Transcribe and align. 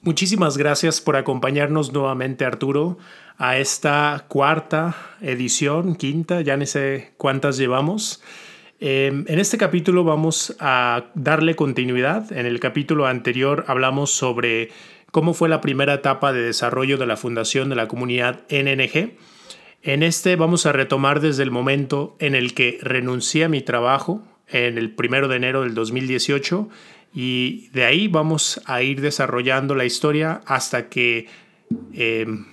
Muchísimas 0.00 0.56
gracias 0.56 1.00
por 1.00 1.16
acompañarnos 1.16 1.92
nuevamente, 1.92 2.44
Arturo, 2.44 2.98
a 3.36 3.58
esta 3.58 4.26
cuarta 4.28 4.96
edición, 5.20 5.96
quinta, 5.96 6.40
ya 6.40 6.56
no 6.56 6.66
sé 6.66 7.14
cuántas 7.16 7.56
llevamos. 7.56 8.22
Em, 8.78 9.24
en 9.26 9.40
este 9.40 9.58
capítulo 9.58 10.04
vamos 10.04 10.56
a 10.60 11.06
darle 11.14 11.56
continuidad. 11.56 12.30
En 12.30 12.46
el 12.46 12.60
capítulo 12.60 13.08
anterior 13.08 13.64
hablamos 13.66 14.12
sobre 14.12 14.70
cómo 15.10 15.34
fue 15.34 15.48
la 15.48 15.60
primera 15.60 15.94
etapa 15.94 16.32
de 16.32 16.42
desarrollo 16.42 16.96
de 16.96 17.06
la 17.06 17.16
fundación 17.16 17.68
de 17.68 17.74
la 17.74 17.88
comunidad 17.88 18.44
NNG. 18.50 19.16
En 19.82 20.04
este 20.04 20.36
vamos 20.36 20.64
a 20.66 20.72
retomar 20.72 21.18
desde 21.20 21.42
el 21.42 21.50
momento 21.50 22.14
en 22.20 22.36
el 22.36 22.54
que 22.54 22.78
renuncié 22.82 23.44
a 23.44 23.48
mi 23.48 23.62
trabajo 23.62 24.22
en 24.46 24.78
el 24.78 24.92
primero 24.92 25.26
de 25.26 25.36
enero 25.36 25.62
del 25.62 25.74
2018 25.74 26.68
y 27.14 27.68
de 27.70 27.84
ahí 27.84 28.08
vamos 28.08 28.60
a 28.66 28.82
ir 28.82 29.00
desarrollando 29.00 29.74
la 29.74 29.84
historia 29.84 30.40
hasta 30.46 30.88
que 30.88 31.26
em, 31.92 32.46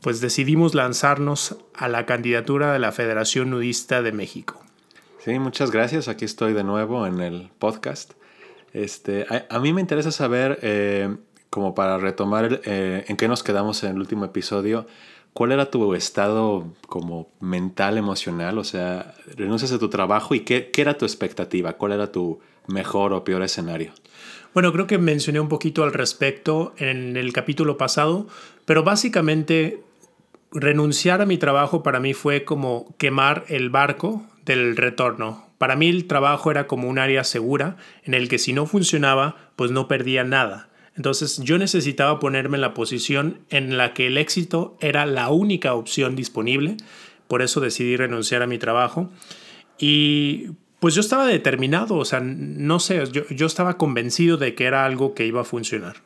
pues 0.00 0.20
decidimos 0.20 0.74
lanzarnos 0.74 1.56
a 1.74 1.88
la 1.88 2.04
candidatura 2.04 2.72
de 2.72 2.78
la 2.78 2.92
Federación 2.92 3.50
Nudista 3.50 4.02
de 4.02 4.12
México. 4.12 4.60
Sí, 5.24 5.38
muchas 5.38 5.70
gracias. 5.70 6.08
Aquí 6.08 6.26
estoy 6.26 6.52
de 6.52 6.64
nuevo 6.64 7.06
en 7.06 7.20
el 7.20 7.50
podcast. 7.58 8.12
Este, 8.74 9.26
a, 9.48 9.58
mí 9.60 9.72
me 9.72 9.80
interesa 9.80 10.10
saber, 10.10 10.58
eh, 10.60 11.16
como 11.48 11.74
para 11.74 11.96
retomar 11.96 12.60
eh, 12.64 13.04
en 13.08 13.16
qué 13.16 13.28
nos 13.28 13.42
quedamos 13.42 13.82
en 13.84 13.92
el 13.92 13.98
último 13.98 14.26
episodio, 14.26 14.86
¿cuál 15.32 15.52
era 15.52 15.70
tu 15.70 15.94
estado 15.94 16.74
como 16.88 17.28
mental, 17.40 17.96
emocional? 17.96 18.58
O 18.58 18.64
sea, 18.64 19.14
renuncias 19.36 19.72
a 19.72 19.78
tu 19.78 19.88
trabajo 19.88 20.34
y 20.34 20.40
qué, 20.40 20.70
qué 20.70 20.82
era 20.82 20.98
tu 20.98 21.06
expectativa, 21.06 21.74
cuál 21.74 21.92
era 21.92 22.12
tu 22.12 22.40
mejor 22.66 23.12
o 23.12 23.24
peor 23.24 23.42
escenario. 23.42 23.92
Bueno, 24.52 24.72
creo 24.72 24.86
que 24.86 24.98
mencioné 24.98 25.40
un 25.40 25.48
poquito 25.48 25.82
al 25.82 25.92
respecto 25.92 26.74
en 26.78 27.16
el 27.16 27.32
capítulo 27.32 27.76
pasado, 27.76 28.28
pero 28.64 28.84
básicamente 28.84 29.80
renunciar 30.52 31.20
a 31.20 31.26
mi 31.26 31.38
trabajo 31.38 31.82
para 31.82 31.98
mí 31.98 32.14
fue 32.14 32.44
como 32.44 32.94
quemar 32.96 33.44
el 33.48 33.70
barco 33.70 34.22
del 34.44 34.76
retorno. 34.76 35.48
Para 35.58 35.76
mí 35.76 35.88
el 35.88 36.06
trabajo 36.06 36.50
era 36.50 36.66
como 36.66 36.88
un 36.88 36.98
área 36.98 37.24
segura 37.24 37.76
en 38.04 38.14
el 38.14 38.28
que 38.28 38.38
si 38.38 38.52
no 38.52 38.66
funcionaba, 38.66 39.50
pues 39.56 39.70
no 39.72 39.88
perdía 39.88 40.22
nada. 40.22 40.68
Entonces 40.96 41.38
yo 41.42 41.58
necesitaba 41.58 42.20
ponerme 42.20 42.56
en 42.56 42.60
la 42.60 42.74
posición 42.74 43.40
en 43.50 43.76
la 43.76 43.94
que 43.94 44.06
el 44.06 44.16
éxito 44.16 44.76
era 44.80 45.06
la 45.06 45.30
única 45.30 45.74
opción 45.74 46.14
disponible. 46.14 46.76
Por 47.26 47.42
eso 47.42 47.60
decidí 47.60 47.96
renunciar 47.96 48.42
a 48.42 48.46
mi 48.46 48.58
trabajo. 48.58 49.10
Y 49.78 50.50
pues 50.84 50.94
yo 50.94 51.00
estaba 51.00 51.26
determinado, 51.26 51.96
o 51.96 52.04
sea, 52.04 52.20
no 52.20 52.78
sé, 52.78 53.02
yo, 53.10 53.26
yo 53.30 53.46
estaba 53.46 53.78
convencido 53.78 54.36
de 54.36 54.54
que 54.54 54.66
era 54.66 54.84
algo 54.84 55.14
que 55.14 55.24
iba 55.24 55.40
a 55.40 55.44
funcionar. 55.44 55.96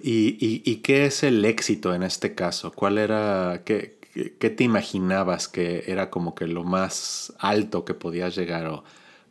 ¿Y, 0.00 0.62
y, 0.64 0.76
qué 0.76 1.06
es 1.06 1.24
el 1.24 1.44
éxito 1.44 1.92
en 1.92 2.04
este 2.04 2.36
caso? 2.36 2.70
¿Cuál 2.70 2.98
era, 2.98 3.62
qué, 3.64 3.98
qué, 4.38 4.48
te 4.48 4.62
imaginabas 4.62 5.48
que 5.48 5.82
era 5.88 6.08
como 6.08 6.36
que 6.36 6.46
lo 6.46 6.62
más 6.62 7.32
alto 7.40 7.84
que 7.84 7.94
podías 7.94 8.36
llegar? 8.36 8.68
O, 8.68 8.84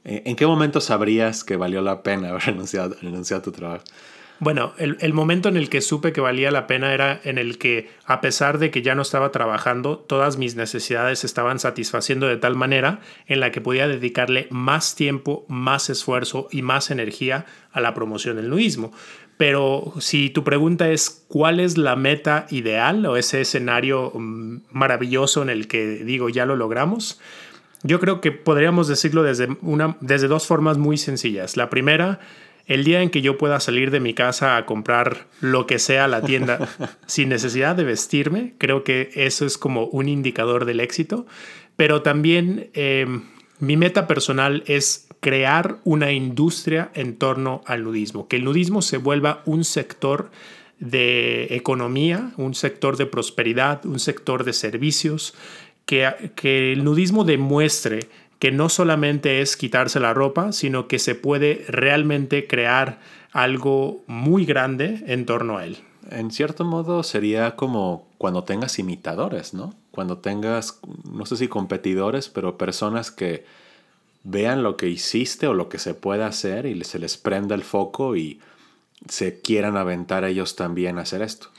¿En 0.03 0.35
qué 0.35 0.45
momento 0.45 0.81
sabrías 0.81 1.45
que 1.45 1.55
valió 1.55 1.81
la 1.81 2.03
pena 2.03 2.27
haber 2.27 2.41
renunciado, 2.47 2.97
renunciado 3.01 3.39
a 3.39 3.43
tu 3.43 3.53
trabajo? 3.53 3.85
Bueno, 4.39 4.73
el, 4.77 4.97
el, 5.01 5.13
momento 5.13 5.49
en 5.49 5.57
el 5.57 5.69
que 5.69 5.81
supe 5.81 6.13
que 6.13 6.21
valía 6.21 6.49
la 6.49 6.65
pena 6.65 6.93
era 6.93 7.19
en 7.25 7.37
el 7.37 7.57
que, 7.57 7.89
a 8.05 8.21
pesar 8.21 8.57
de 8.57 8.71
que 8.71 8.81
ya 8.81 8.95
no 8.95 9.01
estaba 9.01 9.31
trabajando, 9.31 9.97
todas 9.97 10.37
mis 10.37 10.55
necesidades 10.55 11.25
estaban 11.25 11.59
satisfaciendo 11.59 12.27
de 12.27 12.37
tal 12.37 12.55
manera 12.55 13.01
en 13.27 13.41
la 13.41 13.51
que 13.51 13.59
podía 13.59 13.87
dedicarle 13.89 14.47
más 14.49 14.95
tiempo, 14.95 15.45
más 15.49 15.89
esfuerzo 15.89 16.47
y 16.51 16.61
más 16.61 16.89
energía 16.89 17.45
a 17.73 17.81
la 17.81 17.93
promoción 17.93 18.37
del 18.37 18.49
nudismo. 18.49 18.93
Pero 19.39 19.93
si 19.99 20.29
tu 20.29 20.43
pregunta 20.43 20.89
es 20.89 21.25
cuál 21.29 21.61
es 21.61 21.77
la 21.77 21.95
meta 21.95 22.45
ideal 22.49 23.05
o 23.05 23.15
ese 23.15 23.41
escenario 23.41 24.11
mm, 24.13 24.63
maravilloso 24.71 25.41
en 25.41 25.49
el 25.49 25.67
que 25.67 26.03
digo 26.03 26.27
ya 26.27 26.45
lo 26.45 26.55
logramos, 26.55 27.21
yo 27.83 28.01
creo 28.01 28.19
que 28.19 28.33
podríamos 28.33 28.89
decirlo 28.89 29.23
desde, 29.23 29.47
una, 29.61 29.95
desde 30.01 30.27
dos 30.27 30.45
formas 30.45 30.77
muy 30.77 30.97
sencillas. 30.97 31.55
La 31.55 31.69
primera, 31.69 32.19
el 32.69 32.83
día 32.83 33.01
en 33.01 33.09
que 33.09 33.21
yo 33.21 33.37
pueda 33.37 33.59
salir 33.59 33.89
de 33.89 33.99
mi 33.99 34.13
casa 34.13 34.55
a 34.55 34.65
comprar 34.67 35.25
lo 35.41 35.65
que 35.65 35.79
sea 35.79 36.05
a 36.05 36.07
la 36.07 36.21
tienda 36.21 36.69
sin 37.07 37.27
necesidad 37.27 37.75
de 37.75 37.83
vestirme, 37.83 38.53
creo 38.59 38.83
que 38.83 39.09
eso 39.15 39.47
es 39.47 39.57
como 39.57 39.87
un 39.87 40.07
indicador 40.07 40.65
del 40.65 40.79
éxito. 40.79 41.25
Pero 41.75 42.03
también 42.03 42.69
em, 42.73 43.23
mi 43.59 43.75
meta 43.75 44.05
personal 44.05 44.63
es 44.67 45.07
crear 45.19 45.77
una 45.83 46.11
industria 46.11 46.91
en 46.93 47.17
torno 47.17 47.63
al 47.65 47.83
nudismo, 47.83 48.27
que 48.27 48.35
el 48.35 48.43
nudismo 48.43 48.83
se 48.83 48.97
vuelva 48.97 49.41
un 49.45 49.63
sector 49.63 50.29
de 50.77 51.47
economía, 51.49 52.33
un 52.37 52.53
sector 52.53 52.97
de 52.97 53.07
prosperidad, 53.07 53.83
un 53.87 53.99
sector 53.99 54.43
de 54.43 54.53
servicios, 54.53 55.33
que, 55.87 56.31
que 56.35 56.71
el 56.71 56.83
nudismo 56.83 57.23
demuestre 57.23 58.09
que 58.39 58.51
no 58.51 58.69
solamente 58.69 59.41
es 59.41 59.57
quitarse 59.57 59.99
la 59.99 60.13
ropa, 60.13 60.53
sino 60.53 60.87
que 60.87 60.97
se 60.97 61.13
puede 61.13 61.65
realmente 61.67 62.47
crear 62.47 62.99
algo 63.31 64.01
muy 64.07 64.45
grande 64.45 65.03
en 65.07 65.25
torno 65.25 65.57
a 65.57 65.65
él. 65.65 65.77
En 66.09 66.31
cierto 66.31 66.65
modo 66.65 67.03
sería 67.03 67.55
como 67.55 68.07
cuando 68.17 68.43
tengas 68.43 68.79
imitadores, 68.79 69.53
¿no? 69.53 69.75
Cuando 69.91 70.17
tengas, 70.17 70.79
no 71.11 71.25
sé 71.25 71.37
si 71.37 71.47
competidores, 71.47 72.29
pero 72.29 72.57
personas 72.57 73.11
que 73.11 73.45
vean 74.23 74.63
lo 74.63 74.77
que 74.77 74.87
hiciste 74.87 75.47
o 75.47 75.53
lo 75.53 75.69
que 75.69 75.77
se 75.77 75.93
puede 75.93 76.23
hacer 76.23 76.65
y 76.65 76.83
se 76.83 76.99
les 76.99 77.17
prenda 77.17 77.55
el 77.55 77.63
foco 77.63 78.15
y 78.15 78.39
se 79.07 79.39
quieran 79.41 79.77
aventar 79.77 80.23
ellos 80.23 80.55
también 80.55 80.97
a 80.97 81.01
hacer 81.01 81.21
esto. 81.21 81.49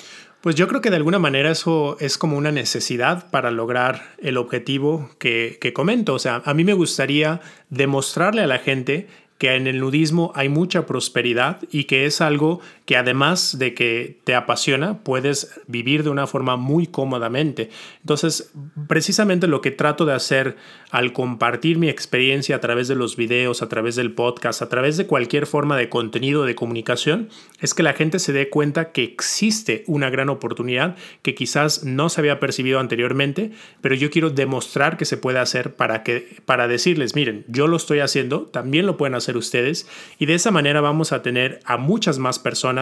Pues 0.41 0.56
yo 0.56 0.69
creo 0.69 0.81
que 0.81 0.89
de 0.89 0.97
alguna 0.97 1.19
manera 1.19 1.51
eso 1.51 1.99
es 2.01 2.17
como 2.17 2.39
una 2.39 2.51
necesidad 2.51 3.31
para 3.31 3.51
lograr 3.51 4.15
el 4.19 4.39
objetivo 4.39 5.11
que, 5.19 5.59
que 5.61 5.75
comento. 5.75 6.15
O 6.15 6.19
sea, 6.19 6.41
a 6.47 6.55
mí 6.55 6.65
me 6.65 6.73
gustaría 6.73 7.43
demostrarle 7.69 8.43
a 8.43 8.47
la 8.47 8.59
gente 8.59 9.06
que 9.37 9.55
en 9.55 9.67
el 9.67 9.81
nudismo 9.81 10.33
hay 10.34 10.49
mucha 10.49 10.87
prosperidad 10.87 11.59
y 11.71 11.84
que 11.84 12.06
es 12.06 12.23
algo 12.23 12.61
que 12.91 12.97
además 12.97 13.56
de 13.56 13.73
que 13.73 14.19
te 14.25 14.34
apasiona, 14.34 15.05
puedes 15.05 15.61
vivir 15.69 16.03
de 16.03 16.11
una 16.11 16.27
forma 16.27 16.56
muy 16.56 16.89
cómodamente. 16.89 17.71
Entonces, 18.01 18.51
precisamente 18.89 19.47
lo 19.47 19.61
que 19.61 19.71
trato 19.71 20.06
de 20.06 20.15
hacer 20.15 20.56
al 20.91 21.12
compartir 21.12 21.78
mi 21.78 21.89
experiencia 21.89 22.56
a 22.56 22.61
través 22.61 22.89
de 22.89 22.97
los 22.97 23.15
videos, 23.15 23.62
a 23.62 23.69
través 23.69 23.95
del 23.95 24.11
podcast, 24.11 24.61
a 24.61 24.69
través 24.69 24.97
de 24.97 25.06
cualquier 25.06 25.47
forma 25.47 25.77
de 25.77 25.89
contenido 25.89 26.45
de 26.45 26.56
comunicación, 26.56 27.28
es 27.61 27.75
que 27.75 27.84
la 27.84 27.93
gente 27.93 28.19
se 28.19 28.33
dé 28.33 28.49
cuenta 28.49 28.91
que 28.91 29.05
existe 29.05 29.84
una 29.87 30.11
gran 30.11 30.28
oportunidad 30.28 30.97
que 31.22 31.37
quizás 31.37 31.84
no 31.84 32.09
se 32.09 32.21
había 32.21 32.41
percibido 32.41 32.81
anteriormente, 32.81 33.53
pero 33.83 33.95
yo 33.95 34.11
quiero 34.11 34.31
demostrar 34.31 34.97
que 34.97 35.05
se 35.05 35.17
puede 35.17 35.39
hacer 35.39 35.77
para, 35.77 36.03
que, 36.03 36.39
para 36.45 36.67
decirles, 36.67 37.15
miren, 37.15 37.45
yo 37.47 37.69
lo 37.69 37.77
estoy 37.77 38.01
haciendo, 38.01 38.47
también 38.47 38.84
lo 38.84 38.97
pueden 38.97 39.15
hacer 39.15 39.37
ustedes, 39.37 39.87
y 40.19 40.27
de 40.27 40.34
esa 40.34 40.51
manera 40.51 40.81
vamos 40.81 41.12
a 41.12 41.22
tener 41.22 41.61
a 41.65 41.77
muchas 41.77 42.19
más 42.19 42.41
personas 42.41 42.80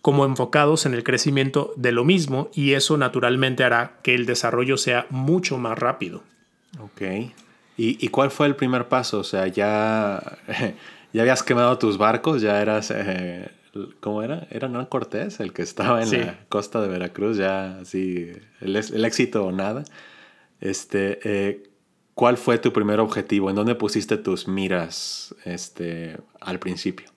como 0.00 0.24
enfocados 0.24 0.86
en 0.86 0.94
el 0.94 1.04
crecimiento 1.04 1.72
de 1.76 1.92
lo 1.92 2.04
mismo 2.04 2.50
y 2.54 2.74
eso 2.74 2.96
naturalmente 2.96 3.64
hará 3.64 3.98
que 4.02 4.14
el 4.14 4.26
desarrollo 4.26 4.76
sea 4.76 5.06
mucho 5.10 5.58
más 5.58 5.78
rápido. 5.78 6.22
Ok. 6.80 7.02
¿Y, 7.76 8.08
cuál 8.08 8.32
fue 8.32 8.48
el 8.48 8.56
primer 8.56 8.88
paso? 8.88 9.20
O 9.20 9.24
sea, 9.24 9.46
ya, 9.46 10.20
ya 11.12 11.22
habías 11.22 11.42
quemado 11.42 11.78
tus 11.78 11.98
barcos, 11.98 12.42
ya 12.42 12.60
eras... 12.60 12.90
Eh, 12.94 13.50
¿Cómo 14.00 14.22
era? 14.22 14.48
¿Era 14.50 14.66
Hernán 14.66 14.86
Cortés 14.86 15.38
el 15.38 15.52
que 15.52 15.62
estaba 15.62 16.02
en 16.02 16.10
la 16.10 16.38
costa 16.48 16.80
de 16.80 16.88
Veracruz? 16.88 17.36
Ya 17.36 17.78
así, 17.78 18.32
el, 18.60 18.74
el 18.74 19.04
éxito 19.04 19.44
o 19.44 19.52
nada. 19.52 19.84
Este, 20.60 21.20
eh, 21.22 21.68
¿Cuál 22.18 22.36
fue 22.36 22.58
tu 22.58 22.72
primer 22.72 22.98
objetivo? 22.98 23.48
¿En 23.48 23.54
dónde 23.54 23.76
pusiste 23.76 24.16
tus 24.16 24.48
miras 24.48 25.36
este, 25.44 26.16
al 26.40 26.58
principio? 26.58 27.08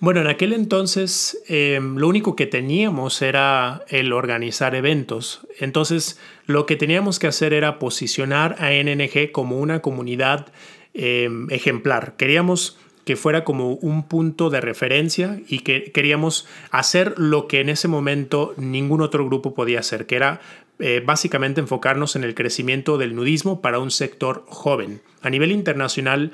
Bueno, 0.00 0.20
en 0.20 0.26
aquel 0.26 0.52
entonces 0.52 1.42
em, 1.48 1.96
lo 1.96 2.08
único 2.08 2.36
que 2.36 2.46
teníamos 2.46 3.22
era 3.22 3.84
el 3.88 4.12
organizar 4.12 4.74
eventos. 4.74 5.46
Entonces 5.60 6.20
lo 6.46 6.66
que 6.66 6.76
teníamos 6.76 7.18
que 7.18 7.26
hacer 7.26 7.52
era 7.52 7.78
posicionar 7.78 8.56
a 8.58 8.70
NNG 8.72 9.32
como 9.32 9.58
una 9.58 9.80
comunidad 9.80 10.48
em, 10.92 11.48
ejemplar. 11.50 12.16
Queríamos 12.16 12.76
que 13.04 13.16
fuera 13.16 13.44
como 13.44 13.74
un 13.74 14.08
punto 14.08 14.50
de 14.50 14.60
referencia 14.60 15.40
y 15.48 15.60
que 15.60 15.92
queríamos 15.92 16.46
hacer 16.70 17.14
lo 17.18 17.48
que 17.48 17.60
en 17.60 17.68
ese 17.68 17.88
momento 17.88 18.54
ningún 18.56 19.02
otro 19.02 19.24
grupo 19.26 19.54
podía 19.54 19.80
hacer, 19.80 20.06
que 20.06 20.16
era 20.16 20.40
eh, 20.78 21.02
básicamente 21.04 21.60
enfocarnos 21.60 22.16
en 22.16 22.24
el 22.24 22.34
crecimiento 22.34 22.98
del 22.98 23.14
nudismo 23.14 23.60
para 23.60 23.78
un 23.78 23.90
sector 23.90 24.44
joven. 24.48 25.02
A 25.22 25.30
nivel 25.30 25.52
internacional, 25.52 26.32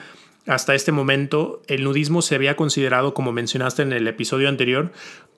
hasta 0.51 0.75
este 0.75 0.91
momento, 0.91 1.63
el 1.69 1.85
nudismo 1.85 2.23
se 2.23 2.35
había 2.35 2.57
considerado, 2.57 3.15
como 3.15 3.31
mencionaste 3.31 3.83
en 3.83 3.93
el 3.93 4.09
episodio 4.09 4.49
anterior, 4.49 4.91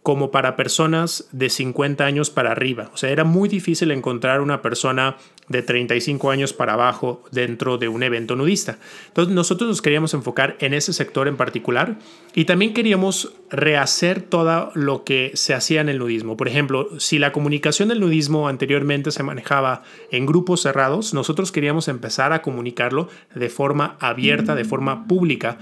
como 0.03 0.31
para 0.31 0.57
personas 0.57 1.29
de 1.33 1.51
50 1.51 2.07
años 2.07 2.31
para 2.31 2.51
arriba. 2.51 2.91
O 2.95 2.97
sea, 2.97 3.11
era 3.11 3.23
muy 3.23 3.47
difícil 3.51 3.91
encontrar 3.91 4.41
una 4.41 4.63
persona 4.63 5.19
de 5.53 5.63
35 5.63 6.31
años 6.31 6.53
para 6.53 6.73
abajo 6.73 7.23
dentro 7.31 7.79
de 7.79 7.87
un 7.87 8.03
evento 8.03 8.35
nudista. 8.35 8.79
Entonces 9.07 9.33
nosotros 9.33 9.69
nos 9.69 9.83
queríamos 9.83 10.15
enfocar 10.15 10.57
en 10.59 10.75
ese 10.75 10.93
sector 10.93 11.29
en 11.29 11.37
particular 11.37 11.97
y 12.35 12.47
también 12.47 12.75
queríamos 12.75 13.35
rehacer 13.51 14.23
todo 14.23 14.73
lo 14.75 15.05
que 15.05 15.31
se 15.35 15.55
hacía 15.55 15.81
en 15.81 15.89
el 15.89 15.99
nudismo. 15.99 16.37
Por 16.37 16.49
ejemplo, 16.49 16.89
si 16.99 17.19
la 17.19 17.31
comunicación 17.31 17.89
del 17.89 18.01
nudismo 18.01 18.49
anteriormente 18.49 19.13
se 19.13 19.23
manejaba 19.23 19.83
en 20.11 20.27
grupos 20.27 20.63
cerrados, 20.63 21.15
nosotros 21.15 21.53
queríamos 21.53 21.87
empezar 21.87 22.33
a 22.33 22.43
comunicarlo 22.43 23.09
de 23.35 23.49
forma 23.49 23.97
abierta, 24.01 24.55
de 24.55 24.65
forma 24.65 25.07
pública. 25.07 25.59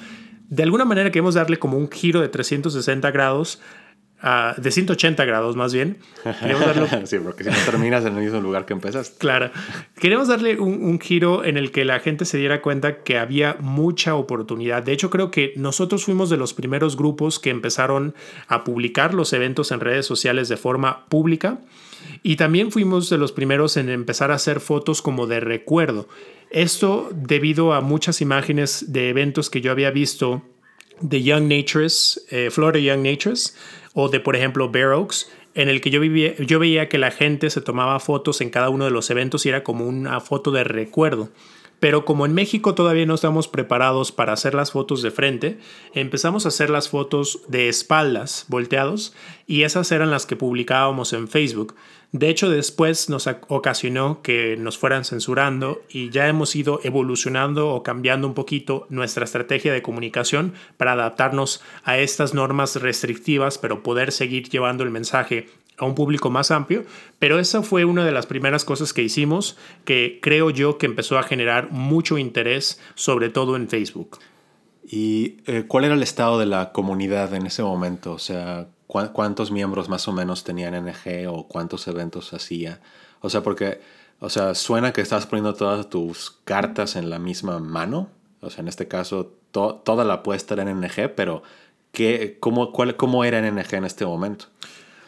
De 0.48 0.62
alguna 0.62 0.84
manera 0.84 1.10
queremos 1.10 1.34
darle 1.34 1.58
como 1.58 1.76
un 1.76 1.90
giro 1.90 2.20
de 2.20 2.28
360 2.28 3.10
grados 3.10 3.60
de 4.56 4.70
180 4.70 5.25
grados 5.25 5.56
más 5.56 5.72
bien. 5.72 5.99
sí, 7.05 7.19
porque 7.19 7.44
si 7.44 7.50
no 7.50 7.56
terminas 7.64 8.05
en 8.05 8.17
el 8.17 8.25
mismo 8.25 8.40
lugar 8.40 8.67
que 8.67 8.75
empezaste. 8.75 9.19
Claro. 9.19 9.50
Queremos 9.96 10.28
darle 10.28 10.61
un, 10.61 10.84
un, 10.84 11.00
giro 11.00 11.44
en 11.44 11.56
el 11.56 11.70
que 11.70 11.84
la 11.84 12.00
gente 12.00 12.25
se 12.25 12.37
diera 12.37 12.61
cuenta 12.61 13.02
que 13.02 13.19
había 13.19 13.56
mucha 13.61 14.14
oportunidad. 14.14 14.82
De 14.82 14.93
hecho, 14.93 15.08
creo 15.08 15.31
que 15.31 15.55
nosotros 15.56 16.05
fuimos 16.05 16.28
de 16.28 16.37
los 16.37 16.52
primeros 16.52 16.96
grupos 16.96 17.38
que 17.38 17.50
empezaron 17.50 18.14
a 18.46 18.64
publicar 18.64 19.14
los 19.14 19.32
eventos 19.32 19.72
en 19.72 19.81
redes 19.81 20.05
sociales 20.05 20.49
de 20.49 20.56
forma 20.56 21.06
pública. 21.06 21.61
Y 22.23 22.37
también 22.37 22.70
fuimos 22.70 23.08
de 23.08 23.19
los 23.19 23.32
primeros 23.32 23.76
en 23.76 23.88
empezar 23.88 24.31
a 24.31 24.34
hacer 24.34 24.61
fotos 24.61 25.00
como 25.00 25.26
de 25.26 25.40
recuerdo. 25.40 26.08
Esto 26.50 27.08
debido 27.12 27.73
a 27.73 27.81
muchas 27.81 28.20
imágenes 28.20 28.93
de 28.93 29.08
eventos 29.08 29.49
que 29.49 29.61
yo 29.61 29.70
había 29.70 29.90
visto 29.90 30.43
de 31.00 31.23
Young 31.23 31.49
Natures, 31.49 32.26
eh, 32.31 32.50
Florida 32.50 32.94
Young 32.94 33.02
Natures, 33.06 33.56
o 33.94 34.08
de, 34.08 34.20
por 34.20 34.37
ejemplo, 34.37 34.70
Bear 34.70 34.92
Oaks, 34.92 35.31
en 35.54 35.69
el 35.69 35.81
que 35.81 35.90
yo, 35.90 36.00
vivía, 36.00 36.37
yo 36.37 36.58
veía 36.58 36.88
que 36.88 36.98
la 36.98 37.10
gente 37.10 37.50
se 37.50 37.60
tomaba 37.60 37.98
fotos 38.00 38.40
en 38.40 38.50
cada 38.50 38.70
uno 38.70 38.84
de 38.84 38.90
los 38.90 39.10
eventos 39.10 39.44
y 39.46 39.48
era 39.48 39.64
como 39.64 39.87
una 39.87 40.20
foto 40.20 40.50
de 40.50 40.64
recuerdo. 40.64 41.28
Pero 41.81 42.04
como 42.04 42.26
en 42.26 42.34
México 42.34 42.75
todavía 42.75 43.06
no 43.06 43.14
estamos 43.14 43.48
preparados 43.48 44.12
para 44.12 44.34
hacer 44.34 44.54
las 44.54 44.70
fotos 44.70 45.00
de 45.00 45.10
frente, 45.10 45.58
empezamos 45.94 46.44
a 46.44 46.48
hacer 46.48 46.69
las 46.69 46.90
fotos 46.90 47.40
de 47.48 47.69
espaldas, 47.69 48.44
volteados, 48.48 49.14
y 49.46 49.62
esas 49.62 49.90
eran 49.90 50.10
las 50.10 50.26
que 50.26 50.37
publicábamos 50.37 51.14
en 51.14 51.26
Facebook. 51.26 51.75
De 52.12 52.29
hecho, 52.29 52.51
después 52.51 53.09
nos 53.09 53.29
ocasionó 53.47 54.21
que 54.21 54.57
nos 54.59 54.77
fueran 54.77 55.05
censurando 55.05 55.83
y 55.89 56.11
ya 56.11 56.27
hemos 56.27 56.57
ido 56.57 56.81
evolucionando 56.83 57.69
o 57.69 57.85
cambiando 57.85 58.27
un 58.27 58.35
poquito 58.35 58.87
nuestra 58.89 59.25
estrategia 59.25 59.73
de 59.73 59.83
comunicación 59.83 60.55
para 60.77 60.93
adaptarnos 60.93 61.62
a 61.85 61.99
estas 61.99 62.35
normas 62.35 62.75
restrictivas, 62.77 63.59
pero 63.59 63.85
poder 63.85 64.11
seguir 64.11 64.49
llevando 64.49 64.83
el 64.83 64.91
mensaje 64.91 65.47
a 65.79 65.85
un 65.85 65.95
público 65.95 66.31
más 66.31 66.51
amplio, 66.51 66.85
pero 67.21 67.39
esa 67.39 67.62
fue 67.62 67.85
una 67.85 68.05
de 68.05 68.12
las 68.12 68.27
primeras 68.27 68.65
cosas 68.65 68.93
que 68.93 69.03
hicimos 69.03 69.57
que 69.85 70.19
creo 70.21 70.51
yo 70.51 70.79
que 70.79 70.87
empezó 70.87 71.17
a 71.17 71.23
generar 71.23 71.71
mucho 71.71 72.19
interés, 72.19 72.81
sobre 72.97 73.31
todo 73.31 73.55
en 73.55 73.69
Facebook. 73.69 74.19
¿Y 74.83 75.37
eh, 75.47 75.65
cuál 75.69 75.85
era 75.85 75.95
el 75.95 76.03
estado 76.03 76.39
de 76.39 76.47
la 76.47 76.73
comunidad 76.73 77.33
en 77.35 77.47
ese 77.47 77.62
momento? 77.62 78.12
O 78.12 78.19
sea, 78.19 78.67
¿cuántos 78.90 79.52
miembros 79.52 79.88
más 79.88 80.08
o 80.08 80.12
menos 80.12 80.42
tenía 80.42 80.70
NG 80.70 81.28
o 81.28 81.46
cuántos 81.46 81.87
eventos 81.87 82.32
hacía? 82.32 82.81
O 83.20 83.31
sea, 83.31 83.42
porque, 83.42 83.81
o 84.19 84.28
sea, 84.28 84.54
suena 84.54 84.92
que 84.92 85.00
estás 85.00 85.26
poniendo 85.26 85.54
todas 85.54 85.88
tus 85.88 86.38
cartas 86.44 86.96
en 86.96 87.08
la 87.08 87.19
misma 87.19 87.58
mano. 87.60 88.08
O 88.40 88.50
sea, 88.50 88.62
en 88.62 88.69
este 88.69 88.88
caso, 88.88 89.32
toda 89.52 90.04
la 90.04 90.14
apuesta 90.14 90.54
era 90.54 90.69
en 90.69 90.81
NG, 90.81 91.14
pero 91.14 91.42
¿qué, 91.92 92.37
cómo, 92.40 92.72
cuál, 92.72 92.96
¿cómo 92.96 93.25
era 93.25 93.40
NG 93.40 93.75
en 93.75 93.84
este 93.84 94.04
momento? 94.04 94.46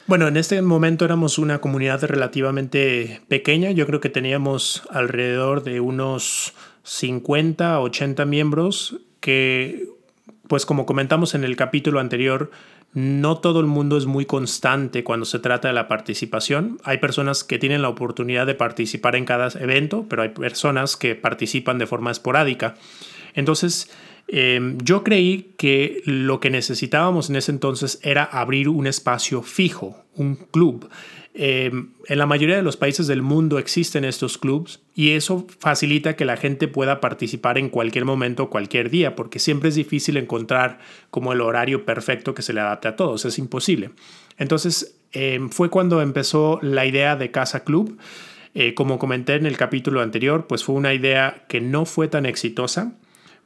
Bueno, 0.06 0.28
en 0.28 0.36
este 0.36 0.60
momento 0.62 1.04
éramos 1.04 1.38
una 1.38 1.60
comunidad 1.60 2.02
relativamente 2.04 3.20
pequeña. 3.28 3.70
Yo 3.70 3.86
creo 3.86 4.00
que 4.00 4.10
teníamos 4.10 4.82
alrededor 4.90 5.62
de 5.64 5.80
unos 5.80 6.54
50, 6.84 7.80
80 7.80 8.24
miembros 8.26 9.00
que, 9.20 9.88
pues 10.52 10.66
como 10.66 10.84
comentamos 10.84 11.34
en 11.34 11.44
el 11.44 11.56
capítulo 11.56 11.98
anterior, 11.98 12.50
no 12.92 13.38
todo 13.38 13.58
el 13.60 13.64
mundo 13.64 13.96
es 13.96 14.04
muy 14.04 14.26
constante 14.26 15.02
cuando 15.02 15.24
se 15.24 15.38
trata 15.38 15.68
de 15.68 15.72
la 15.72 15.88
participación. 15.88 16.76
Hay 16.84 16.98
personas 16.98 17.42
que 17.42 17.58
tienen 17.58 17.80
la 17.80 17.88
oportunidad 17.88 18.46
de 18.46 18.54
participar 18.54 19.16
en 19.16 19.24
cada 19.24 19.48
evento, 19.58 20.04
pero 20.10 20.20
hay 20.20 20.28
personas 20.28 20.98
que 20.98 21.14
participan 21.14 21.78
de 21.78 21.86
forma 21.86 22.10
esporádica. 22.10 22.74
Entonces, 23.32 23.90
Em, 24.28 24.78
yo 24.78 25.04
creí 25.04 25.52
que 25.58 26.00
lo 26.06 26.40
que 26.40 26.48
necesitábamos 26.48 27.28
en 27.28 27.36
ese 27.36 27.52
entonces 27.52 27.98
era 28.02 28.24
abrir 28.24 28.70
un 28.70 28.86
espacio 28.86 29.42
fijo, 29.42 30.04
un 30.16 30.36
club. 30.36 30.88
Em, 31.34 31.94
en 32.08 32.18
la 32.18 32.26
mayoría 32.26 32.56
de 32.56 32.62
los 32.62 32.76
países 32.76 33.06
del 33.06 33.22
mundo 33.22 33.58
existen 33.58 34.04
estos 34.04 34.36
clubs 34.36 34.82
y 34.94 35.12
eso 35.12 35.46
facilita 35.60 36.14
que 36.14 36.26
la 36.26 36.36
gente 36.36 36.68
pueda 36.68 37.00
participar 37.00 37.56
en 37.56 37.70
cualquier 37.70 38.04
momento, 38.04 38.50
cualquier 38.50 38.90
día, 38.90 39.16
porque 39.16 39.38
siempre 39.38 39.70
es 39.70 39.74
difícil 39.74 40.18
encontrar 40.18 40.80
como 41.10 41.32
el 41.32 41.40
horario 41.40 41.86
perfecto 41.86 42.34
que 42.34 42.42
se 42.42 42.52
le 42.52 42.60
adapte 42.60 42.88
a 42.88 42.96
todos, 42.96 43.24
es 43.24 43.38
imposible. 43.38 43.90
Entonces 44.36 44.98
em, 45.12 45.48
fue 45.48 45.70
cuando 45.70 46.02
empezó 46.02 46.58
la 46.60 46.84
idea 46.84 47.16
de 47.16 47.30
Casa 47.30 47.64
Club. 47.64 47.98
Eh, 48.54 48.74
como 48.74 48.98
comenté 48.98 49.36
en 49.36 49.46
el 49.46 49.56
capítulo 49.56 50.02
anterior, 50.02 50.46
pues 50.46 50.62
fue 50.64 50.74
una 50.74 50.92
idea 50.92 51.46
que 51.48 51.62
no 51.62 51.86
fue 51.86 52.08
tan 52.08 52.26
exitosa 52.26 52.92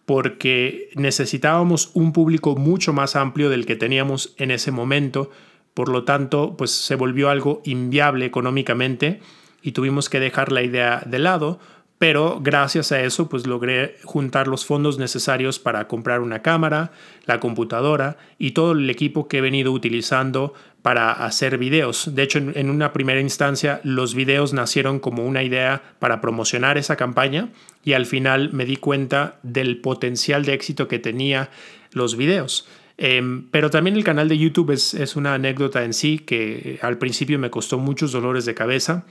porque 0.07 0.91
necesitábamos 0.95 1.91
un 1.95 2.13
público 2.13 2.57
mucho 2.57 2.93
más 2.93 3.15
amplio 3.15 3.51
del 3.51 3.67
que 3.67 3.77
teníamos 3.77 4.35
en 4.39 4.53
ese 4.53 4.71
momento, 4.71 5.31
por 5.77 5.91
lo 5.91 6.05
tanto, 6.05 6.55
pues 6.57 6.71
se 6.71 6.95
volvió 6.95 7.29
algo 7.29 7.61
inviable 7.67 8.25
económicamente 8.25 9.21
y 9.61 9.73
tuvimos 9.73 10.09
que 10.09 10.21
dejar 10.21 10.51
la 10.51 10.63
idea 10.63 11.03
de 11.05 11.19
lado, 11.19 11.61
pero 11.99 12.41
gracias 12.41 12.93
a 12.93 13.03
eso 13.03 13.29
pues 13.29 13.47
logré 13.47 13.99
juntar 14.03 14.49
los 14.49 14.65
fondos 14.65 14.99
necesarios 14.99 15.59
para 15.59 15.87
comprar 15.87 16.23
una 16.23 16.41
cámara, 16.41 16.93
la 17.27 17.41
computadora 17.41 18.17
y 18.39 18.53
todo 18.53 18.73
el 18.73 18.89
equipo 18.89 19.29
que 19.29 19.37
he 19.37 19.41
venido 19.43 19.71
utilizando 19.71 20.55
para 20.81 21.13
hacer 21.13 21.59
videos. 21.59 22.15
De 22.15 22.23
hecho, 22.23 22.39
en, 22.39 22.71
una 22.71 22.95
primera 22.95 23.21
instancia 23.21 23.83
los 23.85 24.15
videos 24.15 24.55
nacieron 24.55 24.99
como 24.99 25.27
una 25.27 25.43
idea 25.43 25.83
para 25.99 26.23
promocionar 26.23 26.79
esa 26.79 26.97
campaña 26.97 27.51
y 27.85 27.93
al 27.93 28.07
final 28.07 28.51
me 28.55 28.65
di 28.65 28.79
cuenta 28.79 29.37
del 29.43 29.83
potencial 29.83 30.47
de 30.47 30.55
éxito 30.55 30.89
que 30.89 30.99
tenía 30.99 31.51
los 31.93 32.17
videos. 32.17 32.67
Em, 32.99 33.49
pero 33.51 33.71
también 33.71 33.97
el 33.97 34.05
canal 34.05 34.29
de 34.29 34.39
YouTube 34.39 34.71
es, 34.71 34.95
es 34.95 35.17
una 35.17 35.35
anécdota 35.35 35.85
en 35.85 35.93
sí 35.93 36.19
que 36.19 36.79
al 36.81 36.97
principio 36.97 37.39
me 37.39 37.51
costó 37.51 37.79
muchos 37.79 38.13
dolores 38.13 38.47
de 38.47 38.55
cabeza 38.55 39.05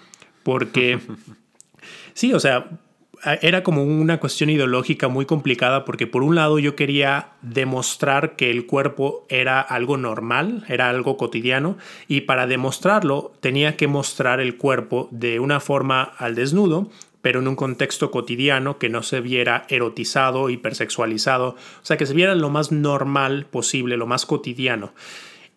porque 0.44 1.00
Sí, 2.16 2.34
o 2.34 2.40
sea, 2.40 2.70
era 3.42 3.62
como 3.62 3.84
una 3.84 4.22
cuestión 4.22 4.50
ideológica 4.50 5.10
muy 5.10 5.26
complicada 5.26 5.84
porque 5.84 6.08
por 6.08 6.24
un 6.24 6.36
lado 6.36 6.60
yo 6.60 6.76
quería 6.76 7.32
demostrar 7.42 8.38
que 8.38 8.50
el 8.52 8.66
cuerpo 8.66 9.26
era 9.28 9.60
algo 9.60 9.98
normal, 9.98 10.64
era 10.70 10.90
algo 10.90 11.18
cotidiano 11.18 11.78
y 12.08 12.22
para 12.22 12.48
demostrarlo 12.48 13.34
tenía 13.42 13.76
que 13.76 13.88
mostrar 13.88 14.40
el 14.40 14.56
cuerpo 14.56 15.10
de 15.12 15.42
una 15.42 15.60
forma 15.60 16.04
al 16.04 16.36
desnudo 16.36 16.90
pero 17.26 17.40
en 17.40 17.48
un 17.48 17.56
contexto 17.56 18.12
cotidiano 18.12 18.78
que 18.78 18.88
no 18.88 19.02
se 19.02 19.20
viera 19.20 19.66
erotizado, 19.68 20.52
hipersexualizado, 20.52 21.48
o 21.48 21.58
sea, 21.82 21.98
que 21.98 22.06
se 22.06 22.14
viera 22.14 22.36
lo 22.36 22.52
más 22.52 22.72
normal 22.72 23.48
posible, 23.48 23.98
lo 23.98 24.06
más 24.06 24.28
cotidiano. 24.28 24.94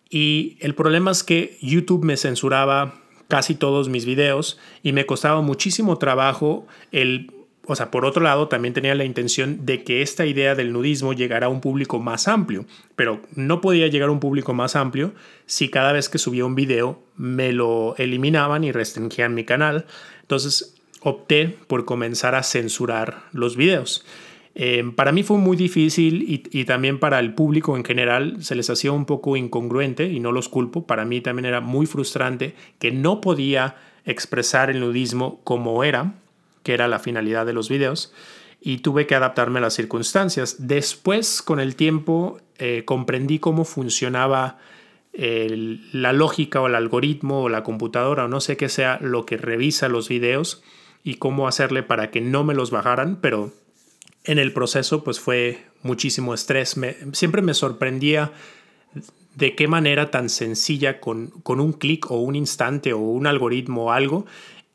Y 0.09 0.57
el 0.61 0.73
problema 0.73 1.11
es 1.11 1.23
que 1.23 1.59
YouTube 1.61 2.03
me 2.03 2.17
censuraba 2.17 2.95
casi 3.27 3.53
todos 3.53 3.87
mis 3.87 4.05
videos 4.05 4.59
y 4.81 4.93
me 4.93 5.05
costaba 5.05 5.43
muchísimo 5.43 5.99
trabajo 5.99 6.65
el 6.91 7.31
o 7.67 7.75
sea, 7.75 7.91
por 7.91 8.03
otro 8.03 8.23
lado, 8.23 8.47
también 8.47 8.73
tenía 8.73 8.95
la 8.95 9.05
intención 9.05 9.67
de 9.67 9.83
que 9.83 10.01
esta 10.01 10.25
idea 10.25 10.55
del 10.55 10.73
nudismo 10.73 11.13
llegara 11.13 11.45
a 11.45 11.49
un 11.49 11.61
público 11.61 11.99
más 11.99 12.27
amplio, 12.27 12.65
pero 12.95 13.21
no 13.35 13.61
podía 13.61 13.85
llegar 13.85 14.09
a 14.09 14.11
un 14.11 14.19
público 14.19 14.55
más 14.55 14.75
amplio 14.75 15.13
si 15.45 15.69
cada 15.69 15.91
vez 15.91 16.09
que 16.09 16.17
subía 16.17 16.45
un 16.45 16.55
video 16.55 16.99
me 17.15 17.53
lo 17.53 17.95
eliminaban 17.97 18.63
y 18.63 18.71
restringían 18.71 19.35
mi 19.35 19.43
canal. 19.43 19.85
Entonces 20.23 20.78
opté 21.01 21.57
por 21.67 21.85
comenzar 21.85 22.35
a 22.35 22.43
censurar 22.43 23.23
los 23.31 23.55
videos. 23.55 24.05
Em, 24.55 24.91
para 24.91 25.11
mí 25.11 25.23
fue 25.23 25.37
muy 25.37 25.55
difícil 25.55 26.25
y, 26.27 26.65
también 26.65 26.99
para 26.99 27.19
el 27.19 27.33
público 27.33 27.77
en 27.77 27.85
general 27.85 28.43
se 28.43 28.55
les 28.55 28.69
hacía 28.69 28.91
un 28.91 29.05
poco 29.05 29.37
incongruente 29.37 30.07
y 30.07 30.19
no 30.19 30.31
los 30.31 30.49
culpo. 30.49 30.85
Para 30.85 31.05
mí 31.05 31.21
también 31.21 31.45
era 31.45 31.61
muy 31.61 31.85
frustrante 31.85 32.55
que 32.79 32.91
no 32.91 33.21
podía 33.21 33.77
expresar 34.05 34.69
el 34.69 34.79
nudismo 34.79 35.39
como 35.43 35.83
era, 35.83 36.15
que 36.63 36.73
era 36.73 36.87
la 36.87 36.99
finalidad 36.99 37.45
de 37.45 37.53
los 37.53 37.69
videos, 37.69 38.11
y 38.59 38.79
tuve 38.79 39.07
que 39.07 39.15
adaptarme 39.15 39.59
a 39.59 39.61
las 39.61 39.75
circunstancias. 39.75 40.57
Después, 40.59 41.41
con 41.41 41.59
el 41.59 41.75
tiempo, 41.75 42.41
eh, 42.57 42.83
comprendí 42.85 43.39
cómo 43.39 43.63
funcionaba 43.63 44.57
la 45.11 46.13
lógica 46.13 46.61
o 46.61 46.67
el 46.67 46.75
algoritmo 46.75 47.41
o 47.41 47.49
la 47.49 47.63
computadora 47.63 48.25
o 48.25 48.27
no 48.27 48.39
sé 48.39 48.57
qué 48.57 48.69
sea 48.69 48.99
lo 49.01 49.25
que 49.25 49.37
revisa 49.37 49.89
los 49.89 50.07
videos 50.07 50.63
y 51.03 51.15
cómo 51.15 51.47
hacerle 51.47 51.83
para 51.83 52.11
que 52.11 52.21
no 52.21 52.43
me 52.43 52.53
los 52.53 52.71
bajaran, 52.71 53.17
pero 53.21 53.51
en 54.23 54.39
el 54.39 54.53
proceso 54.53 55.03
pues 55.03 55.19
fue 55.19 55.65
muchísimo 55.81 56.33
estrés. 56.33 56.75
siempre 57.13 57.41
me 57.41 57.53
sorprendía 57.53 58.31
de 59.35 59.55
qué 59.55 59.67
manera 59.67 60.11
tan 60.11 60.29
sencilla 60.29 60.99
con, 60.99 61.27
con 61.43 61.59
un 61.59 61.73
clic 61.73 62.11
o 62.11 62.17
un 62.17 62.35
instante 62.35 62.93
o 62.93 62.99
un 62.99 63.27
algoritmo 63.27 63.85
o 63.85 63.91
algo 63.91 64.25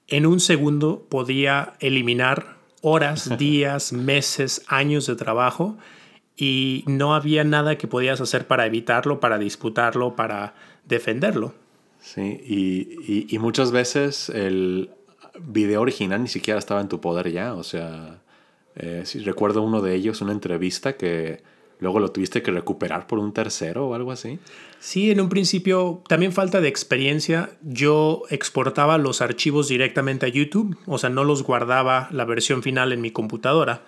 en 0.08 0.26
un 0.26 0.40
segundo 0.40 1.06
podía 1.08 1.74
eliminar 1.80 2.56
horas, 2.82 3.36
días, 3.38 3.92
meses, 3.92 4.62
años 4.68 5.06
de 5.06 5.16
trabajo 5.16 5.76
y 6.36 6.84
no 6.86 7.14
había 7.14 7.44
nada 7.44 7.78
que 7.78 7.86
podías 7.86 8.20
hacer 8.20 8.46
para 8.46 8.66
evitarlo, 8.66 9.20
para 9.20 9.38
disputarlo, 9.38 10.16
para 10.16 10.54
defenderlo. 10.84 11.54
Sí, 12.00 13.26
y, 13.28 13.38
muchas 13.38 13.72
veces 13.72 14.28
el 14.28 14.90
video 15.40 15.80
original 15.80 16.22
ni 16.22 16.28
siquiera 16.28 16.58
estaba 16.58 16.80
en 16.80 16.88
tu 16.88 17.00
poder 17.00 17.30
ya, 17.30 17.54
o 17.54 17.62
sea, 17.62 18.20
eh, 18.76 19.02
si 19.04 19.20
recuerdo 19.20 19.62
uno 19.62 19.80
de 19.80 19.94
ellos, 19.94 20.20
una 20.20 20.32
entrevista 20.32 20.96
que 20.96 21.42
luego 21.80 22.00
lo 22.00 22.10
tuviste 22.10 22.42
que 22.42 22.50
recuperar 22.50 23.06
por 23.06 23.18
un 23.18 23.32
tercero 23.32 23.88
o 23.88 23.94
algo 23.94 24.12
así. 24.12 24.38
Sí, 24.78 25.10
en 25.10 25.20
un 25.20 25.28
principio 25.28 26.02
también 26.08 26.32
falta 26.32 26.60
de 26.60 26.68
experiencia. 26.68 27.50
Yo 27.62 28.22
exportaba 28.30 28.98
los 28.98 29.20
archivos 29.20 29.68
directamente 29.68 30.26
a 30.26 30.28
YouTube, 30.28 30.76
o 30.86 30.98
sea, 30.98 31.10
no 31.10 31.24
los 31.24 31.42
guardaba 31.42 32.08
la 32.10 32.24
versión 32.24 32.62
final 32.62 32.92
en 32.92 33.00
mi 33.00 33.10
computadora. 33.10 33.82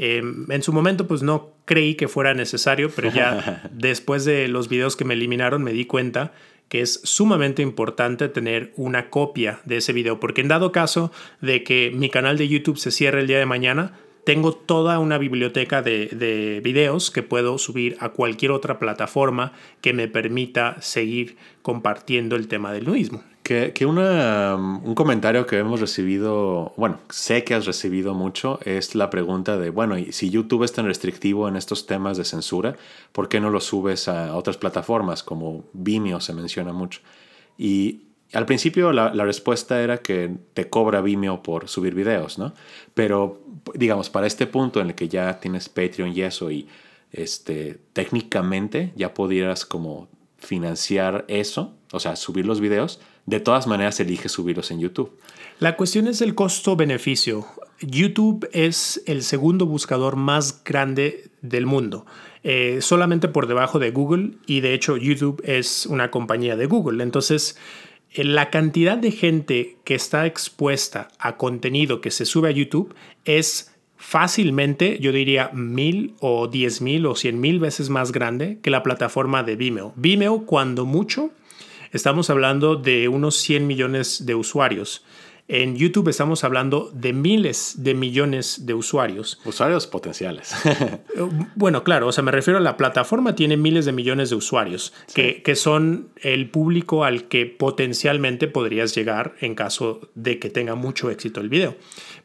Em, 0.00 0.48
en 0.50 0.62
su 0.62 0.72
momento 0.72 1.08
pues 1.08 1.22
no 1.22 1.50
creí 1.64 1.96
que 1.96 2.06
fuera 2.06 2.32
necesario, 2.32 2.90
pero 2.94 3.10
ya 3.10 3.68
después 3.72 4.24
de 4.24 4.46
los 4.46 4.68
videos 4.68 4.94
que 4.94 5.04
me 5.04 5.14
eliminaron 5.14 5.62
me 5.62 5.72
di 5.72 5.86
cuenta 5.86 6.32
que 6.68 6.80
es 6.80 7.00
sumamente 7.04 7.62
importante 7.62 8.28
tener 8.28 8.72
una 8.76 9.10
copia 9.10 9.60
de 9.64 9.78
ese 9.78 9.92
video, 9.92 10.20
porque 10.20 10.40
en 10.40 10.48
dado 10.48 10.72
caso 10.72 11.12
de 11.40 11.64
que 11.64 11.90
mi 11.94 12.10
canal 12.10 12.36
de 12.38 12.48
YouTube 12.48 12.78
se 12.78 12.90
cierre 12.90 13.20
el 13.20 13.26
día 13.26 13.38
de 13.38 13.46
mañana, 13.46 13.98
tengo 14.28 14.52
toda 14.52 14.98
una 14.98 15.16
biblioteca 15.16 15.80
de, 15.80 16.60
videos 16.62 17.10
que 17.10 17.22
puedo 17.22 17.56
subir 17.56 17.96
a 17.98 18.10
cualquier 18.10 18.50
otra 18.52 18.78
plataforma 18.78 19.52
que 19.80 19.94
me 19.94 20.06
permita 20.06 20.76
seguir 20.82 21.38
compartiendo 21.62 22.36
el 22.36 22.46
tema 22.46 22.70
del 22.72 22.84
nudismo. 22.84 23.24
Que, 23.48 23.86
un 23.86 24.94
comentario 24.94 25.46
que 25.46 25.56
hemos 25.56 25.80
recibido, 25.80 26.74
bueno, 26.76 27.00
sé 27.08 27.44
que 27.44 27.54
has 27.54 27.64
recibido 27.64 28.12
mucho, 28.12 28.60
es 28.62 28.94
la 28.94 29.08
pregunta 29.08 29.56
de, 29.56 29.70
bueno, 29.70 29.96
y 29.96 30.12
si 30.12 30.28
YouTube 30.28 30.64
es 30.64 30.74
tan 30.74 30.84
restrictivo 30.84 31.48
en 31.48 31.56
estos 31.56 31.86
temas 31.86 32.18
de 32.18 32.26
censura, 32.26 32.76
¿por 33.10 33.30
qué 33.30 33.40
no 33.40 33.48
lo 33.48 33.62
subes 33.62 34.06
a 34.06 34.36
otras 34.36 34.58
plataformas 34.58 35.22
como 35.22 35.64
Vimeo 35.72 36.20
se 36.20 36.34
menciona 36.34 36.74
mucho? 36.74 37.00
Y 37.56 38.02
al 38.34 38.44
principio 38.44 38.92
la, 38.92 39.08
respuesta 39.24 39.80
era 39.80 39.96
que 39.96 40.30
te 40.52 40.68
cobra 40.68 41.00
Vimeo 41.00 41.42
por 41.42 41.70
subir 41.70 41.94
videos, 41.94 42.38
¿no? 42.38 42.52
Pero 42.92 43.40
digamos, 43.72 44.10
para 44.10 44.26
este 44.26 44.46
punto 44.46 44.78
en 44.82 44.88
el 44.88 44.94
que 44.94 45.08
ya 45.08 45.40
tienes 45.40 45.70
Patreon 45.70 46.14
y 46.14 46.20
eso 46.20 46.50
y 46.50 46.68
este, 47.12 47.80
técnicamente 47.94 48.92
ya 48.94 49.14
pudieras 49.14 49.64
como 49.64 50.06
financiar 50.36 51.24
eso, 51.28 51.74
o 51.92 51.98
sea, 51.98 52.14
subir 52.14 52.44
los 52.44 52.60
videos, 52.60 53.00
de 53.28 53.40
todas 53.40 53.66
maneras 53.66 54.00
elige 54.00 54.28
subirlos 54.28 54.70
en 54.70 54.80
YouTube. 54.80 55.12
La 55.58 55.76
cuestión 55.76 56.06
es 56.06 56.22
el 56.22 56.34
costo-beneficio. 56.34 57.46
YouTube 57.80 58.48
es 58.52 59.02
el 59.06 59.22
segundo 59.22 59.66
buscador 59.66 60.16
más 60.16 60.64
grande 60.64 61.30
del 61.42 61.66
mundo, 61.66 62.06
eh, 62.42 62.78
solamente 62.80 63.28
por 63.28 63.46
debajo 63.46 63.78
de 63.78 63.90
Google 63.90 64.32
y 64.46 64.60
de 64.60 64.72
hecho 64.72 64.96
YouTube 64.96 65.42
es 65.44 65.86
una 65.86 66.10
compañía 66.10 66.56
de 66.56 66.66
Google. 66.66 67.02
Entonces, 67.02 67.58
eh, 68.12 68.24
la 68.24 68.48
cantidad 68.50 68.96
de 68.96 69.10
gente 69.10 69.76
que 69.84 69.94
está 69.94 70.26
expuesta 70.26 71.08
a 71.18 71.36
contenido 71.36 72.00
que 72.00 72.10
se 72.10 72.24
sube 72.24 72.48
a 72.48 72.52
YouTube 72.52 72.94
es 73.24 73.74
fácilmente, 73.96 74.98
yo 75.00 75.12
diría, 75.12 75.50
mil 75.52 76.14
o 76.20 76.48
diez 76.48 76.80
mil 76.80 77.04
o 77.04 77.14
cien 77.14 77.40
mil 77.40 77.60
veces 77.60 77.90
más 77.90 78.10
grande 78.10 78.58
que 78.62 78.70
la 78.70 78.82
plataforma 78.82 79.42
de 79.42 79.56
Vimeo. 79.56 79.92
Vimeo, 79.96 80.46
cuando 80.46 80.86
mucho, 80.86 81.30
estamos 81.92 82.30
hablando 82.30 82.76
de 82.76 83.08
unos 83.08 83.36
100 83.36 83.66
millones 83.66 84.26
de 84.26 84.34
usuarios. 84.34 85.04
En 85.50 85.76
YouTube 85.76 86.08
estamos 86.08 86.44
hablando 86.44 86.90
de 86.92 87.14
miles 87.14 87.76
de 87.78 87.94
millones 87.94 88.66
de 88.66 88.74
usuarios. 88.74 89.40
Usuarios 89.46 89.86
potenciales. 89.86 90.54
Eh, 91.18 91.26
bueno, 91.56 91.82
claro, 91.84 92.06
o 92.06 92.12
sea, 92.12 92.22
me 92.22 92.30
refiero 92.30 92.58
a 92.58 92.62
la 92.62 92.76
plataforma, 92.76 93.34
tiene 93.34 93.56
miles 93.56 93.86
de 93.86 93.92
millones 93.92 94.30
de 94.30 94.36
usuarios, 94.36 94.92
que, 95.14 95.42
que, 95.42 95.56
son 95.56 96.10
el 96.20 96.50
público 96.50 97.02
al 97.02 97.24
que 97.24 97.46
potencialmente 97.46 98.46
podrías 98.46 98.94
llegar 98.94 99.34
en 99.40 99.54
caso 99.54 100.00
de 100.14 100.38
que 100.38 100.50
tenga 100.50 100.74
mucho 100.74 101.10
éxito 101.10 101.40
el 101.40 101.48
video. 101.48 101.76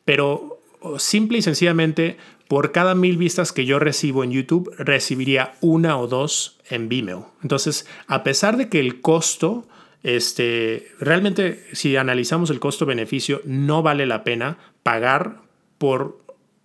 Pero 0.06 0.60
simple 0.98 1.38
y 1.38 1.42
sencillamente, 1.42 2.18
por 2.48 2.72
cada 2.72 2.96
mil 2.96 3.18
vistas 3.18 3.52
que 3.52 3.66
yo 3.66 3.80
recibo 3.80 4.24
en 4.24 4.32
YouTube, 4.32 4.74
recibiría 4.78 5.56
una 5.62 5.98
o 5.98 6.08
dos 6.08 6.60
en 6.70 6.90
Vimeo. 6.90 7.32
Entonces, 7.42 7.88
a 8.08 8.24
pesar 8.24 8.58
de 8.58 8.70
que 8.70 8.80
el 8.80 9.02
costo 9.02 9.66
este, 10.04 10.92
realmente, 11.00 11.64
si 11.72 11.96
analizamos 11.96 12.50
el 12.50 12.60
costo-beneficio, 12.60 13.42
no 13.46 13.82
vale 13.82 14.06
la 14.06 14.24
pena 14.24 14.58
pagar 14.84 15.42
por 15.78 16.20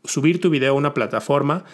subir 0.05 0.41
tu 0.41 0.51
video 0.51 0.73
a 0.73 0.77
una 0.77 0.95
plataforma 0.95 1.65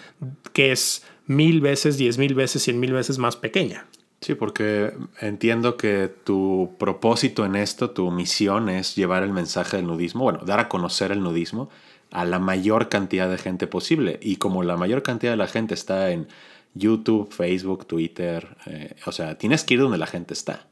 que 0.53 0.73
es 0.73 1.05
mil 1.27 1.61
veces, 1.61 1.97
diez 1.97 2.19
mil 2.19 2.35
veces, 2.35 2.63
cien 2.63 2.79
mil 2.79 2.93
veces 2.93 3.19
más 3.19 3.37
pequeña. 3.37 3.87
Sí, 4.21 4.35
porque 4.35 4.93
entiendo 5.21 5.77
que 5.77 6.11
tu 6.25 6.77
propósito 6.79 7.45
en 7.45 7.57
esto, 7.57 7.91
tu 7.91 8.11
misión 8.11 8.69
es 8.69 8.95
llevar 8.95 9.23
el 9.23 9.33
mensaje 9.33 9.77
del 9.77 9.87
nudismo, 9.87 10.25
bueno, 10.25 10.41
dar 10.47 10.61
a 10.61 10.69
conocer 10.69 11.13
el 11.13 11.23
nudismo 11.23 11.69
a 12.15 12.25
la 12.25 12.39
mayor 12.39 12.89
cantidad 12.89 13.29
de 13.29 13.37
gente 13.37 13.67
posible. 13.67 14.19
Y 14.23 14.37
como 14.37 14.63
la 14.63 14.77
mayor 14.77 15.03
cantidad 15.03 15.33
de 15.33 15.37
la 15.37 15.49
gente 15.49 15.75
está 15.75 16.13
en 16.13 16.29
YouTube, 16.73 17.31
Facebook, 17.31 17.87
Twitter, 17.87 18.57
eh, 18.67 18.95
o 19.05 19.13
sea, 19.13 19.37
tienes 19.37 19.65
que 19.65 19.75
ir 19.75 19.81
donde 19.81 19.99
la 19.99 20.07
gente 20.07 20.33
está. 20.33 20.65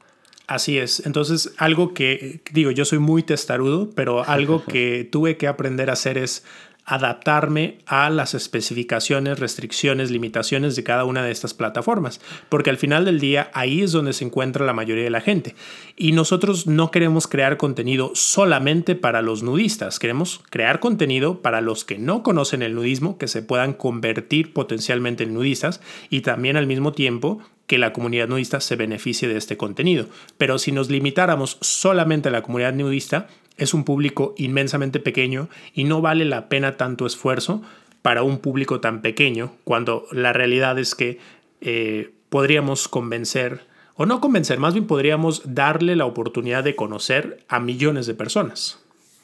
Así 0.47 0.77
es. 0.77 1.05
Entonces, 1.05 1.53
algo 1.57 1.93
que, 1.93 2.41
digo, 2.51 2.71
yo 2.71 2.85
soy 2.85 2.99
muy 2.99 3.23
testarudo, 3.23 3.89
pero 3.93 4.23
algo 4.23 4.63
que 4.67 5.07
tuve 5.11 5.35
que 5.35 5.47
aprender 5.47 5.89
a 5.89 5.93
hacer 5.93 6.17
es 6.17 6.45
adaptarme 6.85 7.79
a 7.85 8.09
las 8.09 8.33
especificaciones, 8.33 9.39
restricciones, 9.39 10.11
limitaciones 10.11 10.75
de 10.75 10.83
cada 10.83 11.05
una 11.05 11.23
de 11.23 11.31
estas 11.31 11.53
plataformas, 11.53 12.19
porque 12.49 12.69
al 12.69 12.77
final 12.77 13.05
del 13.05 13.19
día 13.19 13.49
ahí 13.53 13.81
es 13.81 13.91
donde 13.91 14.13
se 14.13 14.25
encuentra 14.25 14.65
la 14.65 14.73
mayoría 14.73 15.03
de 15.03 15.09
la 15.09 15.21
gente. 15.21 15.55
Y 15.95 16.11
nosotros 16.11 16.67
no 16.67 16.91
queremos 16.91 17.27
crear 17.27 17.57
contenido 17.57 18.11
solamente 18.15 18.95
para 18.95 19.21
los 19.21 19.43
nudistas, 19.43 19.99
queremos 19.99 20.41
crear 20.49 20.79
contenido 20.79 21.41
para 21.41 21.61
los 21.61 21.85
que 21.85 21.97
no 21.97 22.23
conocen 22.23 22.61
el 22.61 22.75
nudismo, 22.75 23.17
que 23.17 23.27
se 23.27 23.41
puedan 23.41 23.73
convertir 23.73 24.53
potencialmente 24.53 25.23
en 25.23 25.33
nudistas 25.33 25.81
y 26.09 26.21
también 26.21 26.57
al 26.57 26.67
mismo 26.67 26.91
tiempo 26.91 27.39
que 27.67 27.77
la 27.77 27.93
comunidad 27.93 28.27
nudista 28.27 28.59
se 28.59 28.75
beneficie 28.75 29.27
de 29.27 29.37
este 29.37 29.57
contenido. 29.57 30.07
Pero 30.37 30.59
si 30.59 30.71
nos 30.71 30.89
limitáramos 30.89 31.57
solamente 31.61 32.29
a 32.29 32.31
la 32.31 32.43
comunidad 32.43 32.73
nudista, 32.73 33.27
es 33.57 33.73
un 33.73 33.83
público 33.83 34.33
inmensamente 34.37 34.99
pequeño 34.99 35.49
y 35.73 35.83
no 35.83 36.01
vale 36.01 36.25
la 36.25 36.49
pena 36.49 36.77
tanto 36.77 37.05
esfuerzo 37.05 37.61
para 38.01 38.23
un 38.23 38.39
público 38.39 38.79
tan 38.81 39.01
pequeño, 39.01 39.53
cuando 39.63 40.05
la 40.11 40.33
realidad 40.33 40.77
es 40.77 40.93
que 40.93 41.19
eh, 41.61 42.11
podríamos 42.29 42.87
convencer, 42.87 43.61
o 43.95 44.05
no 44.05 44.19
convencer, 44.19 44.59
más 44.59 44.73
bien 44.73 44.87
podríamos 44.87 45.41
darle 45.45 45.95
la 45.95 46.05
oportunidad 46.05 46.63
de 46.63 46.75
conocer 46.75 47.45
a 47.47 47.59
millones 47.59 48.05
de 48.05 48.13
personas. 48.13 48.79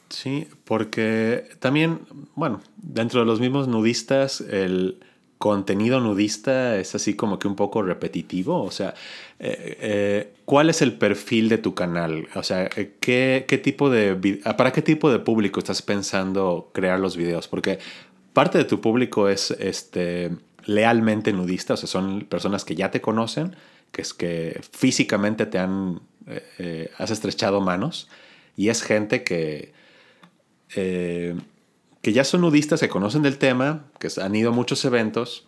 Sí, 0.10 0.48
porque 0.64 1.50
también, 1.60 2.00
bueno, 2.36 2.62
dentro 2.78 3.20
de 3.20 3.26
los 3.26 3.40
mismos 3.40 3.68
nudistas, 3.68 4.42
el, 4.42 5.00
contenido 5.39 6.01
nudista 6.01 6.77
es 6.77 6.93
así 6.96 7.15
como 7.15 7.39
que 7.39 7.48
un 7.48 7.55
poco 7.55 7.81
repetitivo? 7.81 8.62
O 8.62 8.72
sea, 8.72 8.93
eh, 9.39 9.77
eh, 9.81 10.34
¿cuál 10.43 10.69
es 10.69 10.81
el 10.84 10.93
perfil 10.93 11.48
de 11.48 11.58
tu 11.58 11.74
canal? 11.74 12.27
O 12.36 12.43
sea, 12.43 12.65
eh, 12.75 12.98
¿qué, 13.00 13.46
qué 13.48 13.58
tipo 13.58 13.89
de, 13.89 14.15
¿para 14.58 14.74
qué 14.74 14.81
tipo 14.81 15.10
de 15.10 15.19
público 15.19 15.60
estás 15.60 15.81
pensando 15.81 16.69
crear 16.74 17.00
los 17.00 17.15
videos? 17.15 17.48
Porque 17.48 17.79
parte 18.34 18.58
de 18.58 18.65
tu 18.65 18.81
público 18.81 19.29
es 19.29 19.51
este, 19.51 20.29
lealmente 20.65 21.31
nudista, 21.31 21.75
o 21.75 21.77
sea, 21.77 21.88
son 21.88 22.25
personas 22.25 22.65
que 22.65 22.75
ya 22.75 22.91
te 22.91 23.00
conocen, 23.00 23.55
que 23.93 24.01
es 24.01 24.13
que 24.13 24.60
físicamente 24.74 25.46
te 25.46 25.58
han, 25.58 26.01
has 26.98 27.12
estrechado 27.12 27.62
manos, 27.62 28.10
y 28.58 28.67
es 28.67 28.84
gente 28.84 29.24
que 29.24 29.72
que 32.01 32.13
ya 32.13 32.24
son 32.24 32.41
nudistas, 32.41 32.79
se 32.79 32.89
conocen 32.89 33.22
del 33.22 33.38
tema, 33.38 33.86
que 34.00 34.10
han 34.22 34.36
ido 34.36 34.51
a 34.51 34.53
muchos 34.53 34.84
eventos 34.86 35.46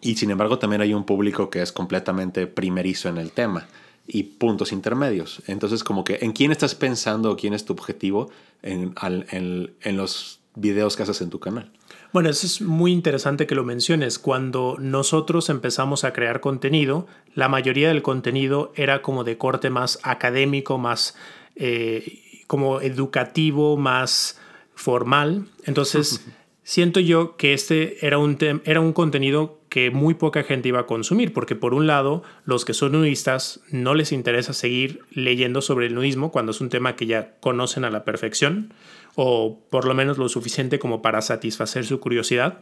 y 0.00 0.16
sin 0.16 0.30
embargo 0.30 0.58
también 0.58 0.82
hay 0.82 0.94
un 0.94 1.04
público 1.04 1.50
que 1.50 1.62
es 1.62 1.72
completamente 1.72 2.46
primerizo 2.46 3.08
en 3.08 3.18
el 3.18 3.32
tema 3.32 3.66
y 4.06 4.22
puntos 4.22 4.72
intermedios. 4.72 5.42
Entonces 5.46 5.84
como 5.84 6.04
que 6.04 6.18
en 6.22 6.32
quién 6.32 6.52
estás 6.52 6.74
pensando 6.74 7.32
o 7.32 7.36
quién 7.36 7.54
es 7.54 7.64
tu 7.64 7.72
objetivo 7.72 8.30
en, 8.62 8.94
en 9.02 9.96
los 9.96 10.40
videos 10.54 10.96
que 10.96 11.04
haces 11.04 11.20
en 11.20 11.30
tu 11.30 11.40
canal. 11.40 11.70
Bueno, 12.12 12.30
eso 12.30 12.46
es 12.46 12.62
muy 12.62 12.92
interesante 12.92 13.46
que 13.46 13.54
lo 13.54 13.64
menciones. 13.64 14.18
Cuando 14.18 14.76
nosotros 14.78 15.50
empezamos 15.50 16.04
a 16.04 16.12
crear 16.12 16.40
contenido, 16.40 17.06
la 17.34 17.48
mayoría 17.48 17.88
del 17.88 18.02
contenido 18.02 18.72
era 18.76 19.02
como 19.02 19.24
de 19.24 19.36
corte 19.36 19.68
más 19.68 19.98
académico, 20.02 20.78
más 20.78 21.14
eh, 21.54 22.42
como 22.46 22.80
educativo, 22.80 23.76
más 23.76 24.40
formal. 24.78 25.44
Entonces, 25.64 26.24
siento 26.62 27.00
yo 27.00 27.36
que 27.36 27.52
este 27.52 28.06
era 28.06 28.16
un, 28.18 28.38
era 28.64 28.80
un 28.80 28.92
contenido 28.92 29.58
que 29.68 29.90
muy 29.90 30.14
poca 30.14 30.44
gente 30.44 30.68
iba 30.68 30.80
a 30.80 30.86
consumir, 30.86 31.32
porque 31.32 31.56
por 31.56 31.74
un 31.74 31.86
lado, 31.88 32.22
los 32.44 32.64
que 32.64 32.72
son 32.72 32.92
nudistas 32.92 33.60
no 33.70 33.94
les 33.94 34.12
interesa 34.12 34.52
seguir 34.52 35.00
leyendo 35.10 35.62
sobre 35.62 35.86
el 35.86 35.94
nudismo 35.94 36.30
cuando 36.30 36.52
es 36.52 36.60
un 36.60 36.70
tema 36.70 36.94
que 36.94 37.06
ya 37.06 37.34
conocen 37.40 37.84
a 37.84 37.90
la 37.90 38.04
perfección, 38.04 38.72
o 39.16 39.58
por 39.68 39.84
lo 39.84 39.94
menos 39.94 40.16
lo 40.16 40.28
suficiente 40.28 40.78
como 40.78 41.02
para 41.02 41.22
satisfacer 41.22 41.84
su 41.84 41.98
curiosidad. 41.98 42.60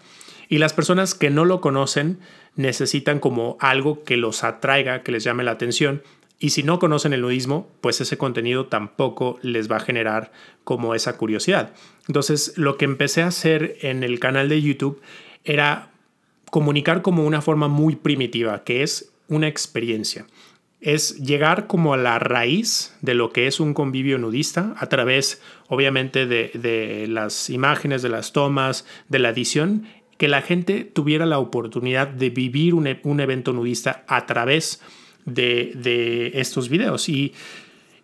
Y 0.49 0.57
las 0.59 0.73
personas 0.73 1.15
que 1.15 1.29
no 1.29 1.45
lo 1.45 1.61
conocen 1.61 2.19
necesitan 2.55 3.21
como 3.21 3.59
algo 3.61 4.05
que 4.05 4.17
los 4.17 4.43
atraiga, 4.43 5.03
que 5.03 5.13
les 5.13 5.23
llame 5.23 5.45
la 5.45 5.51
atención. 5.53 6.03
Y 6.39 6.51
si 6.51 6.63
no 6.63 6.79
conocen 6.79 7.13
el 7.13 7.23
nudismo, 7.23 7.69
pues 7.81 8.01
ese 8.01 8.19
contenido 8.19 8.67
tampoco 8.67 9.39
les 9.43 9.71
va 9.71 9.77
a 9.77 9.81
generar 9.81 10.33
como 10.65 10.95
esa 10.95 11.17
curiosidad. 11.17 11.73
Entonces, 12.09 12.53
lo 12.57 12.77
que 12.77 12.85
empecé 12.85 13.23
a 13.23 13.29
hacer 13.29 13.79
en 13.81 14.03
el 14.03 14.21
canal 14.21 14.49
de 14.49 14.61
YouTube 14.61 15.01
era 15.45 15.91
comunicar 16.51 17.03
como 17.03 17.25
una 17.25 17.41
forma 17.41 17.69
muy 17.69 17.97
primitiva, 17.97 18.65
que 18.65 18.83
es 18.83 19.13
una 19.29 19.49
experiencia. 19.49 20.27
Es 20.81 21.17
llegar 21.19 21.67
como 21.67 21.95
a 21.95 21.97
la 21.97 22.19
raíz 22.19 22.95
de 23.01 23.15
lo 23.15 23.33
que 23.33 23.47
es 23.47 23.59
un 23.59 23.73
convivio 23.73 24.19
nudista 24.19 24.75
a 24.77 24.89
través, 24.89 25.41
obviamente, 25.69 26.27
de, 26.27 27.07
las 27.09 27.49
imágenes, 27.49 28.03
de 28.03 28.11
las 28.11 28.33
tomas, 28.33 28.87
de 29.09 29.19
la 29.19 29.31
edición, 29.31 29.87
que 30.19 30.29
la 30.29 30.43
gente 30.43 30.85
tuviera 30.85 31.25
la 31.25 31.39
oportunidad 31.39 32.09
de 32.09 32.31
vivir 32.31 32.75
un, 32.75 32.89
un 33.03 33.21
evento 33.21 33.53
nudista 33.53 34.05
a 34.07 34.27
través 34.27 34.81
de, 34.81 35.06
estos 35.27 36.69
videos. 36.69 37.09
Y, 37.09 37.35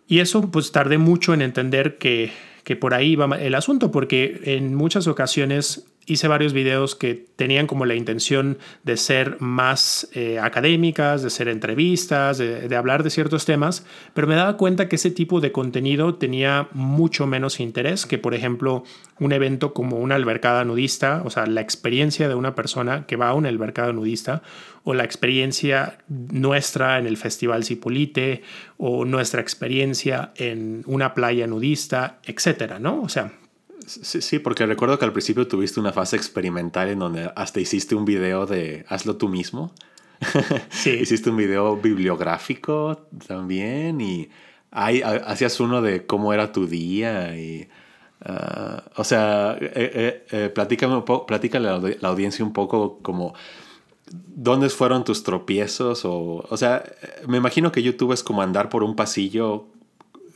y, 0.08 0.20
eso 0.20 0.50
pues 0.50 0.72
tardé 0.72 0.98
mucho 0.98 1.34
en 1.34 1.42
entender 1.42 1.98
que, 1.98 2.32
que 2.64 2.76
por 2.76 2.94
ahí 2.94 3.16
va 3.16 3.38
el 3.38 3.54
asunto, 3.54 3.90
porque 3.90 4.40
en 4.44 4.74
muchas 4.74 5.06
ocasiones 5.06 5.86
hice 6.06 6.28
varios 6.28 6.52
videos 6.52 6.94
que 6.94 7.26
tenían 7.36 7.66
como 7.66 7.86
la 7.86 7.94
intención 7.94 8.58
de 8.82 8.96
ser 8.96 9.36
más 9.40 10.08
eh, 10.12 10.38
académicas, 10.40 11.22
de 11.22 11.30
ser 11.30 11.48
entrevistas, 11.48 12.38
de, 12.38 12.74
hablar 12.76 13.02
de 13.02 13.10
ciertos 13.10 13.44
temas, 13.44 13.86
pero 14.14 14.26
me 14.26 14.34
daba 14.34 14.56
cuenta 14.56 14.88
que 14.88 14.96
ese 14.96 15.10
tipo 15.10 15.40
de 15.40 15.52
contenido 15.52 16.14
tenía 16.14 16.68
mucho 16.72 17.26
menos 17.26 17.60
interés 17.60 18.06
que, 18.06 18.18
por 18.18 18.34
ejemplo, 18.34 18.82
un 19.20 19.32
evento 19.32 19.72
como 19.72 19.98
una 19.98 20.16
albercada 20.16 20.64
nudista, 20.64 21.22
o 21.24 21.30
sea, 21.30 21.46
la 21.46 21.60
experiencia 21.60 22.28
de 22.28 22.34
una 22.34 22.54
persona 22.54 23.06
que 23.06 23.16
va 23.16 23.28
a 23.28 23.34
una 23.34 23.48
albercada 23.48 23.92
nudista, 23.92 24.42
o 24.84 24.94
la 24.94 25.04
experiencia 25.04 25.98
nuestra 26.08 26.98
en 26.98 27.06
el 27.06 27.16
Festival 27.16 27.62
Cipolite, 27.64 28.42
o 28.78 29.04
nuestra 29.04 29.40
experiencia 29.40 30.32
en 30.36 30.82
una 30.86 31.14
playa 31.14 31.46
nudista, 31.46 32.18
etcétera, 32.24 32.80
¿no? 32.80 33.00
O 33.02 33.08
sea, 33.08 33.32
Sí, 33.86 34.38
porque 34.38 34.66
recuerdo 34.66 34.98
que 34.98 35.04
al 35.04 35.12
principio 35.12 35.46
tuviste 35.48 35.80
una 35.80 35.92
fase 35.92 36.16
experimental 36.16 36.88
en 36.88 36.98
donde 36.98 37.30
hasta 37.34 37.60
hiciste 37.60 37.94
un 37.94 38.04
video 38.04 38.46
de 38.46 38.84
hazlo 38.88 39.16
tú 39.16 39.28
mismo. 39.28 39.72
Sí. 40.70 40.90
hiciste 41.02 41.30
un 41.30 41.36
video 41.36 41.76
bibliográfico 41.76 43.08
también 43.26 44.00
y 44.00 44.28
ahí 44.70 45.02
hacías 45.02 45.58
uno 45.60 45.82
de 45.82 46.06
cómo 46.06 46.32
era 46.32 46.52
tu 46.52 46.66
día 46.66 47.36
y... 47.36 47.68
Ah, 48.24 48.84
o 48.96 49.02
sea, 49.02 49.56
eh, 49.60 49.72
eh, 49.74 50.26
eh, 50.30 50.48
platícame 50.48 50.94
un 50.94 51.04
poco, 51.04 51.26
platícale 51.26 51.68
a 51.68 51.78
la 51.78 52.08
audiencia 52.08 52.44
un 52.44 52.52
poco 52.52 53.00
como 53.02 53.34
dónde 54.12 54.68
fueron 54.68 55.02
tus 55.04 55.24
tropiezos 55.24 56.04
o, 56.04 56.46
o 56.48 56.56
sea, 56.56 56.84
me 57.26 57.38
imagino 57.38 57.72
que 57.72 57.82
YouTube 57.82 58.12
es 58.12 58.22
como 58.22 58.42
andar 58.42 58.68
por 58.68 58.84
un 58.84 58.94
pasillo 58.94 59.66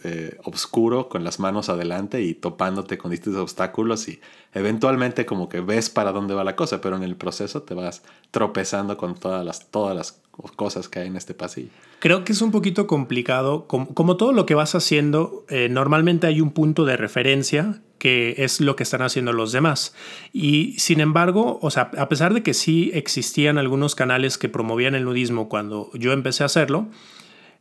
eh, 0.05 0.37
oscuro 0.45 1.09
con 1.09 1.25
las 1.25 1.41
manos 1.41 1.69
adelante 1.69 2.23
y 2.23 2.35
topándote 2.35 2.99
con 2.99 3.11
distintos 3.11 3.43
obstáculos 3.43 4.09
y 4.09 4.21
eventualmente 4.53 5.26
como 5.26 5.49
que 5.49 5.61
ves 5.61 5.91
para 5.91 6.12
dónde 6.12 6.35
va 6.35 6.45
la 6.45 6.55
cosa, 6.55 6.81
pero 6.81 6.97
en 6.97 7.03
el 7.03 7.17
proceso 7.17 7.62
te 7.62 7.75
vas 7.75 8.03
tropezando 8.31 8.97
con 8.97 9.15
todas 9.15 9.45
las, 9.45 9.71
todas 9.71 9.97
las 9.97 10.21
cosas 10.57 10.88
que 10.88 11.00
hay 11.00 11.07
en 11.09 11.17
este 11.17 11.35
pasillo. 11.35 11.71
Creo 11.99 12.25
que 12.25 12.33
es 12.33 12.43
un 12.43 12.50
poquito 12.50 12.87
complicado, 12.87 13.67
como, 13.67 14.17
todo 14.17 14.33
lo 14.33 14.45
que 14.45 14.55
vas 14.55 14.75
haciendo, 14.75 15.45
eh, 15.49 15.69
normalmente 15.71 16.26
hay 16.26 16.41
un 16.41 16.50
punto 16.50 16.85
de 16.85 16.97
referencia 16.97 17.81
que 17.99 18.35
es 18.38 18.61
lo 18.61 18.76
que 18.76 18.83
están 18.83 19.03
haciendo 19.03 19.33
los 19.33 19.53
demás. 19.53 19.95
Y 20.33 20.75
sin 20.79 21.00
embargo, 21.00 21.59
o 21.62 21.71
sea, 21.71 21.91
a 21.97 22.09
pesar 22.09 22.35
de 22.35 22.43
que 22.43 22.53
sí 22.55 22.91
existían 22.93 23.57
algunos 23.57 23.95
canales 23.95 24.37
que 24.37 24.50
promovían 24.50 24.95
el 24.95 25.05
nudismo 25.05 25.49
cuando 25.49 25.91
yo 25.95 26.12
empecé 26.12 26.43
a 26.43 26.47
hacerlo, 26.47 26.88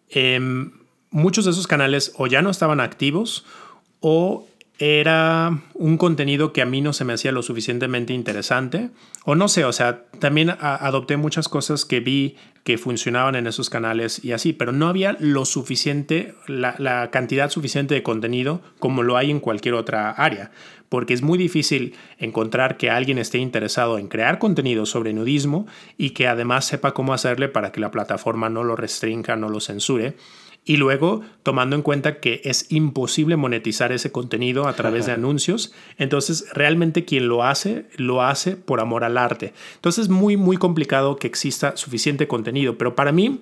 eh, 0.10 0.70
muchos 1.15 1.45
de 1.45 1.51
esos 1.51 1.65
canales 1.65 2.12
o 2.17 2.27
ya 2.27 2.41
no 2.41 2.50
estaban 2.50 2.81
activos 2.81 3.45
o 4.01 4.45
era 4.77 5.62
un 5.74 5.98
contenido 5.98 6.51
que 6.51 6.62
a 6.62 6.65
mí 6.65 6.82
no 6.82 6.91
se 6.91 7.06
me 7.06 7.13
hacía 7.13 7.32
lo 7.32 7.41
suficientemente 7.41 8.12
interesante. 8.12 8.89
O 9.23 9.34
no 9.34 9.47
sé, 9.47 9.63
o 9.63 9.71
sea, 9.71 10.04
también 10.19 10.49
adopté 10.60 11.15
muchas 11.15 11.47
cosas 11.47 11.86
que 11.86 12.01
vi 12.01 12.36
que 12.65 12.78
funcionaban 12.78 13.36
en 13.36 13.47
esos 13.47 13.69
canales 13.69 14.25
y 14.25 14.34
así, 14.34 14.51
pero 14.51 14.73
no 14.73 14.89
había 14.89 15.15
lo 15.19 15.45
suficiente, 15.45 16.36
la, 16.47 17.10
cantidad 17.12 17.49
suficiente 17.49 17.95
de 17.95 18.04
contenido 18.04 18.62
como 18.80 19.01
lo 19.01 19.15
hay 19.15 19.32
en 19.32 19.39
cualquier 19.39 19.75
otra 19.75 20.12
área. 20.12 20.51
Porque 20.89 21.13
es 21.13 21.21
muy 21.21 21.38
difícil 21.38 21.95
encontrar 22.17 22.75
que 22.75 22.89
alguien 22.89 23.19
esté 23.19 23.38
interesado 23.38 23.97
en 23.97 24.10
crear 24.10 24.38
contenido 24.38 24.86
sobre 24.86 25.13
nudismo 25.13 25.65
y 25.97 26.10
que 26.10 26.28
además 26.28 26.65
sepa 26.65 26.93
cómo 26.93 27.13
hacerle 27.13 27.47
para 27.47 27.71
que 27.71 27.80
la 27.80 27.91
plataforma 27.91 28.49
no 28.49 28.65
lo 28.65 28.75
restrinja, 28.75 29.38
no 29.38 29.47
lo 29.47 29.62
censure. 29.62 30.17
Y 30.67 30.78
luego, 30.78 31.21
tomando 31.43 31.75
en 31.75 31.84
cuenta 31.84 32.19
que 32.19 32.41
es 32.43 32.71
imposible 32.71 33.36
monetizar 33.36 33.91
ese 33.91 34.12
contenido 34.12 34.67
a 34.67 34.73
través 34.73 35.06
de 35.06 35.12
anuncios, 35.12 35.73
entonces 35.99 36.47
realmente 36.54 37.06
quien 37.06 37.28
lo 37.28 37.43
hace, 37.43 37.86
lo 37.97 38.23
hace 38.23 38.58
por 38.58 38.80
amor 38.80 39.04
al 39.04 39.19
arte. 39.19 39.54
Entonces 39.75 40.06
es 40.06 40.10
muy, 40.10 40.38
muy 40.38 40.58
complicado 40.58 41.17
que 41.17 41.28
exista 41.28 41.78
suficiente 41.78 42.28
contenido, 42.28 42.80
pero 42.80 42.95
para 42.95 43.12
mí 43.12 43.41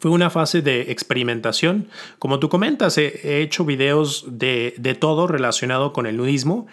fue 0.00 0.10
una 0.10 0.30
fase 0.30 0.60
de 0.60 0.90
experimentación. 0.90 1.88
Como 2.18 2.40
tú 2.40 2.48
comentas, 2.48 2.98
he, 2.98 3.40
hecho 3.40 3.64
videos 3.64 4.26
de, 4.28 4.74
de 4.78 4.96
todo 4.96 5.28
relacionado 5.28 5.92
con 5.92 6.06
el 6.06 6.16
nudismo 6.16 6.66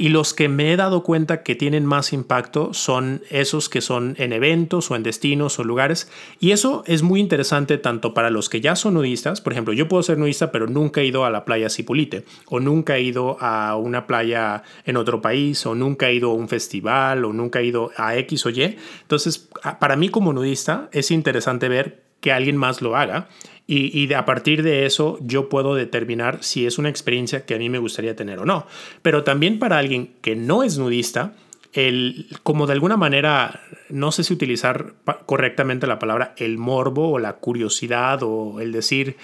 y 0.00 0.08
los 0.08 0.32
que 0.32 0.48
me 0.48 0.72
he 0.72 0.76
dado 0.78 1.02
cuenta 1.02 1.42
que 1.42 1.54
tienen 1.54 1.84
más 1.84 2.14
impacto 2.14 2.72
son 2.72 3.20
esos 3.28 3.68
que 3.68 3.82
son 3.82 4.14
en 4.16 4.32
eventos 4.32 4.90
o 4.90 4.96
en 4.96 5.02
destinos 5.02 5.58
o 5.58 5.64
lugares. 5.64 6.10
Y 6.40 6.52
eso 6.52 6.82
es 6.86 7.02
muy 7.02 7.20
interesante 7.20 7.76
tanto 7.76 8.14
para 8.14 8.30
los 8.30 8.48
que 8.48 8.62
ya 8.62 8.76
son 8.76 8.94
nudistas. 8.94 9.42
Por 9.42 9.52
ejemplo, 9.52 9.74
yo 9.74 9.88
puedo 9.88 10.02
ser 10.02 10.16
nudista, 10.16 10.52
pero 10.52 10.66
nunca 10.66 11.02
he 11.02 11.04
ido 11.04 11.26
a 11.26 11.30
la 11.30 11.44
playa 11.44 11.68
Cipolite. 11.68 12.24
O 12.46 12.60
nunca 12.60 12.96
he 12.96 13.02
ido 13.02 13.36
a 13.42 13.76
una 13.76 14.06
playa 14.06 14.62
en 14.86 14.96
otro 14.96 15.20
país. 15.20 15.66
O 15.66 15.74
nunca 15.74 16.08
he 16.08 16.14
ido 16.14 16.30
a 16.30 16.34
un 16.34 16.48
festival. 16.48 17.26
O 17.26 17.34
nunca 17.34 17.60
he 17.60 17.66
ido 17.66 17.90
a 17.98 18.16
X 18.16 18.46
o 18.46 18.48
Y. 18.48 18.78
Entonces, 19.02 19.50
para 19.80 19.96
mí 19.96 20.08
como 20.08 20.32
nudista 20.32 20.88
es 20.92 21.10
interesante 21.10 21.68
ver 21.68 22.04
que 22.22 22.32
alguien 22.32 22.56
más 22.56 22.80
lo 22.80 22.96
haga 22.96 23.28
y, 23.72 24.12
a 24.12 24.24
partir 24.24 24.64
de 24.64 24.84
eso 24.84 25.16
yo 25.20 25.48
puedo 25.48 25.76
determinar 25.76 26.42
si 26.42 26.66
es 26.66 26.76
una 26.78 26.88
experiencia 26.88 27.46
que 27.46 27.54
a 27.54 27.58
mí 27.58 27.68
me 27.68 27.78
gustaría 27.78 28.16
tener 28.16 28.40
o 28.40 28.44
no. 28.44 28.66
Pero 29.02 29.22
también 29.22 29.60
para 29.60 29.78
alguien 29.78 30.10
que 30.22 30.34
no 30.34 30.64
es 30.64 30.76
nudista, 30.76 31.34
el, 31.72 32.26
como 32.42 32.66
de 32.66 32.72
alguna 32.72 32.96
manera, 32.96 33.60
no 33.88 34.10
sé 34.10 34.24
si 34.24 34.34
utilizar 34.34 34.94
correctamente 35.24 35.86
la 35.86 36.00
palabra 36.00 36.34
el 36.36 36.58
morbo 36.58 37.12
o 37.12 37.18
la 37.20 37.34
curiosidad 37.34 38.24
o 38.24 38.58
el 38.58 38.72
decir, 38.72 39.16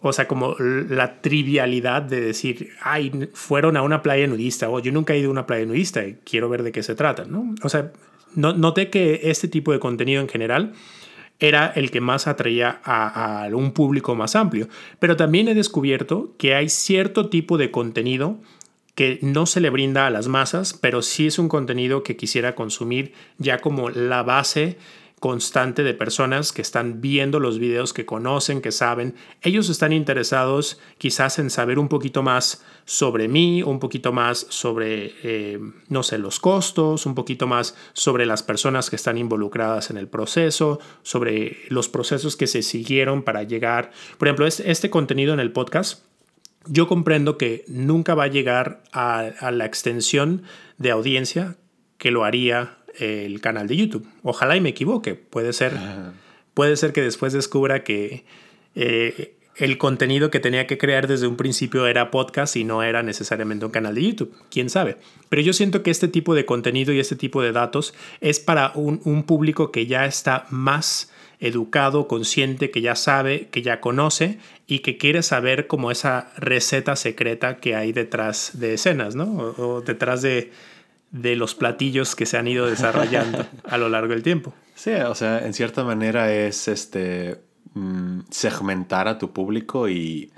o 0.00 0.12
sea, 0.12 0.26
como 0.26 0.56
la 0.58 1.20
trivialidad 1.20 2.02
de 2.02 2.20
decir, 2.20 2.70
ay, 2.82 3.30
fueron 3.34 3.76
a 3.76 3.82
una 3.82 4.02
playa 4.02 4.26
nudista 4.26 4.68
o 4.68 4.80
yo 4.80 4.90
nunca 4.90 5.14
he 5.14 5.20
ido 5.20 5.28
a 5.28 5.32
una 5.32 5.46
playa 5.46 5.64
nudista 5.64 6.04
y 6.04 6.18
quiero 6.24 6.48
ver 6.48 6.64
de 6.64 6.72
qué 6.72 6.82
se 6.82 6.96
trata, 6.96 7.24
¿no? 7.24 7.54
O 7.62 7.68
sea, 7.68 7.92
noté 8.34 8.90
que 8.90 9.20
este 9.22 9.46
tipo 9.46 9.70
de 9.70 9.78
contenido 9.78 10.20
en 10.20 10.28
general 10.28 10.72
era 11.40 11.66
el 11.74 11.90
que 11.90 12.00
más 12.00 12.26
atraía 12.26 12.80
a, 12.84 13.48
un 13.52 13.72
público 13.72 14.14
más 14.14 14.36
amplio. 14.36 14.68
Pero 14.98 15.16
también 15.16 15.48
he 15.48 15.54
descubierto 15.54 16.34
que 16.38 16.54
hay 16.54 16.68
cierto 16.68 17.28
tipo 17.28 17.58
de 17.58 17.70
contenido 17.70 18.38
que 18.94 19.18
no 19.22 19.46
se 19.46 19.60
le 19.60 19.70
brinda 19.70 20.06
a 20.06 20.10
las 20.10 20.28
masas, 20.28 20.72
pero 20.72 21.02
sí 21.02 21.26
es 21.26 21.38
un 21.38 21.48
contenido 21.48 22.04
que 22.04 22.16
quisiera 22.16 22.54
consumir 22.54 23.12
ya 23.38 23.58
como 23.58 23.90
la 23.90 24.22
base 24.22 24.78
constante 25.24 25.84
de 25.84 25.94
personas 25.94 26.52
que 26.52 26.60
están 26.60 27.00
viendo 27.00 27.40
los 27.40 27.58
videos, 27.58 27.94
que 27.94 28.04
conocen, 28.04 28.60
que 28.60 28.70
saben. 28.70 29.14
Ellos 29.40 29.70
están 29.70 29.94
interesados 29.94 30.78
quizás 30.98 31.38
en 31.38 31.48
saber 31.48 31.78
un 31.78 31.88
poquito 31.88 32.22
más 32.22 32.62
sobre 32.84 33.26
mí, 33.26 33.62
un 33.62 33.80
poquito 33.80 34.12
más 34.12 34.46
sobre, 34.50 35.14
eh, 35.22 35.58
no 35.88 36.02
sé, 36.02 36.18
los 36.18 36.40
costos, 36.40 37.06
un 37.06 37.14
poquito 37.14 37.46
más 37.46 37.74
sobre 37.94 38.26
las 38.26 38.42
personas 38.42 38.90
que 38.90 38.96
están 38.96 39.16
involucradas 39.16 39.88
en 39.88 39.96
el 39.96 40.08
proceso, 40.08 40.78
sobre 41.02 41.56
los 41.70 41.88
procesos 41.88 42.36
que 42.36 42.46
se 42.46 42.60
siguieron 42.60 43.22
para 43.22 43.44
llegar. 43.44 43.92
Por 44.18 44.28
ejemplo, 44.28 44.46
este, 44.46 44.70
este 44.70 44.90
contenido 44.90 45.32
en 45.32 45.40
el 45.40 45.52
podcast. 45.52 46.04
Yo 46.66 46.86
comprendo 46.86 47.38
que 47.38 47.64
nunca 47.66 48.14
va 48.14 48.24
a 48.24 48.28
llegar 48.28 48.82
a, 48.92 49.20
a 49.20 49.50
la 49.52 49.64
extensión 49.64 50.42
de 50.76 50.90
audiencia 50.90 51.56
que 51.96 52.10
lo 52.10 52.24
haría 52.24 52.83
el 52.98 53.40
canal 53.40 53.66
de 53.66 53.76
YouTube. 53.76 54.06
Ojalá 54.22 54.56
y 54.56 54.60
me 54.60 54.70
equivoque. 54.70 55.14
Puede 55.14 55.52
ser, 55.52 55.72
puede 56.54 56.76
ser 56.76 56.92
que 56.92 57.02
después 57.02 57.32
descubra 57.32 57.84
que 57.84 58.24
eh, 58.74 59.34
el 59.56 59.78
contenido 59.78 60.30
que 60.30 60.40
tenía 60.40 60.66
que 60.66 60.78
crear 60.78 61.06
desde 61.06 61.26
un 61.26 61.36
principio 61.36 61.86
era 61.86 62.10
podcast 62.10 62.56
y 62.56 62.64
no 62.64 62.82
era 62.82 63.02
necesariamente 63.02 63.64
un 63.64 63.70
canal 63.70 63.94
de 63.94 64.02
YouTube. 64.02 64.34
Quién 64.50 64.68
sabe. 64.70 64.96
Pero 65.28 65.42
yo 65.42 65.52
siento 65.52 65.82
que 65.82 65.90
este 65.90 66.08
tipo 66.08 66.34
de 66.34 66.44
contenido 66.44 66.92
y 66.92 66.98
este 66.98 67.16
tipo 67.16 67.42
de 67.42 67.52
datos 67.52 67.94
es 68.20 68.40
para 68.40 68.72
un, 68.74 69.00
un 69.04 69.22
público 69.24 69.70
que 69.70 69.86
ya 69.86 70.06
está 70.06 70.46
más 70.50 71.12
educado, 71.40 72.08
consciente, 72.08 72.70
que 72.70 72.80
ya 72.80 72.96
sabe, 72.96 73.48
que 73.50 73.62
ya 73.62 73.80
conoce 73.80 74.38
y 74.66 74.80
que 74.80 74.96
quiere 74.96 75.22
saber 75.22 75.66
como 75.66 75.90
esa 75.90 76.32
receta 76.36 76.96
secreta 76.96 77.58
que 77.58 77.74
hay 77.74 77.92
detrás 77.92 78.52
de 78.54 78.74
escenas, 78.74 79.14
¿no? 79.14 79.24
O, 79.58 79.82
detrás 79.82 80.22
de, 80.22 80.50
de 81.14 81.36
los 81.36 81.54
platillos 81.54 82.16
que 82.16 82.26
se 82.26 82.36
han 82.36 82.48
ido 82.48 82.66
desarrollando 82.66 83.46
a 83.64 83.78
lo 83.78 83.88
largo 83.88 84.12
del 84.12 84.24
tiempo. 84.24 84.52
Sí, 84.74 84.90
o 84.90 85.14
sea, 85.14 85.46
en 85.46 85.54
cierta 85.54 85.84
manera 85.84 86.34
es 86.34 86.66
este 86.66 87.40
mm, 87.74 88.22
segmentar 88.30 89.06
a 89.06 89.16
tu 89.16 89.32
público 89.32 89.88
y 89.88 90.32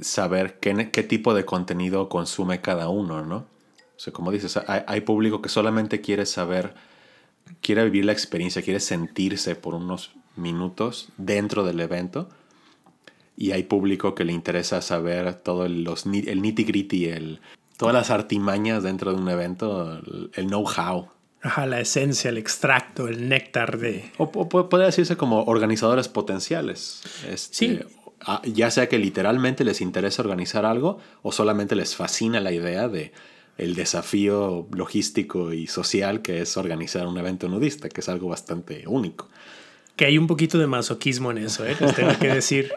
saber 0.00 0.58
qué, 0.58 0.90
qué, 0.90 1.04
tipo 1.04 1.34
de 1.34 1.44
contenido 1.44 2.08
consume 2.08 2.60
cada 2.60 2.88
uno, 2.88 3.24
¿no? 3.24 3.36
O 3.36 4.00
sea, 4.00 4.12
como 4.12 4.32
dices, 4.32 4.56
hay, 4.66 4.82
hay 4.88 5.00
público 5.02 5.40
que 5.40 5.48
solamente 5.48 6.00
quiere 6.00 6.26
saber, 6.26 6.74
quiere 7.60 7.84
vivir 7.84 8.04
la 8.04 8.12
experiencia, 8.12 8.62
quiere 8.62 8.80
sentirse 8.80 9.54
por 9.54 9.74
unos 9.74 10.10
minutos 10.34 11.10
dentro 11.16 11.64
del 11.64 11.78
evento 11.78 12.28
y 13.36 13.52
hay 13.52 13.62
público 13.62 14.16
que 14.16 14.24
le 14.24 14.32
interesa 14.32 14.82
saber 14.82 15.32
todo 15.34 15.64
el, 15.64 15.84
los, 15.84 16.06
el 16.06 16.42
nitty 16.42 16.64
gritty, 16.64 17.04
el, 17.06 17.40
todas 17.78 17.94
las 17.94 18.10
artimañas 18.10 18.82
dentro 18.82 19.12
de 19.14 19.18
un 19.18 19.28
evento, 19.30 20.00
el, 20.34 20.46
know-how. 20.46 21.08
Ajá, 21.40 21.64
la 21.64 21.80
esencia, 21.80 22.28
el 22.28 22.36
extracto, 22.36 23.08
el 23.08 23.28
néctar 23.30 23.78
de... 23.78 24.10
O, 24.18 24.30
puede 24.30 24.84
decirse 24.84 25.16
como 25.16 25.44
organizadores 25.44 26.08
potenciales. 26.08 27.02
Este, 27.26 27.54
sí. 27.56 27.80
Ya 28.52 28.70
sea 28.70 28.88
que 28.88 28.98
literalmente 28.98 29.64
les 29.64 29.80
interesa 29.80 30.22
organizar 30.22 30.66
algo 30.66 30.98
o 31.22 31.32
solamente 31.32 31.76
les 31.76 31.94
fascina 31.94 32.40
la 32.40 32.52
idea 32.52 32.88
de 32.88 33.12
el 33.56 33.74
desafío 33.74 34.66
logístico 34.72 35.52
y 35.52 35.68
social 35.68 36.20
que 36.20 36.42
es 36.42 36.56
organizar 36.56 37.06
un 37.06 37.16
evento 37.16 37.48
nudista, 37.48 37.88
que 37.88 38.00
es 38.00 38.08
algo 38.08 38.28
bastante 38.28 38.84
único 38.86 39.28
que 39.98 40.04
hay 40.04 40.16
un 40.16 40.28
poquito 40.28 40.58
de 40.58 40.68
masoquismo 40.68 41.32
en 41.32 41.38
eso, 41.38 41.66
¿eh? 41.66 41.76
Les 41.80 41.92
tengo 41.92 42.16
que 42.20 42.28
decir 42.28 42.72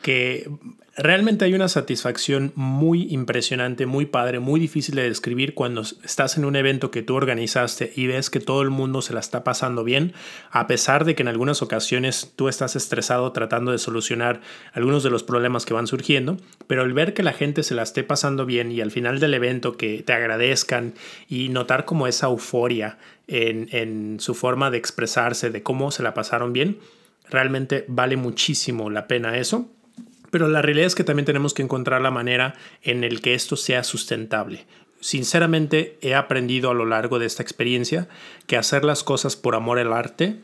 que 0.00 0.48
realmente 0.96 1.44
hay 1.44 1.54
una 1.54 1.68
satisfacción 1.68 2.52
muy 2.54 3.06
impresionante, 3.10 3.86
muy 3.86 4.06
padre, 4.06 4.40
muy 4.40 4.60
difícil 4.60 4.94
de 4.94 5.04
describir 5.04 5.54
cuando 5.54 5.80
estás 5.80 6.36
en 6.36 6.44
un 6.44 6.54
evento 6.54 6.90
que 6.90 7.02
tú 7.02 7.14
organizaste 7.14 7.92
y 7.96 8.06
ves 8.06 8.28
que 8.28 8.40
todo 8.40 8.62
el 8.62 8.70
mundo 8.70 9.00
se 9.00 9.14
la 9.14 9.20
está 9.20 9.42
pasando 9.42 9.84
bien, 9.84 10.12
a 10.50 10.66
pesar 10.66 11.04
de 11.04 11.14
que 11.14 11.22
en 11.22 11.28
algunas 11.28 11.62
ocasiones 11.62 12.32
tú 12.36 12.48
estás 12.48 12.76
estresado 12.76 13.32
tratando 13.32 13.72
de 13.72 13.78
solucionar 13.78 14.40
algunos 14.74 15.02
de 15.02 15.10
los 15.10 15.22
problemas 15.22 15.64
que 15.64 15.74
van 15.74 15.86
surgiendo, 15.86 16.36
pero 16.66 16.82
el 16.82 16.92
ver 16.92 17.14
que 17.14 17.22
la 17.22 17.32
gente 17.32 17.62
se 17.62 17.74
la 17.74 17.82
esté 17.82 18.02
pasando 18.02 18.44
bien 18.44 18.70
y 18.70 18.80
al 18.80 18.90
final 18.90 19.18
del 19.18 19.34
evento 19.34 19.76
que 19.76 20.02
te 20.02 20.12
agradezcan 20.12 20.94
y 21.28 21.48
notar 21.48 21.86
como 21.86 22.06
esa 22.06 22.26
euforia 22.26 22.98
en, 23.28 23.68
en 23.72 24.20
su 24.20 24.34
forma 24.34 24.70
de 24.70 24.78
expresarse, 24.78 25.50
de 25.50 25.62
cómo 25.62 25.90
se 25.90 26.02
la 26.02 26.12
pasaron 26.12 26.52
bien, 26.52 26.78
realmente 27.30 27.86
vale 27.88 28.16
muchísimo 28.16 28.90
la 28.90 29.06
pena 29.06 29.38
eso 29.38 29.70
pero 30.32 30.48
la 30.48 30.62
realidad 30.62 30.86
es 30.86 30.94
que 30.94 31.04
también 31.04 31.26
tenemos 31.26 31.52
que 31.52 31.60
encontrar 31.60 32.00
la 32.00 32.10
manera 32.10 32.54
en 32.82 33.04
el 33.04 33.20
que 33.20 33.34
esto 33.34 33.54
sea 33.54 33.84
sustentable. 33.84 34.64
Sinceramente 34.98 35.98
he 36.00 36.14
aprendido 36.14 36.70
a 36.70 36.74
lo 36.74 36.86
largo 36.86 37.18
de 37.18 37.26
esta 37.26 37.42
experiencia 37.42 38.08
que 38.46 38.56
hacer 38.56 38.82
las 38.82 39.04
cosas 39.04 39.36
por 39.36 39.54
amor 39.54 39.78
al 39.78 39.92
arte 39.92 40.36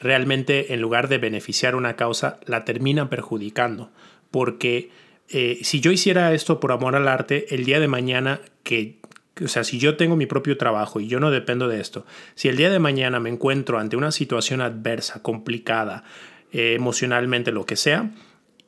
realmente 0.00 0.72
en 0.72 0.80
lugar 0.80 1.08
de 1.08 1.18
beneficiar 1.18 1.74
una 1.74 1.94
causa 1.94 2.40
la 2.46 2.64
termina 2.64 3.10
perjudicando 3.10 3.90
porque 4.30 4.88
eh, 5.28 5.58
si 5.62 5.80
yo 5.80 5.92
hiciera 5.92 6.32
esto 6.32 6.58
por 6.58 6.72
amor 6.72 6.96
al 6.96 7.06
arte 7.06 7.54
el 7.54 7.66
día 7.66 7.80
de 7.80 7.88
mañana 7.88 8.40
que 8.62 8.96
o 9.44 9.48
sea, 9.48 9.62
si 9.62 9.78
yo 9.78 9.96
tengo 9.96 10.16
mi 10.16 10.24
propio 10.24 10.56
trabajo 10.56 11.00
y 11.00 11.08
yo 11.08 11.20
no 11.20 11.30
dependo 11.30 11.68
de 11.68 11.80
esto, 11.80 12.06
si 12.34 12.48
el 12.48 12.56
día 12.56 12.70
de 12.70 12.78
mañana 12.78 13.20
me 13.20 13.30
encuentro 13.30 13.78
ante 13.78 13.96
una 13.96 14.12
situación 14.12 14.60
adversa, 14.60 15.22
complicada, 15.22 16.04
eh, 16.52 16.74
emocionalmente, 16.74 17.50
lo 17.50 17.66
que 17.66 17.74
sea, 17.74 18.10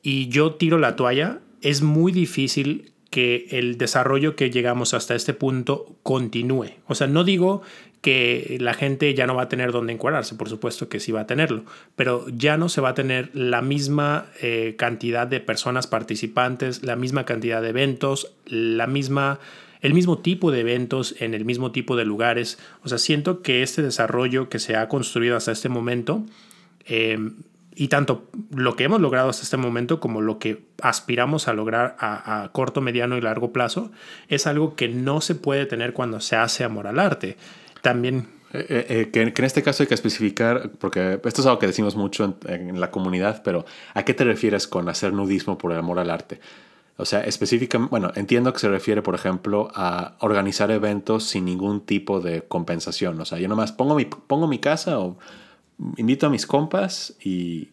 y 0.01 0.27
yo 0.29 0.55
tiro 0.55 0.77
la 0.77 0.95
toalla, 0.95 1.39
es 1.61 1.81
muy 1.81 2.11
difícil 2.11 2.91
que 3.09 3.47
el 3.51 3.77
desarrollo 3.77 4.35
que 4.35 4.49
llegamos 4.49 4.93
hasta 4.93 5.15
este 5.15 5.33
punto 5.33 5.95
continúe. 6.03 6.71
O 6.87 6.95
sea, 6.95 7.07
no 7.07 7.23
digo 7.23 7.61
que 8.01 8.57
la 8.59 8.73
gente 8.73 9.13
ya 9.13 9.25
no 9.25 9.35
va 9.35 9.43
a 9.43 9.49
tener 9.49 9.71
dónde 9.71 9.93
encuadrarse, 9.93 10.35
por 10.35 10.49
supuesto 10.49 10.87
que 10.87 10.99
sí 10.99 11.11
va 11.11 11.21
a 11.21 11.27
tenerlo, 11.27 11.63
pero 11.95 12.25
ya 12.29 12.57
no 12.57 12.69
se 12.69 12.79
va 12.79 12.89
a 12.89 12.93
tener 12.93 13.31
la 13.33 13.61
misma 13.61 14.27
eh, 14.41 14.75
cantidad 14.77 15.27
de 15.27 15.39
personas 15.39 15.87
participantes, 15.87 16.83
la 16.83 16.95
misma 16.95 17.25
cantidad 17.25 17.61
de 17.61 17.69
eventos, 17.69 18.33
la 18.45 18.87
misma, 18.87 19.39
el 19.81 19.93
mismo 19.93 20.19
tipo 20.19 20.51
de 20.51 20.59
eventos 20.59 21.15
en 21.19 21.33
el 21.33 21.43
mismo 21.43 21.71
tipo 21.71 21.95
de 21.95 22.05
lugares. 22.05 22.59
O 22.83 22.89
sea, 22.89 22.97
siento 22.97 23.41
que 23.41 23.63
este 23.63 23.81
desarrollo 23.81 24.47
que 24.47 24.59
se 24.59 24.75
ha 24.75 24.87
construido 24.87 25.35
hasta 25.35 25.51
este 25.51 25.69
momento 25.69 26.23
eh, 26.85 27.17
y 27.77 27.89
tanto 27.89 28.27
lo 28.49 28.75
que 28.75 28.85
hemos 28.85 28.99
logrado 28.99 29.29
hasta 29.29 29.43
este 29.43 29.55
momento 29.55 29.99
como 29.99 30.19
lo 30.19 30.39
que 30.39 30.65
aspiramos 30.81 31.47
a 31.47 31.53
lograr 31.53 31.95
a, 31.99 32.49
corto, 32.51 32.81
mediano 32.81 33.17
y 33.17 33.21
largo 33.21 33.53
plazo 33.53 33.91
es 34.29 34.47
algo 34.47 34.75
que 34.75 34.89
no 34.89 35.21
se 35.21 35.35
puede 35.35 35.67
tener 35.67 35.93
cuando 35.93 36.19
se 36.19 36.35
hace 36.35 36.63
amor 36.63 36.87
al 36.87 36.99
arte. 36.99 37.37
También... 37.83 38.29
Eh, 38.53 38.65
eh, 38.69 38.85
eh, 38.89 39.09
que, 39.11 39.21
en 39.21 39.45
este 39.45 39.61
caso 39.61 39.83
hay 39.83 39.87
que 39.87 39.93
especificar, 39.93 40.71
porque 40.79 41.19
esto 41.23 41.41
es 41.41 41.45
algo 41.45 41.59
que 41.59 41.67
decimos 41.67 41.95
mucho 41.95 42.37
en, 42.47 42.79
la 42.79 42.89
comunidad, 42.89 43.43
pero 43.43 43.65
¿a 43.93 44.03
qué 44.03 44.13
te 44.15 44.23
refieres 44.23 44.67
con 44.67 44.89
hacer 44.89 45.13
nudismo 45.13 45.57
por 45.57 45.71
el 45.71 45.77
amor 45.77 45.99
al 45.99 46.09
arte? 46.09 46.39
O 46.95 47.05
sea, 47.05 47.21
específicamente, 47.21 47.91
bueno, 47.91 48.11
entiendo 48.15 48.53
que 48.53 48.59
se 48.59 48.69
refiere, 48.69 49.03
por 49.03 49.13
ejemplo, 49.13 49.69
a 49.75 50.15
organizar 50.19 50.71
eventos 50.71 51.25
sin 51.25 51.45
ningún 51.45 51.81
tipo 51.81 52.21
de 52.21 52.41
compensación. 52.41 53.19
O 53.21 53.25
sea, 53.25 53.37
yo 53.37 53.47
nomás 53.47 53.71
pongo 53.71 53.93
mi, 53.93 54.05
pongo 54.05 54.47
mi 54.47 54.57
casa 54.57 54.97
o 54.97 55.19
invito 55.97 56.27
a 56.27 56.29
mis 56.29 56.45
compas 56.45 57.15
y 57.23 57.69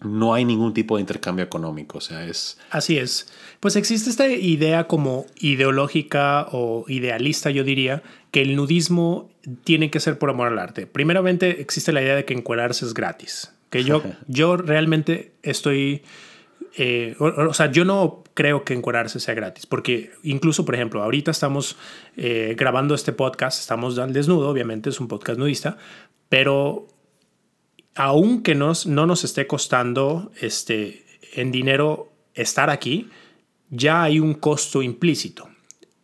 no 0.00 0.32
hay 0.32 0.44
ningún 0.44 0.74
tipo 0.74 0.96
de 0.96 1.00
intercambio 1.00 1.44
económico, 1.44 1.98
o 1.98 2.00
sea, 2.00 2.24
es... 2.24 2.58
Así 2.70 2.98
es. 2.98 3.32
Pues 3.58 3.74
existe 3.74 4.10
esta 4.10 4.28
idea 4.28 4.86
como 4.86 5.26
ideológica 5.40 6.46
o 6.52 6.84
idealista, 6.88 7.50
yo 7.50 7.64
diría, 7.64 8.02
que 8.30 8.42
el 8.42 8.54
nudismo 8.54 9.28
tiene 9.64 9.90
que 9.90 9.98
ser 9.98 10.18
por 10.18 10.30
amor 10.30 10.48
al 10.48 10.58
arte. 10.58 10.86
Primeramente 10.86 11.60
existe 11.60 11.92
la 11.92 12.02
idea 12.02 12.14
de 12.14 12.24
que 12.24 12.34
encuadrarse 12.34 12.84
es 12.84 12.94
gratis, 12.94 13.52
que 13.70 13.82
yo, 13.82 14.02
yo 14.28 14.56
realmente 14.56 15.32
estoy... 15.42 16.02
Eh, 16.76 17.16
o, 17.18 17.54
sea, 17.54 17.72
yo 17.72 17.84
no 17.84 18.22
creo 18.34 18.62
que 18.62 18.74
encuadrarse 18.74 19.18
sea 19.18 19.34
gratis, 19.34 19.66
porque 19.66 20.12
incluso, 20.22 20.64
por 20.64 20.76
ejemplo, 20.76 21.02
ahorita 21.02 21.32
estamos 21.32 21.76
eh, 22.16 22.54
grabando 22.56 22.94
este 22.94 23.12
podcast, 23.12 23.58
estamos 23.58 23.98
al 23.98 24.12
desnudo, 24.12 24.48
obviamente 24.48 24.90
es 24.90 25.00
un 25.00 25.08
podcast 25.08 25.40
nudista, 25.40 25.76
pero 26.28 26.86
aunque 27.98 28.54
nos, 28.54 28.86
no 28.86 29.06
nos 29.06 29.24
esté 29.24 29.48
costando 29.48 30.30
este, 30.40 31.04
en 31.34 31.50
dinero 31.50 32.12
estar 32.32 32.70
aquí, 32.70 33.08
ya 33.70 34.04
hay 34.04 34.20
un 34.20 34.34
costo 34.34 34.82
implícito. 34.82 35.48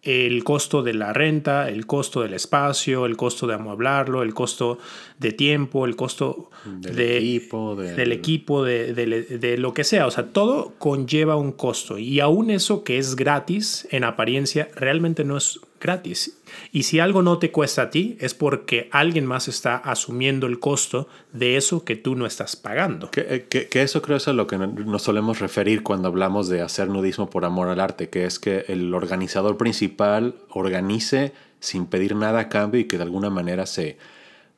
El 0.02 0.42
costo 0.42 0.83
de 0.83 0.92
la 0.92 1.12
renta, 1.12 1.68
el 1.68 1.87
costo 1.87 2.22
del 2.22 2.35
espacio, 2.35 3.07
el 3.07 3.16
costo 3.16 3.46
de 3.46 3.54
amueblarlo, 3.54 4.24
el 4.24 4.35
costo 4.35 4.78
de 5.20 5.33
tiempo, 5.33 5.87
el 5.87 5.94
costo 5.94 6.50
del 6.66 6.98
equipo, 7.00 7.76
del 7.76 8.12
equipo 8.12 8.64
de, 8.64 8.92
de, 8.92 9.57
lo 9.57 9.72
que 9.72 9.85
sea. 9.85 10.09
O 10.09 10.11
sea, 10.11 10.26
todo 10.26 10.74
conlleva 10.78 11.37
un 11.37 11.52
costo. 11.52 11.96
Y 11.96 12.18
aún 12.18 12.50
eso 12.50 12.83
que 12.83 12.98
es 12.98 13.14
gratis 13.14 13.87
en 13.92 14.02
apariencia, 14.02 14.68
realmente 14.74 15.24
no 15.24 15.37
es 15.37 15.61
gratis. 15.84 16.38
Y 16.72 16.84
si 16.84 16.98
algo 16.98 17.22
no 17.22 17.38
te 17.38 17.52
cuesta 17.52 17.82
a 17.82 17.90
ti, 17.90 18.16
es 18.18 18.32
porque 18.32 18.88
alguien 18.90 19.26
más 19.26 19.48
está 19.48 19.76
asumiendo 19.76 20.46
el 20.46 20.58
costo 20.58 21.08
de 21.34 21.58
eso 21.58 21.84
que 21.84 21.94
tú 21.94 22.16
no 22.16 22.24
estás 22.24 22.56
pagando. 22.56 23.10
Que, 23.10 23.46
eh, 23.50 23.68
que, 23.68 23.82
eso 23.82 24.00
creo 24.00 24.16
es 24.16 24.26
a 24.26 24.32
lo 24.32 24.46
que 24.46 24.56
nos 24.56 25.02
solemos 25.02 25.40
referir 25.40 25.82
cuando 25.82 26.08
hablamos 26.08 26.48
de 26.48 26.62
hacer 26.62 26.88
nudismo 26.88 27.28
por 27.28 27.44
amor 27.44 27.68
al 27.68 27.80
arte, 27.80 28.08
que 28.08 28.24
es 28.24 28.38
que 28.38 28.64
el 28.68 28.94
organizador 28.94 29.58
principal 29.58 30.36
organice 30.48 31.32
sin 31.60 31.84
pedir 31.84 32.16
nada 32.16 32.40
a 32.40 32.48
cambio 32.48 32.80
y 32.80 32.84
que 32.84 32.96
de 32.96 33.02
alguna 33.02 33.28
manera 33.28 33.66
se, 33.66 33.98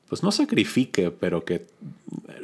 pues 0.09 0.23
no 0.23 0.31
sacrifique, 0.31 1.11
pero 1.11 1.45
que 1.45 1.67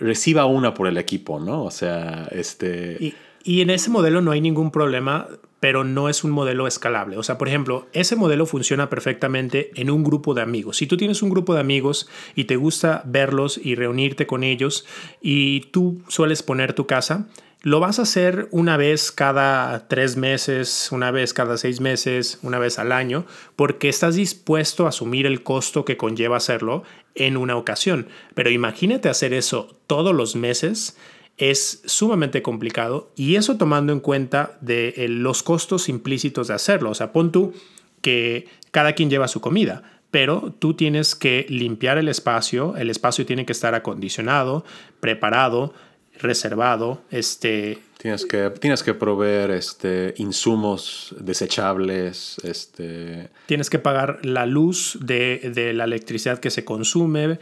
reciba 0.01 0.47
una 0.47 0.75
por 0.75 0.89
el 0.89 0.99
equipo, 0.99 1.39
¿no? 1.39 1.63
O 1.63 1.71
sea, 1.71 2.29
este... 2.33 2.97
Y, 2.99 3.15
y 3.45 3.61
en 3.61 3.71
ese 3.71 3.91
modelo 3.91 4.21
no 4.21 4.31
hay 4.31 4.41
ningún 4.41 4.71
problema 4.71 5.29
pero 5.63 5.85
no 5.85 6.09
es 6.09 6.25
un 6.25 6.33
modelo 6.33 6.67
escalable. 6.67 7.17
O 7.19 7.23
sea, 7.23 7.39
por 7.39 7.47
ejemplo, 7.47 7.87
ese 7.93 8.17
modelo 8.17 8.47
funciona 8.47 8.91
perfectamente 8.91 9.71
en 9.77 9.91
un 9.91 10.03
grupo 10.03 10.35
de 10.35 10.43
amigos. 10.43 10.79
Si 10.79 10.89
tú 10.89 10.97
tienes 10.97 11.23
un 11.23 11.31
grupo 11.31 11.55
de 11.55 11.61
amigos 11.61 12.09
y 12.35 12.47
te 12.47 12.57
gusta 12.57 13.03
verlos 13.05 13.61
y 13.63 13.77
reunirte 13.77 14.27
con 14.27 14.43
ellos 14.43 14.85
y 15.21 15.61
tú 15.71 16.03
sueles 16.09 16.43
poner 16.43 16.73
tu 16.73 16.89
casa, 16.89 17.29
lo 17.63 17.79
vas 17.79 18.01
a 18.01 18.03
hacer 18.03 18.49
una 18.51 18.77
vez 18.77 19.13
cada 19.13 19.87
tres 19.87 20.17
meses, 20.17 20.89
una 20.91 21.13
vez 21.13 21.33
cada 21.33 21.57
seis 21.57 21.81
meses, 21.81 22.41
una 22.43 22.59
vez 22.59 22.81
al 22.81 22.91
año, 22.91 23.25
porque 23.55 23.89
estás 23.89 24.17
dispuesto 24.17 24.87
a 24.87 24.89
asumir 24.89 25.27
el 25.27 25.45
costo 25.45 25.85
que 25.85 25.97
conlleva 25.97 26.39
hacerlo 26.39 26.83
en 27.15 27.37
una 27.37 27.55
ocasión. 27.55 28.09
Pero 28.35 28.51
imagínate 28.51 29.09
hacer 29.09 29.33
eso 29.33 29.77
todos 29.87 30.13
los 30.13 30.35
meses 30.35 30.97
es 31.39 31.83
sumamente 31.87 32.43
complicado 32.43 33.11
y 33.17 33.37
eso 33.37 33.57
tomando 33.57 33.93
en 33.93 34.01
cuenta 34.01 34.59
de 34.61 34.95
eh, 34.97 35.09
los 35.09 35.43
costos 35.43 35.89
implícitos 35.89 36.49
de 36.49 36.55
hacerlo. 36.55 36.91
O 36.91 36.95
sea, 36.95 37.13
pon 37.13 37.33
tú 37.33 37.53
que 38.01 38.47
cada 38.71 38.95
quien 38.95 39.11
lleva 39.11 39.29
su 39.29 39.41
comida, 39.41 39.83
pero 40.11 40.55
tú 40.59 40.75
tienes 40.75 41.15
que 41.15 41.47
limpiar 41.49 41.99
el 41.99 42.09
espacio, 42.09 42.77
el 42.77 42.91
espacio 42.91 43.25
tiene 43.25 43.47
que 43.47 43.53
estar 43.53 43.75
acondicionado, 43.75 44.65
preparado, 45.01 45.73
reservado, 46.21 47.03
este... 47.11 47.79
Tienes 47.99 48.27
que, 48.27 48.51
tienes 48.51 48.83
que 48.83 48.95
proveer 48.95 49.53
este, 49.53 50.13
insumos 50.17 51.15
desechables, 51.21 52.37
este... 52.43 53.31
Tienes 53.47 53.71
que 53.71 53.79
pagar 53.79 54.25
la 54.25 54.45
luz 54.45 54.99
de, 55.01 55.53
de 55.55 55.73
la 55.73 55.85
electricidad 55.85 56.41
que 56.41 56.51
se 56.51 56.65
consume, 56.65 57.39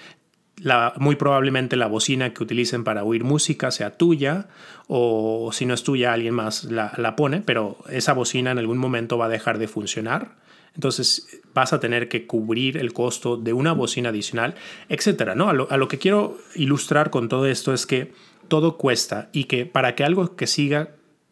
muy 0.96 1.16
probablemente 1.16 1.76
la 1.76 1.86
bocina 1.86 2.32
que 2.32 2.42
utilicen 2.42 2.84
para 2.84 3.04
oír 3.04 3.24
música 3.24 3.70
sea 3.70 3.96
tuya 3.96 4.48
o 4.88 5.50
si 5.52 5.66
no 5.66 5.74
es 5.74 5.82
tuya 5.82 6.12
alguien 6.12 6.34
más 6.34 6.64
la, 6.64 6.92
la, 6.96 7.16
pone, 7.16 7.40
pero 7.40 7.78
esa 7.88 8.12
bocina 8.12 8.50
en 8.50 8.58
algún 8.58 8.78
momento 8.78 9.18
va 9.18 9.26
a 9.26 9.28
dejar 9.28 9.58
de 9.58 9.68
funcionar. 9.68 10.36
Entonces 10.74 11.40
vas 11.52 11.72
a 11.72 11.80
tener 11.80 12.08
que 12.08 12.26
cubrir 12.26 12.76
el 12.76 12.92
costo 12.92 13.36
de 13.36 13.52
una 13.52 13.72
bocina 13.72 14.10
adicional, 14.10 14.54
etcétera. 14.88 15.34
¿no? 15.34 15.48
A, 15.48 15.52
lo, 15.52 15.70
a 15.70 15.76
lo 15.76 15.88
que 15.88 15.98
quiero 15.98 16.38
ilustrar 16.54 17.10
con 17.10 17.28
todo 17.28 17.46
esto 17.46 17.72
es 17.72 17.86
que 17.86 18.12
todo 18.48 18.76
cuesta 18.76 19.30
y 19.32 19.44
que 19.44 19.66
para 19.66 19.94
que 19.94 20.04
algo 20.04 20.36
que 20.36 20.46
siga 20.46 20.90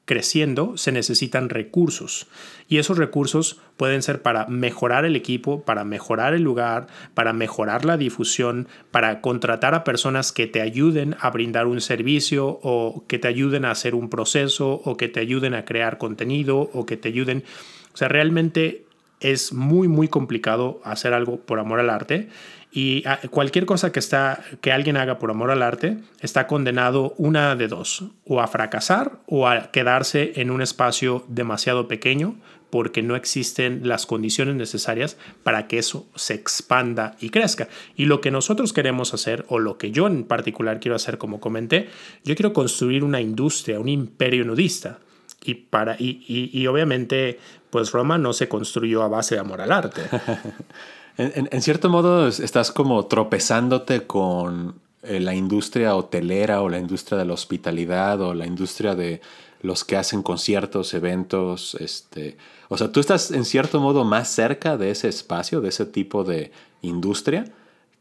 creciendo 0.09 0.79
se 0.79 0.91
necesitan 0.91 1.51
recursos. 1.51 2.29
Y 2.67 2.79
esos 2.79 2.97
recursos 2.97 3.61
pueden 3.77 4.01
ser 4.01 4.23
para 4.23 4.47
mejorar 4.47 5.05
el 5.05 5.17
equipo, 5.17 5.61
para 5.65 5.85
mejorar 5.85 6.33
el 6.33 6.41
lugar, 6.41 6.87
para 7.13 7.35
mejorar 7.35 7.85
la 7.85 7.99
difusión, 7.99 8.69
para 8.91 9.21
contratar 9.21 9.75
a 9.75 9.85
personas 9.85 10.33
que 10.33 10.47
te 10.47 10.63
ayuden 10.63 11.15
a 11.21 11.29
brindar 11.29 11.67
un 11.67 11.83
servicio 11.83 12.59
o 12.63 13.05
que 13.07 13.19
te 13.19 13.29
ayuden 13.29 13.67
a 13.67 13.71
hacer 13.71 13.95
un 13.95 14.09
proceso 14.09 14.81
o 14.83 14.97
que 14.97 15.09
te 15.09 15.21
ayuden 15.21 15.53
a 15.53 15.67
crear 15.67 15.99
contenido 15.99 16.71
o 16.73 16.87
que 16.87 16.97
te 16.97 17.09
ayuden, 17.09 17.45
o 17.93 17.97
sea, 17.99 18.09
realmente 18.09 18.87
es 19.21 19.53
muy 19.53 19.89
muy 19.89 20.09
complicado 20.09 20.81
hacer 20.85 21.13
algo 21.13 21.41
por 21.41 21.59
amor 21.59 21.81
al 21.81 21.91
arte 21.91 22.29
y 22.71 23.03
ah, 23.07 23.19
cualquier 23.31 23.65
cosa 23.67 23.93
que, 23.93 23.99
está, 23.99 24.45
que 24.61 24.73
alguien 24.73 24.97
haga 24.97 25.19
por 25.19 25.31
amor 25.31 25.51
al 25.51 25.63
arte 25.63 25.99
está 26.21 26.47
condenado 26.47 27.15
una 27.17 27.57
de 27.57 27.69
dos, 27.69 28.05
o 28.27 28.41
a 28.41 28.47
fracasar 28.47 29.21
o 29.27 29.49
a 29.49 29.71
quedarse 29.71 30.33
en 30.37 30.51
un 30.51 30.61
espacio 30.61 31.25
demasiado 31.29 31.89
pequeño 31.89 32.37
porque 32.71 33.03
no 33.03 33.17
existen 33.17 33.89
las 33.89 34.05
condiciones 34.05 34.55
necesarias 34.55 35.17
para 35.43 35.67
que 35.67 35.79
eso 35.79 36.07
se 36.15 36.35
expanda 36.35 37.17
y 37.19 37.31
crezca. 37.31 37.69
Y 37.97 38.05
lo 38.05 38.21
que 38.21 38.31
nosotros 38.31 38.75
queremos 38.75 39.15
hacer, 39.15 39.47
o 39.49 39.59
lo 39.59 39.79
que 39.79 39.91
yo 39.91 40.07
en 40.07 40.25
particular 40.25 40.79
quiero 40.79 40.95
hacer, 40.95 41.17
como 41.17 41.41
comenté, 41.41 41.89
yo 42.25 42.35
quiero 42.35 42.53
construir 42.53 43.05
una 43.05 43.23
industria, 43.23 43.81
un 43.81 43.89
imperio 43.89 44.45
nudista. 44.45 44.99
Y, 45.45 45.55
para, 45.55 45.97
y, 45.99 46.23
y, 46.29 46.51
y 46.53 46.67
obviamente, 46.67 47.39
pues 47.71 47.93
Roma 47.93 48.19
no 48.19 48.35
se 48.35 48.49
construyó 48.49 49.03
a 49.03 49.09
base 49.09 49.37
de 49.37 49.41
amor 49.41 49.63
al 49.63 49.73
arte. 49.73 50.03
En, 51.19 51.63
cierto 51.63 51.91
modo 51.91 52.29
estás 52.29 52.71
como 52.71 53.07
tropezándote 53.07 54.07
con 54.07 54.77
eh, 55.03 55.19
la 55.19 55.35
industria 55.35 55.97
hotelera 55.97 56.63
o 56.63 56.69
la 56.69 56.79
industria 56.79 57.19
de 57.19 57.25
la 57.25 57.33
hospitalidad 57.33 58.21
o 58.21 58.35
la 58.35 58.47
industria 58.47 58.95
de 58.95 59.21
los 59.61 59.85
que 59.85 59.97
hacen 59.97 60.23
conciertos, 60.23 60.95
eventos, 60.95 61.75
este, 61.81 62.37
o 62.69 62.79
sea, 62.79 62.93
tú 62.93 63.01
estás 63.01 63.33
en 63.33 63.45
cierto 63.45 63.81
modo 63.81 64.05
más 64.05 64.29
cerca 64.29 64.77
de 64.77 64.93
ese 64.93 65.09
espacio, 65.09 65.61
de 65.61 65.71
ese 65.71 65.87
tipo 65.87 66.23
de 66.23 66.53
industria, 66.83 67.47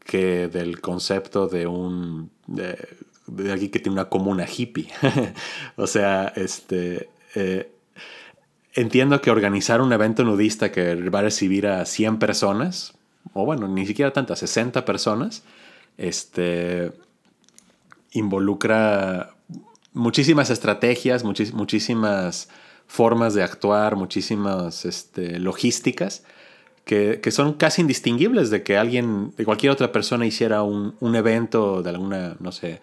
que 0.04 0.46
del 0.46 0.80
concepto 0.80 1.48
de 1.48 1.66
un, 1.66 2.30
de, 2.46 2.78
alguien 3.50 3.72
que 3.72 3.80
tiene 3.80 3.94
una 3.94 4.08
comuna 4.08 4.46
hippie. 4.46 4.88
o 5.76 5.88
sea, 5.88 6.32
este, 6.36 7.08
eh, 7.34 7.72
entiendo 8.74 9.20
que 9.20 9.32
organizar 9.32 9.80
un 9.80 9.92
evento 9.92 10.22
nudista 10.22 10.70
que 10.70 10.94
va 10.94 11.18
a 11.18 11.22
recibir 11.22 11.66
a 11.66 11.84
100 11.84 12.20
personas, 12.20 12.94
o 13.42 13.44
bueno, 13.44 13.68
ni 13.68 13.86
siquiera 13.86 14.12
tantas, 14.12 14.40
60 14.40 14.84
personas, 14.84 15.42
este, 15.96 16.92
involucra 18.12 19.30
muchísimas 19.92 20.50
estrategias, 20.50 21.24
muchísimas 21.24 22.48
formas 22.86 23.34
de 23.34 23.42
actuar, 23.42 23.96
muchísimas 23.96 24.84
este, 24.84 25.38
logísticas 25.38 26.24
que, 26.84 27.20
que, 27.20 27.30
son 27.30 27.52
casi 27.52 27.82
indistinguibles 27.82 28.48
de 28.48 28.62
que 28.62 28.78
alguien, 28.78 29.34
de 29.36 29.44
cualquier 29.44 29.72
otra 29.72 29.92
persona 29.92 30.24
hiciera 30.24 30.62
un, 30.62 30.94
un 31.00 31.16
evento 31.16 31.82
de 31.82 31.90
alguna, 31.90 32.36
no 32.40 32.50
sé, 32.50 32.80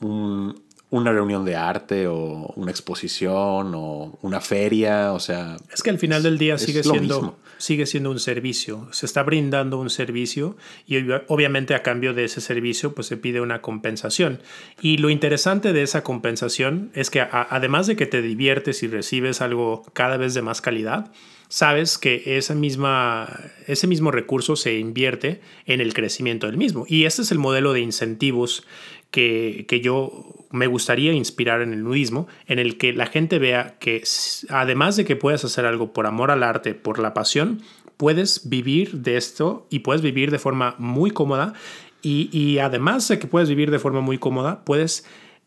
un, 0.00 0.60
una 0.90 1.12
reunión 1.12 1.44
de 1.44 1.54
arte 1.54 2.08
o 2.08 2.52
una 2.56 2.72
exposición 2.72 3.72
o 3.74 4.18
una 4.22 4.40
feria, 4.40 5.12
o 5.12 5.20
sea... 5.20 5.56
Es 5.72 5.82
que 5.82 5.90
al 5.90 5.98
final 5.98 6.22
del 6.22 6.36
día 6.36 6.58
sigue 6.58 6.82
siendo, 6.82 7.38
sigue 7.58 7.86
siendo 7.86 8.10
un 8.10 8.18
servicio, 8.18 8.88
se 8.90 9.06
está 9.06 9.22
brindando 9.22 9.78
un 9.78 9.88
servicio 9.88 10.56
y 10.86 10.98
obviamente 11.28 11.74
a 11.76 11.84
cambio 11.84 12.12
de 12.12 12.24
ese 12.24 12.40
servicio 12.40 12.92
pues 12.92 13.06
se 13.06 13.16
pide 13.16 13.40
una 13.40 13.62
compensación. 13.62 14.40
Y 14.80 14.98
lo 14.98 15.10
interesante 15.10 15.72
de 15.72 15.82
esa 15.82 16.02
compensación 16.02 16.90
es 16.94 17.10
que 17.10 17.20
además 17.20 17.86
de 17.86 17.94
que 17.94 18.06
te 18.06 18.20
diviertes 18.20 18.82
y 18.82 18.88
recibes 18.88 19.40
algo 19.40 19.84
cada 19.92 20.16
vez 20.16 20.34
de 20.34 20.42
más 20.42 20.60
calidad, 20.60 21.12
sabes 21.50 21.98
que 21.98 22.36
esa 22.38 22.54
misma, 22.54 23.28
ese 23.66 23.86
mismo 23.86 24.10
recurso 24.10 24.56
se 24.56 24.78
invierte 24.78 25.40
en 25.66 25.80
el 25.80 25.92
crecimiento 25.94 26.46
del 26.46 26.56
mismo. 26.56 26.84
Y 26.88 27.04
este 27.04 27.22
es 27.22 27.32
el 27.32 27.38
modelo 27.38 27.72
de 27.72 27.80
incentivos 27.80 28.64
que, 29.10 29.66
que, 29.68 29.80
yo 29.80 30.46
me 30.50 30.66
gustaría 30.66 31.12
inspirar 31.12 31.62
en 31.62 31.72
el 31.72 31.82
nudismo, 31.82 32.28
en 32.46 32.58
el 32.58 32.78
que 32.78 32.92
la 32.92 33.06
gente 33.06 33.38
vea 33.38 33.76
que 33.78 34.02
además 34.48 34.96
de 34.96 35.04
que 35.04 35.16
puedes 35.16 35.44
hacer 35.44 35.66
algo 35.66 35.92
por 35.92 36.06
amor 36.06 36.30
al 36.30 36.42
arte, 36.42 36.74
por 36.74 36.98
la 36.98 37.14
pasión, 37.14 37.62
puedes 37.96 38.48
vivir 38.48 38.92
de 39.02 39.16
esto 39.16 39.66
y 39.70 39.80
puedes 39.80 40.02
vivir 40.02 40.30
de 40.30 40.38
forma 40.38 40.74
muy 40.78 41.10
cómoda. 41.10 41.54
Y, 42.02 42.30
y 42.32 42.58
además 42.58 43.06
de 43.08 43.18
que 43.18 43.26
puedes 43.26 43.48
vivir 43.48 43.70
de 43.70 43.78
forma 43.78 44.00
muy 44.00 44.16
cómoda, 44.16 44.64
puedes 44.64 45.04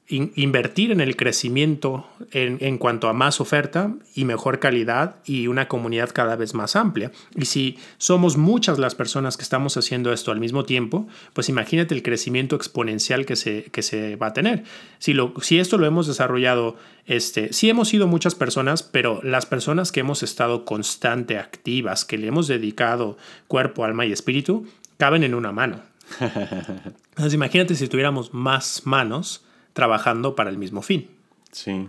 invertir 0.10 0.92
en 0.92 1.00
el 1.00 1.16
crecimiento 1.16 2.06
en, 2.32 2.58
en, 2.60 2.78
cuanto 2.78 3.08
a 3.08 3.14
más 3.14 3.40
oferta 3.40 3.94
y 4.14 4.26
mejor 4.26 4.60
calidad 4.60 5.16
y 5.26 5.48
una 5.48 5.70
comunidad 5.70 6.12
cada 6.14 6.36
vez 6.36 6.54
más 6.54 6.76
amplia. 6.76 7.12
Y 7.36 7.46
si 7.46 7.78
somos 7.98 8.36
muchas 8.36 8.80
las 8.80 8.96
personas 8.96 9.38
que 9.38 9.44
estamos 9.44 9.78
haciendo 9.78 10.12
esto 10.12 10.32
al 10.32 10.42
mismo 10.42 10.66
tiempo, 10.66 11.08
pues 11.32 11.48
imagínate 11.48 11.96
el 11.96 12.04
crecimiento 12.04 12.58
exponencial 12.58 13.26
que 13.26 13.38
se, 13.38 13.64
que 13.72 13.82
se 13.82 14.18
va 14.18 14.28
a 14.28 14.34
tener. 14.34 14.66
Si, 15.00 15.14
lo, 15.14 15.34
si 15.42 15.60
esto 15.60 15.78
lo 15.78 15.86
hemos 15.86 16.06
desarrollado, 16.06 16.76
este, 17.06 17.54
sí 17.54 17.70
hemos 17.70 17.88
sido 17.88 18.06
muchas 18.06 18.36
personas, 18.36 18.84
pero 18.84 19.22
las 19.24 19.46
personas 19.46 19.94
que 19.94 20.02
hemos 20.02 20.22
estado 20.22 20.66
constante, 20.66 21.38
activas, 21.38 22.04
que 22.04 22.18
le 22.18 22.28
hemos 22.28 22.48
dedicado 22.50 23.18
cuerpo, 23.48 23.86
alma 23.86 24.06
y 24.06 24.12
espíritu, 24.12 24.68
caben 24.98 25.24
en 25.24 25.34
una 25.34 25.54
mano. 25.54 25.80
Entonces 26.20 27.34
imagínate 27.34 27.76
si 27.76 27.88
tuviéramos 27.88 28.34
más 28.34 28.82
manos 28.84 29.46
trabajando 29.74 30.36
para 30.36 30.50
el 30.50 30.58
mismo 30.58 30.82
fin. 30.82 31.10
Sí. 31.52 31.88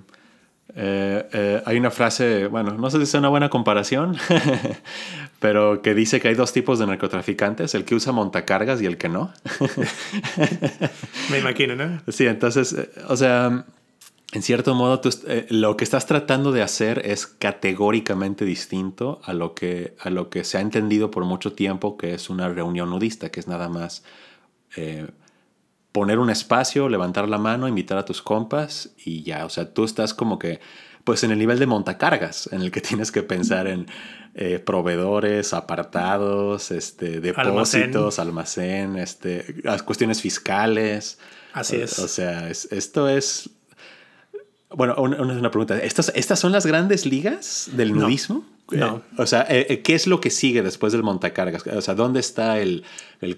Eh, 0.76 1.28
eh, 1.32 1.62
hay 1.66 1.76
una 1.76 1.90
frase, 1.90 2.46
bueno, 2.46 2.72
no 2.72 2.90
sé 2.90 2.96
si 2.98 3.02
es 3.04 3.14
una 3.14 3.28
buena 3.28 3.50
comparación, 3.50 4.16
pero 5.38 5.82
que 5.82 5.94
dice 5.94 6.20
que 6.20 6.28
hay 6.28 6.34
dos 6.34 6.52
tipos 6.52 6.78
de 6.78 6.86
narcotraficantes, 6.86 7.74
el 7.74 7.84
que 7.84 7.94
usa 7.94 8.12
montacargas 8.12 8.80
y 8.82 8.86
el 8.86 8.96
que 8.96 9.08
no. 9.08 9.32
Me 11.30 11.38
imagino, 11.38 11.76
¿no? 11.76 12.00
Sí, 12.08 12.26
entonces, 12.26 12.72
eh, 12.72 12.90
o 13.08 13.16
sea, 13.16 13.66
en 14.32 14.42
cierto 14.42 14.74
modo, 14.74 15.00
lo 15.50 15.76
que 15.76 15.84
estás 15.84 16.06
tratando 16.06 16.50
de 16.50 16.62
hacer 16.62 17.02
es 17.04 17.26
categóricamente 17.26 18.44
distinto 18.44 19.20
a 19.22 19.32
lo, 19.32 19.54
que, 19.54 19.94
a 20.00 20.10
lo 20.10 20.28
que 20.28 20.42
se 20.42 20.58
ha 20.58 20.60
entendido 20.60 21.10
por 21.10 21.24
mucho 21.24 21.52
tiempo 21.52 21.96
que 21.96 22.14
es 22.14 22.30
una 22.30 22.48
reunión 22.48 22.90
nudista, 22.90 23.30
que 23.30 23.38
es 23.38 23.46
nada 23.46 23.68
más 23.68 24.02
poner 25.94 26.18
un 26.18 26.28
espacio, 26.28 26.88
levantar 26.88 27.28
la 27.28 27.38
mano, 27.38 27.68
invitar 27.68 27.98
a 27.98 28.04
tus 28.04 28.20
compas 28.20 28.90
y 29.04 29.22
ya, 29.22 29.46
o 29.46 29.48
sea, 29.48 29.72
tú 29.72 29.84
estás 29.84 30.12
como 30.12 30.40
que, 30.40 30.58
pues 31.04 31.22
en 31.22 31.30
el 31.30 31.38
nivel 31.38 31.60
de 31.60 31.66
montacargas, 31.66 32.48
en 32.50 32.62
el 32.62 32.72
que 32.72 32.80
tienes 32.88 33.12
que 33.12 33.22
pensar 33.22 33.68
en 33.68 33.86
eh, 34.34 34.58
proveedores, 34.58 35.54
apartados, 35.54 36.72
este, 36.72 37.20
depósitos, 37.20 38.18
almacén, 38.18 38.96
este, 38.96 39.54
las 39.62 39.84
cuestiones 39.84 40.20
fiscales. 40.20 41.20
Así 41.52 41.76
es. 41.76 41.96
O, 42.00 42.08
sea, 42.08 42.50
esto 42.50 43.08
es... 43.08 43.50
Bueno, 44.70 44.96
una, 44.98 45.18
una 45.18 45.50
pregunta. 45.52 45.78
¿Estas, 45.78 46.10
¿Estas 46.16 46.40
son 46.40 46.50
las 46.50 46.66
grandes 46.66 47.06
ligas 47.06 47.70
del 47.72 47.92
nudismo? 47.92 48.44
No. 48.48 48.53
Eh, 48.72 48.82
o 49.18 49.26
sea, 49.26 49.46
eh, 49.48 49.66
eh, 49.68 49.82
¿qué 49.82 49.94
es 49.94 50.06
lo 50.06 50.20
que 50.20 50.30
sigue 50.30 50.62
después 50.62 50.92
del 50.92 51.02
montacargas? 51.02 51.66
O 51.66 51.80
sea, 51.82 51.94
¿dónde 51.94 52.20
está 52.20 52.58
el, 52.60 52.84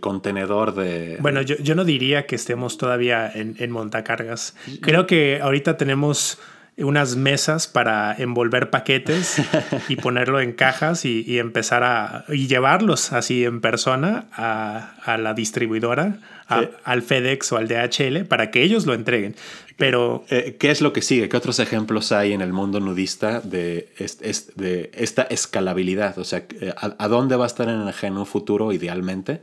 contenedor 0.01 0.75
de...? 0.75 1.19
Bueno, 1.21 1.43
yo, 1.43 1.75
no 1.75 1.85
diría 1.85 2.27
que 2.27 2.37
estemos 2.37 2.79
todavía 2.79 3.31
en, 3.35 3.71
montacargas. 3.71 4.55
Creo 4.81 5.07
que 5.07 5.41
ahorita 5.43 5.77
tenemos 5.77 6.39
unas 6.79 7.17
mesas 7.17 7.67
para 7.67 8.15
envolver 8.19 8.71
paquetes 8.71 9.41
y 9.89 9.97
ponerlo 10.03 10.41
en 10.41 10.53
cajas 10.53 11.05
y, 11.05 11.39
empezar 11.39 11.83
a 11.83 12.25
y 12.29 12.47
llevarlos 12.47 13.13
así 13.13 13.45
en 13.45 13.61
persona 13.61 14.27
a, 14.33 15.17
la 15.19 15.35
distribuidora, 15.35 16.19
al 16.85 17.03
FedEx 17.03 17.53
o 17.53 17.57
al 17.57 17.69
DHL 17.69 18.27
para 18.27 18.51
que 18.51 18.63
ellos 18.63 18.87
lo 18.87 18.95
entreguen. 18.95 19.35
Pero, 19.77 20.25
eh, 20.31 20.57
¿Qué 20.59 20.71
es 20.71 20.81
lo 20.81 20.93
que 20.93 21.03
sigue? 21.03 21.29
¿Qué 21.29 21.37
otros 21.37 21.59
ejemplos 21.59 22.11
hay 22.11 22.33
en 22.33 22.41
el 22.41 22.53
mundo 22.53 22.81
nudista 22.81 23.41
de, 23.41 23.93
de 24.55 24.91
esta 24.95 25.23
escalabilidad? 25.25 26.19
O 26.19 26.25
sea, 26.25 26.47
eh, 26.61 26.73
¿a, 26.77 27.09
dónde 27.09 27.37
va 27.37 27.45
a 27.45 27.47
estar 27.47 27.69
en, 27.69 27.83
en 27.87 28.17
un 28.17 28.27
futuro 28.27 28.73
idealmente? 28.73 29.43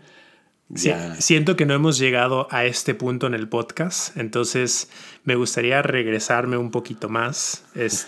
siento 1.20 1.56
que 1.56 1.66
no 1.66 1.74
hemos 1.74 1.98
llegado 2.00 2.48
a 2.50 2.66
este 2.66 2.96
punto 2.96 3.28
en 3.28 3.34
el 3.34 3.48
podcast, 3.48 4.18
entonces 4.18 4.90
me 5.24 5.36
gustaría 5.36 5.82
regresarme 5.82 6.58
un 6.58 6.72
poquito 6.72 7.10
más. 7.10 7.66
Es, 7.76 8.08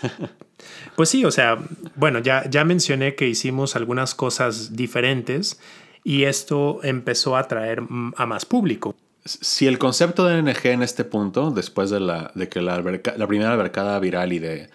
pues 0.96 1.08
sí, 1.08 1.24
o 1.24 1.30
sea, 1.30 1.58
bueno, 1.94 2.18
ya, 2.18 2.48
ya 2.50 2.64
mencioné 2.64 3.14
que 3.14 3.28
hicimos 3.28 3.76
algunas 3.76 4.14
cosas 4.14 4.74
diferentes 4.74 5.60
y 6.02 6.24
esto 6.24 6.80
empezó 6.82 7.36
a 7.36 7.40
atraer 7.40 7.82
a 8.16 8.26
más 8.26 8.44
público. 8.44 8.96
Si 9.26 9.66
el 9.66 9.78
concepto 9.78 10.24
de 10.24 10.40
NG 10.42 10.66
en 10.66 10.82
este 10.82 11.04
punto, 11.04 11.50
después 11.50 11.90
de, 11.90 12.00
la, 12.00 12.30
de 12.34 12.48
que 12.48 12.62
la, 12.62 12.82
primera 12.82 13.52
albercada 13.52 13.98
viral 13.98 14.32
y 14.32 14.38
de 14.38 14.70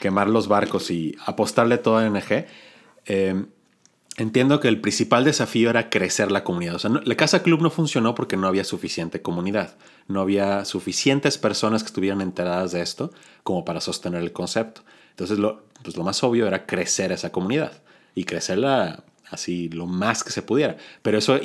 quemar 0.00 0.28
los 0.28 0.48
barcos 0.48 0.90
y 0.90 1.16
apostarle 1.26 1.78
todo 1.78 1.98
a 1.98 2.08
NG, 2.08 2.46
eh, 3.06 3.44
Entiendo 4.18 4.58
que 4.58 4.66
el 4.66 4.80
principal 4.80 5.22
desafío 5.22 5.70
era 5.70 5.90
crecer 5.90 6.32
la 6.32 6.42
comunidad. 6.42 6.74
O 6.74 6.78
sea, 6.80 6.90
la 6.90 7.14
Casa 7.14 7.44
Club 7.44 7.62
no 7.62 7.70
funcionó 7.70 8.16
porque 8.16 8.36
no 8.36 8.48
había 8.48 8.64
suficiente 8.64 9.22
comunidad. 9.22 9.76
No 10.08 10.20
había 10.20 10.64
suficientes 10.64 11.38
personas 11.38 11.84
que 11.84 11.86
estuvieran 11.86 12.20
enteradas 12.20 12.72
de 12.72 12.82
esto 12.82 13.12
como 13.44 13.64
para 13.64 13.80
sostener 13.80 14.20
el 14.20 14.32
concepto. 14.32 14.82
Entonces, 15.10 15.38
lo, 15.38 15.62
pues 15.84 15.96
lo 15.96 16.02
más 16.02 16.24
obvio 16.24 16.48
era 16.48 16.66
crecer 16.66 17.12
esa 17.12 17.30
comunidad 17.30 17.80
y 18.16 18.24
crecerla 18.24 19.04
así 19.30 19.68
lo 19.68 19.86
más 19.86 20.24
que 20.24 20.30
se 20.30 20.42
pudiera. 20.42 20.76
Pero 21.02 21.18
eso, 21.18 21.38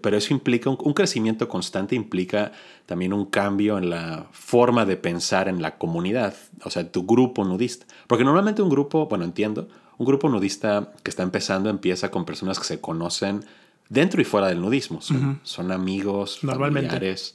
pero 0.00 0.16
eso 0.16 0.34
implica 0.34 0.70
un, 0.70 0.78
un, 0.80 0.92
crecimiento 0.92 1.48
constante, 1.48 1.94
implica 1.94 2.52
también 2.86 3.12
un 3.12 3.26
cambio 3.26 3.78
en 3.78 3.90
la 3.90 4.26
forma 4.32 4.84
de 4.84 4.96
pensar 4.96 5.48
en 5.48 5.62
la 5.62 5.78
comunidad, 5.78 6.34
o 6.62 6.70
sea, 6.70 6.90
tu 6.90 7.06
grupo 7.06 7.44
nudista. 7.44 7.86
Porque 8.06 8.24
normalmente 8.24 8.62
un 8.62 8.70
grupo, 8.70 9.06
bueno, 9.06 9.24
entiendo, 9.24 9.68
un 9.98 10.06
grupo 10.06 10.28
nudista 10.28 10.92
que 11.02 11.10
está 11.10 11.22
empezando 11.22 11.70
empieza 11.70 12.10
con 12.10 12.24
personas 12.24 12.58
que 12.58 12.64
se 12.64 12.80
conocen 12.80 13.44
dentro 13.88 14.20
y 14.20 14.24
fuera 14.24 14.48
del 14.48 14.60
nudismo. 14.60 15.00
Son, 15.00 15.72
amigos, 15.72 16.40
familiares, 16.40 17.34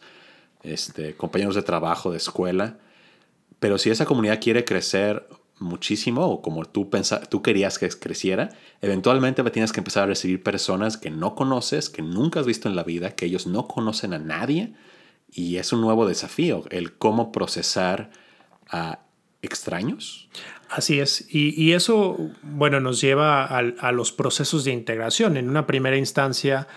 este, 0.63 1.15
compañeros 1.15 1.55
de 1.55 1.63
trabajo, 1.63 2.11
de 2.11 2.17
escuela. 2.17 2.77
Pero 3.59 3.77
si 3.77 3.89
esa 3.89 4.05
comunidad 4.05 4.39
quiere 4.41 4.65
crecer 4.65 5.27
muchísimo 5.61 6.25
o 6.25 6.41
como 6.41 6.65
tú, 6.65 6.89
tú 7.29 7.41
querías 7.41 7.79
que 7.79 7.87
creciera, 7.89 8.49
eventualmente 8.81 9.43
tienes 9.51 9.71
que 9.71 9.79
empezar 9.79 10.03
a 10.03 10.07
recibir 10.07 10.43
personas 10.43 10.97
que 10.97 11.09
no 11.09 11.35
conoces, 11.35 11.89
que 11.89 12.01
nunca 12.01 12.39
has 12.39 12.45
visto 12.45 12.67
en 12.67 12.75
la 12.75 12.83
vida, 12.83 13.15
que 13.15 13.25
ellos 13.25 13.47
no 13.47 13.67
conocen 13.67 14.13
a 14.13 14.19
nadie. 14.19 14.73
Y 15.31 15.57
es 15.57 15.71
un 15.71 15.81
nuevo 15.81 16.05
desafío, 16.05 16.65
el 16.71 16.93
cómo 16.93 17.31
procesar 17.31 18.11
a 18.69 18.99
extraños. 19.41 20.29
Así 20.69 20.99
es, 20.99 21.25
y, 21.29 21.73
eso, 21.73 22.17
bueno, 22.43 22.79
nos 22.79 23.01
lleva 23.01 23.45
a, 23.45 23.91
los 23.91 24.13
procesos 24.13 24.63
de 24.63 24.71
integración. 24.71 25.35
En 25.35 25.49
una 25.49 25.67
primera 25.67 25.97
instancia 25.97 26.67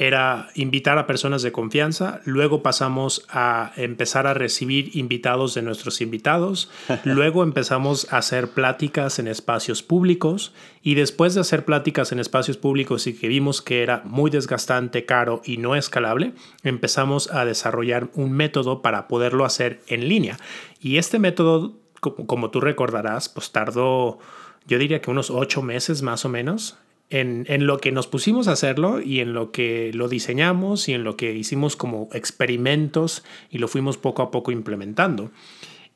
era 0.00 0.48
invitar 0.54 0.96
a 0.96 1.06
personas 1.06 1.42
de 1.42 1.52
confianza, 1.52 2.22
luego 2.24 2.62
pasamos 2.62 3.26
a 3.28 3.72
empezar 3.76 4.26
a 4.26 4.32
recibir 4.32 4.96
invitados 4.96 5.52
de 5.52 5.60
nuestros 5.60 6.00
invitados, 6.00 6.70
luego 7.04 7.42
empezamos 7.42 8.10
a 8.10 8.16
hacer 8.16 8.48
pláticas 8.48 9.18
en 9.18 9.28
espacios 9.28 9.82
públicos 9.82 10.54
y 10.82 10.94
después 10.94 11.34
de 11.34 11.42
hacer 11.42 11.66
pláticas 11.66 12.12
en 12.12 12.18
espacios 12.18 12.56
públicos 12.56 13.06
y 13.06 13.12
que 13.12 13.28
vimos 13.28 13.60
que 13.60 13.82
era 13.82 14.00
muy 14.06 14.30
desgastante, 14.30 15.04
caro 15.04 15.42
y 15.44 15.58
no 15.58 15.76
escalable, 15.76 16.32
empezamos 16.62 17.30
a 17.30 17.44
desarrollar 17.44 18.08
un 18.14 18.32
método 18.32 18.80
para 18.80 19.06
poderlo 19.06 19.44
hacer 19.44 19.82
en 19.86 20.08
línea. 20.08 20.38
Y 20.80 20.96
este 20.96 21.18
método 21.18 21.74
como, 22.00 22.50
tú 22.50 22.62
recordarás, 22.62 23.28
pues 23.28 23.52
tardó, 23.52 24.18
yo 24.66 24.78
diría 24.78 25.02
que 25.02 25.10
unos 25.10 25.28
ocho 25.28 25.60
meses 25.60 26.00
más 26.00 26.24
o 26.24 26.30
menos 26.30 26.78
en, 27.10 27.44
en, 27.48 27.66
lo 27.66 27.78
que 27.78 27.92
nos 27.92 28.06
pusimos 28.06 28.48
a 28.48 28.52
hacerlo 28.52 29.00
y 29.00 29.20
en 29.20 29.32
lo 29.32 29.52
que 29.52 29.90
lo 29.92 30.08
diseñamos 30.08 30.88
y 30.88 30.94
en 30.94 31.04
lo 31.04 31.16
que 31.16 31.32
hicimos 31.34 31.76
como 31.76 32.08
experimentos 32.12 33.24
y 33.50 33.58
lo 33.58 33.68
fuimos 33.68 33.98
poco 33.98 34.22
a 34.22 34.30
poco 34.30 34.52
implementando. 34.52 35.30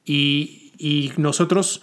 Y, 0.04 0.72
y 0.76 1.12
nosotros 1.16 1.82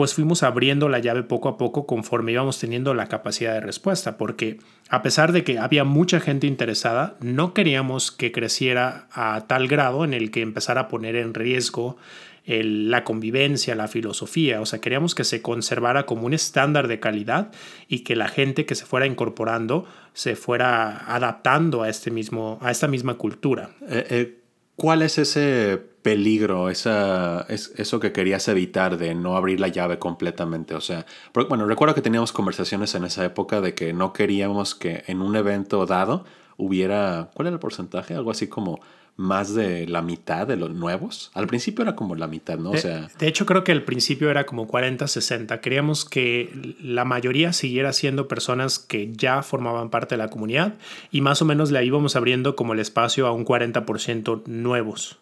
pues 0.00 0.14
fuimos 0.14 0.42
abriendo 0.42 0.88
la 0.88 0.98
llave 0.98 1.24
poco 1.24 1.50
a 1.50 1.58
poco 1.58 1.84
conforme 1.84 2.32
íbamos 2.32 2.58
teniendo 2.58 2.94
la 2.94 3.06
capacidad 3.06 3.52
de 3.52 3.60
respuesta, 3.60 4.16
porque 4.16 4.58
a 4.88 5.02
pesar 5.02 5.32
de 5.32 5.44
que 5.44 5.58
había 5.58 5.84
mucha 5.84 6.20
gente 6.20 6.46
interesada, 6.46 7.18
no 7.20 7.52
queríamos 7.52 8.10
que 8.10 8.32
creciera 8.32 9.08
a 9.12 9.44
tal 9.46 9.68
grado 9.68 10.06
en 10.06 10.14
el 10.14 10.30
que 10.30 10.40
empezara 10.40 10.80
a 10.80 10.88
poner 10.88 11.16
en 11.16 11.34
riesgo 11.34 11.98
la 12.46 13.04
convivencia, 13.04 13.74
la 13.74 13.88
filosofía. 13.88 14.60
O 14.60 14.66
sea, 14.66 14.80
queríamos 14.80 15.14
que 15.14 15.24
se 15.24 15.42
conservara 15.42 16.06
como 16.06 16.26
un 16.26 16.34
estándar 16.34 16.88
de 16.88 17.00
calidad 17.00 17.52
y 17.88 18.00
que 18.00 18.16
la 18.16 18.28
gente 18.28 18.66
que 18.66 18.74
se 18.74 18.86
fuera 18.86 19.06
incorporando 19.06 19.84
se 20.12 20.36
fuera 20.36 21.04
adaptando 21.14 21.82
a, 21.82 21.88
este 21.88 22.10
mismo, 22.10 22.58
a 22.62 22.70
esta 22.70 22.88
misma 22.88 23.14
cultura. 23.14 23.70
Eh, 23.88 24.06
eh, 24.10 24.36
¿Cuál 24.76 25.02
es 25.02 25.18
ese 25.18 25.78
peligro, 26.02 26.70
esa, 26.70 27.44
es, 27.50 27.72
eso 27.76 28.00
que 28.00 28.12
querías 28.12 28.48
evitar 28.48 28.96
de 28.96 29.14
no 29.14 29.36
abrir 29.36 29.60
la 29.60 29.68
llave 29.68 29.98
completamente? 29.98 30.74
O 30.74 30.80
sea, 30.80 31.04
bueno, 31.34 31.66
recuerdo 31.66 31.94
que 31.94 32.00
teníamos 32.00 32.32
conversaciones 32.32 32.94
en 32.94 33.04
esa 33.04 33.24
época 33.24 33.60
de 33.60 33.74
que 33.74 33.92
no 33.92 34.14
queríamos 34.14 34.74
que 34.74 35.04
en 35.06 35.20
un 35.20 35.36
evento 35.36 35.84
dado 35.84 36.24
hubiera, 36.56 37.30
¿cuál 37.34 37.48
era 37.48 37.54
el 37.54 37.60
porcentaje? 37.60 38.14
Algo 38.14 38.30
así 38.30 38.46
como 38.48 38.80
más 39.20 39.54
de 39.54 39.86
la 39.86 40.00
mitad 40.00 40.46
de 40.46 40.56
los 40.56 40.70
nuevos. 40.70 41.30
Al 41.34 41.46
principio 41.46 41.82
era 41.82 41.94
como 41.94 42.14
la 42.14 42.26
mitad, 42.26 42.56
¿no? 42.56 42.70
O 42.70 42.76
sea... 42.76 43.10
de 43.18 43.28
hecho, 43.28 43.44
creo 43.44 43.64
que 43.64 43.72
al 43.72 43.82
principio 43.82 44.30
era 44.30 44.46
como 44.46 44.66
40-60. 44.66 45.60
Queríamos 45.60 46.06
que 46.06 46.74
la 46.82 47.04
mayoría 47.04 47.52
siguiera 47.52 47.92
siendo 47.92 48.28
personas 48.28 48.78
que 48.78 49.12
ya 49.12 49.42
formaban 49.42 49.90
parte 49.90 50.14
de 50.14 50.18
la 50.18 50.30
comunidad 50.30 50.74
y 51.10 51.20
más 51.20 51.42
o 51.42 51.44
menos 51.44 51.70
le 51.70 51.84
íbamos 51.84 52.16
abriendo 52.16 52.56
como 52.56 52.72
el 52.72 52.80
espacio 52.80 53.26
a 53.26 53.32
un 53.32 53.44
40% 53.44 54.46
nuevos. 54.46 55.18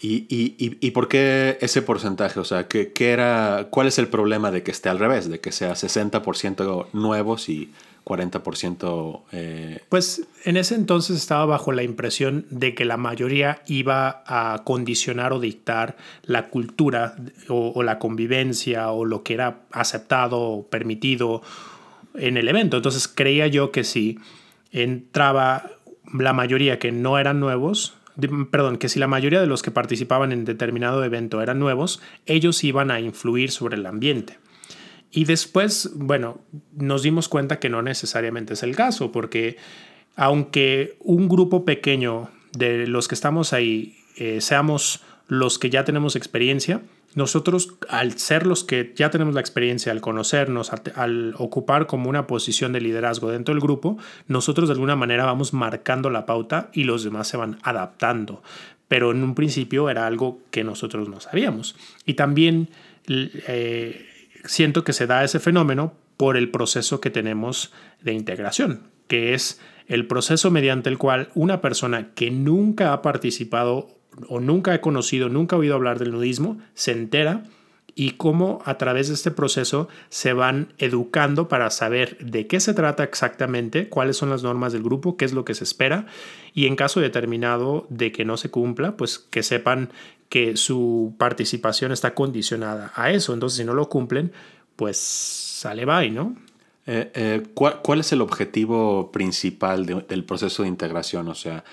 ¿Y, 0.00 0.26
y, 0.28 0.56
y, 0.58 0.90
por 0.90 1.08
qué 1.08 1.56
ese 1.60 1.80
porcentaje? 1.80 2.38
O 2.38 2.44
sea, 2.44 2.68
¿qué, 2.68 2.92
¿qué, 2.92 3.12
era, 3.12 3.68
¿cuál 3.70 3.86
es 3.86 3.98
el 3.98 4.08
problema 4.08 4.50
de 4.50 4.62
que 4.62 4.70
esté 4.70 4.90
al 4.90 4.98
revés? 4.98 5.30
De 5.30 5.40
que 5.40 5.52
sea 5.52 5.72
60% 5.72 6.88
nuevos 6.92 7.48
y 7.48 7.72
40%... 8.06 9.22
Eh... 9.32 9.80
Pues 9.88 10.28
en 10.44 10.56
ese 10.56 10.76
entonces 10.76 11.16
estaba 11.16 11.44
bajo 11.44 11.72
la 11.72 11.82
impresión 11.82 12.46
de 12.50 12.74
que 12.74 12.84
la 12.84 12.96
mayoría 12.96 13.62
iba 13.66 14.22
a 14.26 14.62
condicionar 14.64 15.32
o 15.32 15.40
dictar 15.40 15.96
la 16.22 16.48
cultura 16.48 17.16
o, 17.48 17.82
la 17.82 17.98
convivencia 17.98 18.92
o 18.92 19.04
lo 19.04 19.24
que 19.24 19.34
era 19.34 19.62
aceptado 19.72 20.40
o 20.40 20.66
permitido 20.68 21.42
en 22.14 22.36
el 22.36 22.46
evento. 22.46 22.76
Entonces 22.76 23.08
creía 23.08 23.48
yo 23.48 23.72
que 23.72 23.82
si 23.82 24.20
entraba 24.70 25.72
la 26.16 26.32
mayoría 26.32 26.78
que 26.78 26.92
no 26.92 27.18
eran 27.18 27.40
nuevos, 27.40 27.96
perdón, 28.52 28.76
que 28.78 28.88
si 28.88 29.00
la 29.00 29.08
mayoría 29.08 29.40
de 29.40 29.48
los 29.48 29.64
que 29.64 29.72
participaban 29.72 30.30
en 30.30 30.44
determinado 30.44 31.02
evento 31.02 31.42
eran 31.42 31.58
nuevos, 31.58 32.00
ellos 32.24 32.62
iban 32.62 32.92
a 32.92 33.00
influir 33.00 33.50
sobre 33.50 33.74
el 33.74 33.84
ambiente. 33.84 34.38
Y 35.10 35.24
después, 35.24 35.90
bueno, 35.94 36.40
nos 36.76 37.02
dimos 37.02 37.28
cuenta 37.28 37.58
que 37.58 37.68
no 37.68 37.82
necesariamente 37.82 38.54
es 38.54 38.62
el 38.62 38.76
caso, 38.76 39.12
porque 39.12 39.56
aunque 40.14 40.96
un 41.00 41.28
grupo 41.28 41.64
pequeño 41.64 42.30
de 42.52 42.86
los 42.86 43.08
que 43.08 43.14
estamos 43.14 43.52
ahí 43.52 43.96
eh, 44.16 44.40
seamos 44.40 45.02
los 45.28 45.58
que 45.58 45.70
ya 45.70 45.84
tenemos 45.84 46.16
experiencia, 46.16 46.80
nosotros 47.16 47.74
al 47.88 48.18
ser 48.18 48.46
los 48.46 48.62
que 48.62 48.92
ya 48.94 49.10
tenemos 49.10 49.34
la 49.34 49.40
experiencia, 49.40 49.90
al 49.90 50.02
conocernos, 50.02 50.70
al, 50.94 51.34
ocupar 51.38 51.86
como 51.86 52.10
una 52.10 52.26
posición 52.26 52.72
de 52.72 52.80
liderazgo 52.82 53.30
dentro 53.30 53.54
del 53.54 53.62
grupo, 53.62 53.96
nosotros 54.28 54.68
de 54.68 54.74
alguna 54.74 54.96
manera 54.96 55.24
vamos 55.24 55.54
marcando 55.54 56.10
la 56.10 56.26
pauta 56.26 56.70
y 56.74 56.84
los 56.84 57.04
demás 57.04 57.26
se 57.26 57.38
van 57.38 57.58
adaptando. 57.62 58.42
Pero 58.86 59.12
en 59.12 59.22
un 59.22 59.34
principio 59.34 59.88
era 59.88 60.06
algo 60.06 60.40
que 60.50 60.62
nosotros 60.62 61.08
no 61.08 61.20
sabíamos. 61.20 61.74
Y 62.04 62.14
también 62.14 62.68
eh, 63.08 64.06
siento 64.46 64.84
que 64.84 64.92
se 64.92 65.06
da 65.06 65.24
ese 65.24 65.40
fenómeno 65.40 65.94
por 66.16 66.36
el 66.36 66.50
proceso 66.50 67.00
que 67.00 67.10
tenemos 67.10 67.72
de 68.02 68.12
integración, 68.12 68.90
que 69.08 69.34
es 69.34 69.60
el 69.86 70.06
proceso 70.06 70.50
mediante 70.50 70.88
el 70.88 70.98
cual 70.98 71.28
una 71.34 71.60
persona 71.60 72.12
que 72.14 72.30
nunca 72.30 72.92
ha 72.92 73.02
participado 73.02 73.88
o 74.28 74.40
nunca 74.40 74.72
ha 74.72 74.80
conocido, 74.80 75.28
nunca 75.28 75.56
ha 75.56 75.58
oído 75.58 75.74
hablar 75.74 75.98
del 75.98 76.12
nudismo, 76.12 76.58
se 76.74 76.92
entera 76.92 77.44
y 77.98 78.12
cómo 78.12 78.60
a 78.66 78.76
través 78.76 79.08
de 79.08 79.14
este 79.14 79.30
proceso 79.30 79.88
se 80.10 80.34
van 80.34 80.74
educando 80.76 81.48
para 81.48 81.70
saber 81.70 82.18
de 82.18 82.46
qué 82.46 82.60
se 82.60 82.74
trata 82.74 83.04
exactamente, 83.04 83.88
cuáles 83.88 84.18
son 84.18 84.28
las 84.28 84.42
normas 84.42 84.74
del 84.74 84.82
grupo, 84.82 85.16
qué 85.16 85.24
es 85.24 85.32
lo 85.32 85.46
que 85.46 85.54
se 85.54 85.64
espera 85.64 86.06
y 86.52 86.66
en 86.66 86.76
caso 86.76 87.00
determinado 87.00 87.86
de 87.88 88.12
que 88.12 88.26
no 88.26 88.36
se 88.36 88.50
cumpla, 88.50 88.98
pues 88.98 89.18
que 89.18 89.42
sepan 89.42 89.90
que 90.28 90.56
su 90.56 91.14
participación 91.18 91.92
está 91.92 92.14
condicionada 92.14 92.92
a 92.94 93.10
eso. 93.10 93.32
Entonces, 93.32 93.58
si 93.58 93.64
no 93.64 93.74
lo 93.74 93.88
cumplen, 93.88 94.32
pues 94.76 94.98
sale 94.98 95.84
bye, 95.84 96.10
¿no? 96.10 96.36
Eh, 96.86 97.10
eh, 97.14 97.42
¿cuál, 97.54 98.00
es 98.00 98.12
el 98.12 98.20
objetivo 98.20 99.10
principal 99.10 99.86
del 99.86 100.24
proceso 100.24 100.62
de 100.62 100.68
integración? 100.68 101.28
O 101.28 101.34
sea, 101.34 101.64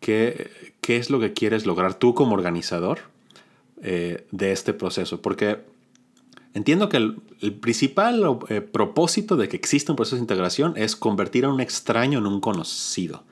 ¿qué, 0.00 0.74
¿qué, 0.82 0.98
es 0.98 1.08
lo 1.08 1.20
que 1.20 1.32
quieres 1.32 1.64
lograr 1.64 1.94
tú 1.94 2.14
como 2.14 2.34
organizador 2.34 2.98
eh, 3.82 4.26
de 4.30 4.52
este 4.52 4.74
proceso? 4.74 5.22
Porque 5.22 5.60
entiendo 6.52 6.90
que 6.90 6.98
el, 6.98 7.16
principal 7.60 8.40
propósito 8.72 9.36
de 9.36 9.48
que 9.48 9.56
exista 9.56 9.92
un 9.92 9.96
proceso 9.96 10.16
de 10.16 10.22
integración 10.22 10.74
es 10.76 10.96
convertir 10.96 11.46
a 11.46 11.48
un 11.48 11.60
extraño 11.60 12.18
en 12.18 12.26
un 12.26 12.40
conocido 12.40 13.24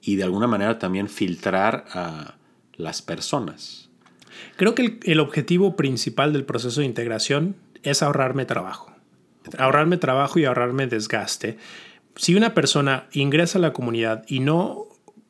y 0.00 0.16
de 0.16 0.22
alguna 0.22 0.46
manera 0.46 0.78
también 0.78 1.08
filtrar 1.08 1.86
a 1.92 2.36
las 2.76 3.02
personas. 3.02 3.87
Creo 4.56 4.74
que 4.74 4.98
el 5.02 5.20
objetivo 5.20 5.76
principal 5.76 6.32
del 6.32 6.44
proceso 6.44 6.80
de 6.80 6.86
integración 6.86 7.56
es 7.82 8.02
ahorrarme 8.02 8.44
trabajo 8.44 8.92
ahorrarme 9.56 9.96
trabajo 9.96 10.38
y 10.38 10.44
ahorrarme 10.44 10.86
desgaste. 10.86 11.56
Si 12.16 12.34
una 12.34 12.54
persona 12.54 13.06
ingresa 13.12 13.58
a 13.58 13.62
la 13.62 13.72
comunidad 13.72 14.24
y 14.26 14.40
no 14.40 14.86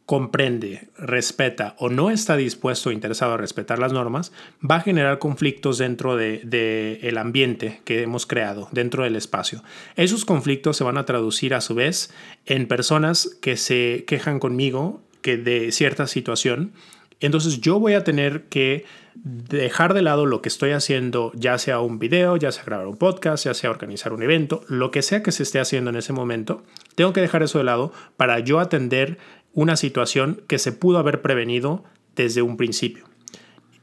comprende, 0.07 0.89
respeta 0.97 1.75
o 1.79 1.91
no 1.91 2.11
está 2.11 2.35
dispuesto 2.37 2.89
o 2.89 2.93
interesado 2.93 3.35
a 3.35 3.37
respetar 3.37 3.79
las 3.79 3.93
normas, 3.93 4.33
va 4.69 4.77
a 4.77 4.81
generar 4.81 5.19
conflictos 5.19 5.77
dentro 5.77 6.17
del 6.17 6.49
de, 6.49 7.01
el 7.03 7.19
ambiente 7.19 7.83
que 7.85 8.03
hemos 8.03 8.25
creado, 8.25 8.71
dentro 8.73 9.05
del 9.05 9.17
espacio. 9.17 9.63
Esos 9.97 10.25
conflictos 10.25 10.79
se 10.79 10.85
van 10.85 10.97
a 10.97 11.05
traducir 11.05 11.53
a 11.53 11.61
su 11.61 11.75
vez 11.75 12.11
en 12.47 12.67
personas 12.67 13.37
que 13.43 13.59
se 13.59 14.05
quejan 14.07 14.39
conmigo 14.39 15.03
que 15.21 15.37
de 15.37 15.73
cierta 15.73 16.07
situación. 16.07 16.73
Entonces 17.21 17.61
yo 17.61 17.81
voy 17.81 17.95
a 17.95 18.05
tener 18.05 18.45
que 18.45 18.85
dejar 19.15 19.95
de 19.95 20.03
lado 20.03 20.27
lo 20.27 20.41
que 20.41 20.49
estoy 20.49 20.71
haciendo, 20.71 21.33
ya 21.35 21.59
sea 21.59 21.81
un 21.81 21.99
video, 21.99 22.37
ya 22.37 22.53
sea 22.53 22.65
grabar 22.65 22.87
un 22.87 22.97
podcast, 22.97 23.45
ya 23.45 23.55
sea 23.55 23.71
organizar 23.71 24.13
un 24.13 24.23
evento, 24.23 24.63
lo 24.69 24.91
que 24.91 25.03
sea 25.03 25.23
que 25.23 25.33
se 25.33 25.43
esté 25.43 25.59
haciendo 25.59 25.91
en 25.91 25.97
ese 25.97 26.13
momento, 26.13 26.63
tengo 26.95 27.13
que 27.13 27.21
dejar 27.21 27.43
eso 27.43 27.59
de 27.59 27.65
lado 27.65 27.93
para 28.17 28.39
yo 28.39 28.61
atender 28.61 29.19
una 29.53 29.77
situación 29.77 30.43
que 30.47 30.59
se 30.59 30.73
pudo 30.73 30.99
haber 30.99 31.21
prevenido 31.21 31.83
desde 32.15 32.43
un 32.43 32.57
principio. 32.57 33.05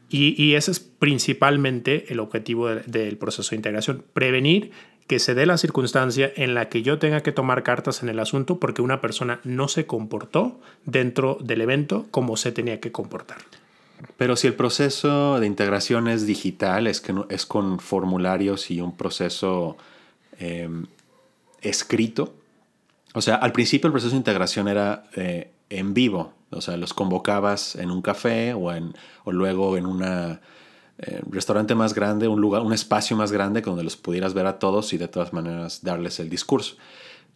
Y, 0.07 0.53
ese 0.53 0.71
es 0.71 0.79
principalmente 0.79 2.05
el 2.13 2.21
objetivo 2.21 2.69
del 2.69 3.17
proceso 3.17 3.49
de 3.49 3.57
integración, 3.57 4.05
prevenir 4.13 4.71
que 5.07 5.19
se 5.19 5.35
dé 5.35 5.45
la 5.45 5.57
circunstancia 5.57 6.31
en 6.35 6.55
la 6.55 6.67
que 6.67 6.81
yo 6.81 6.97
tenga 6.97 7.21
que 7.21 7.31
tomar 7.31 7.63
cartas 7.63 8.01
en 8.01 8.09
el 8.09 8.19
asunto 8.19 8.59
porque 8.59 8.81
una 8.81 9.01
persona 9.01 9.39
no 9.43 9.67
se 9.67 9.85
comportó 9.85 10.59
dentro 10.85 11.37
del 11.41 11.61
evento 11.61 12.07
como 12.11 12.37
se 12.37 12.51
tenía 12.51 12.79
que 12.79 12.91
comportar. 12.91 13.37
Pero 14.17 14.35
si 14.35 14.47
el 14.47 14.55
proceso 14.55 15.39
de 15.39 15.47
integración 15.47 16.07
es 16.07 16.25
digital, 16.25 16.87
es, 16.87 17.01
que 17.01 17.13
es 17.29 17.45
con 17.45 17.79
formularios 17.79 18.71
y 18.71 18.81
un 18.81 18.95
proceso 18.97 19.77
em, 20.39 20.87
escrito, 21.61 22.33
o 23.13 23.21
sea, 23.21 23.35
al 23.35 23.51
principio 23.51 23.87
el 23.87 23.93
proceso 23.93 24.11
de 24.11 24.17
integración 24.17 24.67
era 24.67 25.05
eh, 25.15 25.51
en 25.69 25.93
vivo, 25.93 26.33
o 26.49 26.61
sea, 26.61 26.77
los 26.77 26.93
convocabas 26.93 27.75
en 27.75 27.91
un 27.91 28.01
café 28.01 28.53
o, 28.53 28.73
en, 28.73 28.93
o 29.23 29.31
luego 29.31 29.77
en 29.77 29.85
un 29.85 30.03
eh, 30.99 31.21
restaurante 31.29 31.75
más 31.75 31.93
grande, 31.93 32.27
un 32.27 32.41
lugar, 32.41 32.61
un 32.61 32.73
espacio 32.73 33.15
más 33.17 33.31
grande 33.31 33.61
donde 33.61 33.83
los 33.83 33.97
pudieras 33.97 34.33
ver 34.33 34.47
a 34.47 34.59
todos 34.59 34.93
y 34.93 34.97
de 34.97 35.07
todas 35.07 35.33
maneras 35.33 35.83
darles 35.83 36.19
el 36.19 36.29
discurso. 36.29 36.75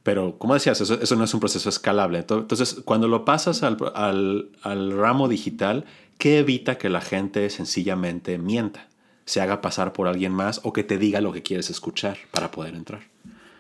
Pero, 0.03 0.39
como 0.39 0.53
decías, 0.53 0.79
eso, 0.79 1.15
no 1.15 1.23
es 1.23 1.33
un 1.33 1.39
proceso 1.41 1.67
escalable. 1.67 2.19
Entonces, 2.19 2.81
cuando 2.85 3.07
lo 3.07 3.25
pasas 3.25 3.63
al, 3.63 3.77
al, 3.93 4.49
al 4.63 4.91
ramo 4.91 5.27
digital, 5.27 5.85
¿Qué 6.19 6.39
evita 6.39 6.77
que 6.77 6.89
la 6.89 6.99
gente 6.99 7.49
sencillamente 7.49 8.37
mienta, 8.37 8.89
se 9.23 9.39
haga 9.39 9.61
pasar 9.61 9.93
por 9.93 10.09
alguien 10.09 10.33
más 10.33 10.59
o 10.65 10.73
que 10.73 10.83
te 10.83 10.97
diga 10.97 11.21
lo 11.21 11.31
que 11.31 11.43
quieres 11.43 11.69
escuchar 11.69 12.17
para 12.31 12.51
poder 12.51 12.75
entrar? 12.75 13.03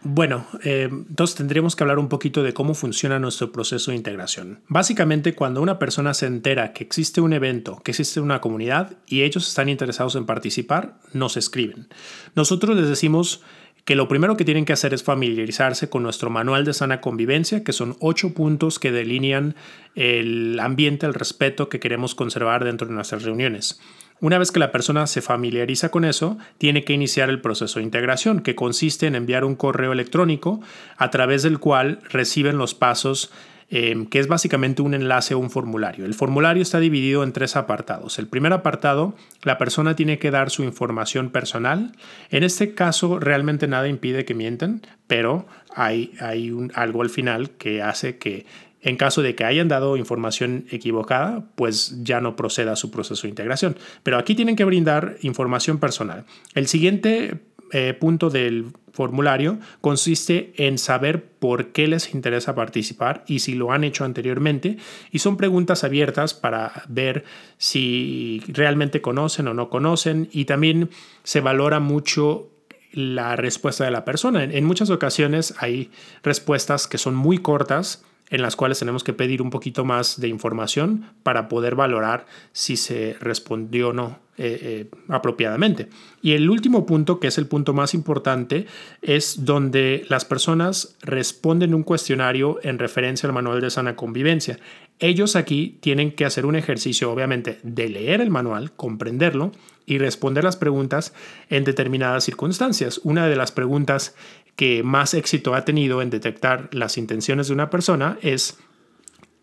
Bueno, 0.01 0.45
eh, 0.63 0.87
entonces 0.89 1.35
tendríamos 1.35 1.75
que 1.75 1.83
hablar 1.83 1.99
un 1.99 2.07
poquito 2.07 2.41
de 2.41 2.53
cómo 2.53 2.73
funciona 2.73 3.19
nuestro 3.19 3.51
proceso 3.51 3.91
de 3.91 3.97
integración. 3.97 4.61
Básicamente, 4.69 5.35
cuando 5.35 5.61
una 5.61 5.77
persona 5.77 6.13
se 6.13 6.25
entera 6.25 6.71
que 6.71 6.85
existe 6.85 7.19
un 7.19 7.33
evento, 7.33 7.81
que 7.83 7.91
existe 7.91 8.21
una 8.21 8.39
comunidad 8.39 8.97
y 9.07 9.23
ellos 9.23 9.47
están 9.47 9.67
interesados 9.67 10.15
en 10.15 10.25
participar, 10.25 10.99
nos 11.11 11.35
escriben. 11.35 11.89
Nosotros 12.33 12.77
les 12.77 12.87
decimos 12.87 13.41
que 13.85 13.95
lo 13.95 14.07
primero 14.07 14.37
que 14.37 14.45
tienen 14.45 14.65
que 14.65 14.73
hacer 14.73 14.93
es 14.93 15.03
familiarizarse 15.03 15.89
con 15.89 16.03
nuestro 16.03 16.29
manual 16.29 16.65
de 16.65 16.73
sana 16.73 17.01
convivencia, 17.01 17.63
que 17.63 17.73
son 17.73 17.95
ocho 17.99 18.33
puntos 18.33 18.79
que 18.79 18.91
delinean 18.91 19.55
el 19.95 20.59
ambiente, 20.59 21.05
el 21.05 21.13
respeto 21.13 21.69
que 21.69 21.79
queremos 21.79 22.15
conservar 22.15 22.63
dentro 22.63 22.87
de 22.87 22.93
nuestras 22.93 23.23
reuniones. 23.23 23.79
Una 24.21 24.37
vez 24.37 24.51
que 24.51 24.59
la 24.59 24.73
persona 24.73 25.07
se 25.07 25.21
familiariza 25.21 25.89
con 25.89 26.03
eso, 26.03 26.37
tiene 26.57 26.83
que 26.83 26.93
iniciar 26.93 27.29
el 27.29 27.39
proceso 27.39 27.79
de 27.79 27.85
integración, 27.85 28.41
que 28.41 28.53
consiste 28.53 29.07
en 29.07 29.15
enviar 29.15 29.45
un 29.45 29.55
correo 29.55 29.93
electrónico 29.93 30.59
a 30.97 31.09
través 31.09 31.41
del 31.43 31.59
cual 31.59 31.99
reciben 32.09 32.57
los 32.57 32.75
pasos 32.75 33.31
Em, 33.71 34.07
que 34.07 34.17
es 34.17 34.27
básicamente 34.27 34.81
un 34.81 34.95
enlace 34.95 35.35
a 35.35 35.37
un 35.37 35.51
formulario. 35.51 36.05
El 36.05 36.15
formulario 36.15 36.63
está 36.63 36.79
dividido 36.79 37.23
en 37.23 37.33
tres 37.33 37.55
apartados. 37.55 38.17
El 38.17 38.27
primer 38.27 38.51
apartado, 38.51 39.13
la 39.43 39.59
persona 39.59 39.95
tiene 39.95 40.17
que 40.17 40.31
dar 40.31 40.49
su 40.49 40.63
información 40.63 41.29
personal. 41.29 41.91
En 42.31 42.43
este 42.43 42.73
caso, 42.73 43.19
realmente 43.19 43.67
nada 43.67 43.87
impide 43.87 44.25
que 44.25 44.33
mientan, 44.33 44.81
pero 45.05 45.45
hay, 45.75 46.13
hay 46.19 46.51
algo 46.73 47.03
al 47.03 47.11
final 47.11 47.51
que 47.51 47.83
hace 47.83 48.17
que 48.17 48.47
en 48.81 48.95
caso 48.95 49.21
de 49.21 49.35
que 49.35 49.43
hayan 49.43 49.67
dado 49.67 49.97
información 49.97 50.65
equivocada, 50.71 51.43
pues 51.55 52.01
ya 52.01 52.21
no 52.21 52.35
proceda 52.35 52.75
su 52.75 52.89
proceso 52.89 53.23
de 53.23 53.29
integración. 53.29 53.75
Pero 54.01 54.17
aquí 54.17 54.33
tienen 54.33 54.55
que 54.55 54.65
brindar 54.65 55.17
información 55.21 55.77
personal. 55.77 56.25
El 56.55 56.67
siguiente 56.67 57.39
eh, 57.71 57.93
punto 57.93 58.29
del 58.29 58.73
formulario 58.91 59.59
consiste 59.81 60.51
en 60.57 60.77
saber 60.77 61.23
por 61.23 61.67
qué 61.67 61.87
les 61.87 62.13
interesa 62.13 62.55
participar 62.55 63.23
y 63.27 63.39
si 63.39 63.53
lo 63.53 63.71
han 63.71 63.83
hecho 63.83 64.03
anteriormente. 64.03 64.77
Y 65.11 65.19
son 65.19 65.37
preguntas 65.37 65.83
abiertas 65.83 66.33
para 66.33 66.83
ver 66.87 67.23
si 67.57 68.43
realmente 68.47 69.01
conocen 69.01 69.47
o 69.47 69.53
no 69.53 69.69
conocen. 69.69 70.27
Y 70.31 70.45
también 70.45 70.89
se 71.23 71.41
valora 71.41 71.79
mucho 71.79 72.49
la 72.91 73.35
respuesta 73.35 73.85
de 73.85 73.91
la 73.91 74.05
persona. 74.05 74.43
En, 74.43 74.65
muchas 74.65 74.89
ocasiones 74.89 75.53
hay 75.59 75.91
respuestas 76.23 76.87
que 76.87 76.97
son 76.97 77.15
muy 77.15 77.37
cortas 77.37 78.03
en 78.29 78.41
las 78.41 78.55
cuales 78.55 78.79
tenemos 78.79 79.03
que 79.03 79.13
pedir 79.13 79.41
un 79.41 79.49
poquito 79.49 79.85
más 79.85 80.19
de 80.19 80.27
información 80.27 81.05
para 81.23 81.47
poder 81.47 81.75
valorar 81.75 82.25
si 82.51 82.77
se 82.77 83.15
respondió 83.19 83.89
o 83.89 83.93
no 83.93 84.19
eh, 84.41 84.59
eh, 84.61 84.89
apropiadamente. 85.09 85.89
Y 86.21 86.31
el 86.31 86.49
último 86.49 86.85
punto, 86.85 87.19
que 87.19 87.27
es 87.27 87.37
el 87.37 87.45
punto 87.45 87.73
más 87.73 87.93
importante, 87.93 88.67
es 89.01 89.43
donde 89.43 90.05
las 90.07 90.23
personas 90.23 90.95
responden 91.01 91.73
un 91.73 91.83
cuestionario 91.83 92.57
en 92.63 92.79
referencia 92.79 93.27
al 93.27 93.33
manual 93.33 93.59
de 93.59 93.69
sana 93.69 93.97
convivencia. 93.97 94.57
Ellos 94.99 95.35
aquí 95.35 95.77
tienen 95.81 96.11
que 96.11 96.23
hacer 96.23 96.45
un 96.45 96.55
ejercicio, 96.55 97.11
obviamente, 97.11 97.59
de 97.63 97.89
leer 97.89 98.21
el 98.21 98.29
manual, 98.29 98.71
comprenderlo 98.71 99.51
y 99.85 99.97
responder 99.97 100.45
las 100.45 100.55
preguntas 100.55 101.13
en 101.49 101.65
determinadas 101.65 102.23
circunstancias. 102.23 103.01
Una 103.03 103.27
de 103.27 103.35
las 103.35 103.51
preguntas 103.51 104.15
que 104.55 104.83
más 104.83 105.13
éxito 105.13 105.53
ha 105.53 105.65
tenido 105.65 106.01
en 106.01 106.09
detectar 106.09 106.69
las 106.71 106.97
intenciones 106.97 107.47
de 107.47 107.53
una 107.53 107.69
persona 107.69 108.17
es, 108.21 108.57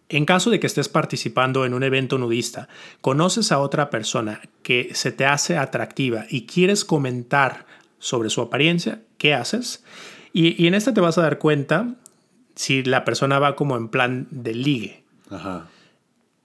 en 0.08 0.24
caso 0.24 0.50
de 0.50 0.60
que 0.60 0.66
estés 0.66 0.88
participando 0.88 1.64
en 1.64 1.74
un 1.74 1.82
evento 1.82 2.18
nudista, 2.18 2.68
conoces 3.00 3.50
a 3.52 3.58
otra 3.58 3.90
persona 3.90 4.40
que 4.62 4.90
se 4.94 5.12
te 5.12 5.26
hace 5.26 5.56
atractiva 5.56 6.26
y 6.30 6.46
quieres 6.46 6.84
comentar 6.84 7.66
sobre 7.98 8.30
su 8.30 8.40
apariencia, 8.40 9.02
¿qué 9.18 9.34
haces? 9.34 9.84
Y, 10.32 10.66
en 10.66 10.74
esta 10.74 10.92
te 10.92 11.00
vas 11.00 11.18
a 11.18 11.22
dar 11.22 11.38
cuenta 11.38 11.94
si 12.54 12.82
la 12.82 13.04
persona 13.04 13.38
va 13.38 13.56
como 13.56 13.76
en 13.76 13.88
plan 13.88 14.28
de 14.30 14.54
ligue. 14.54 15.04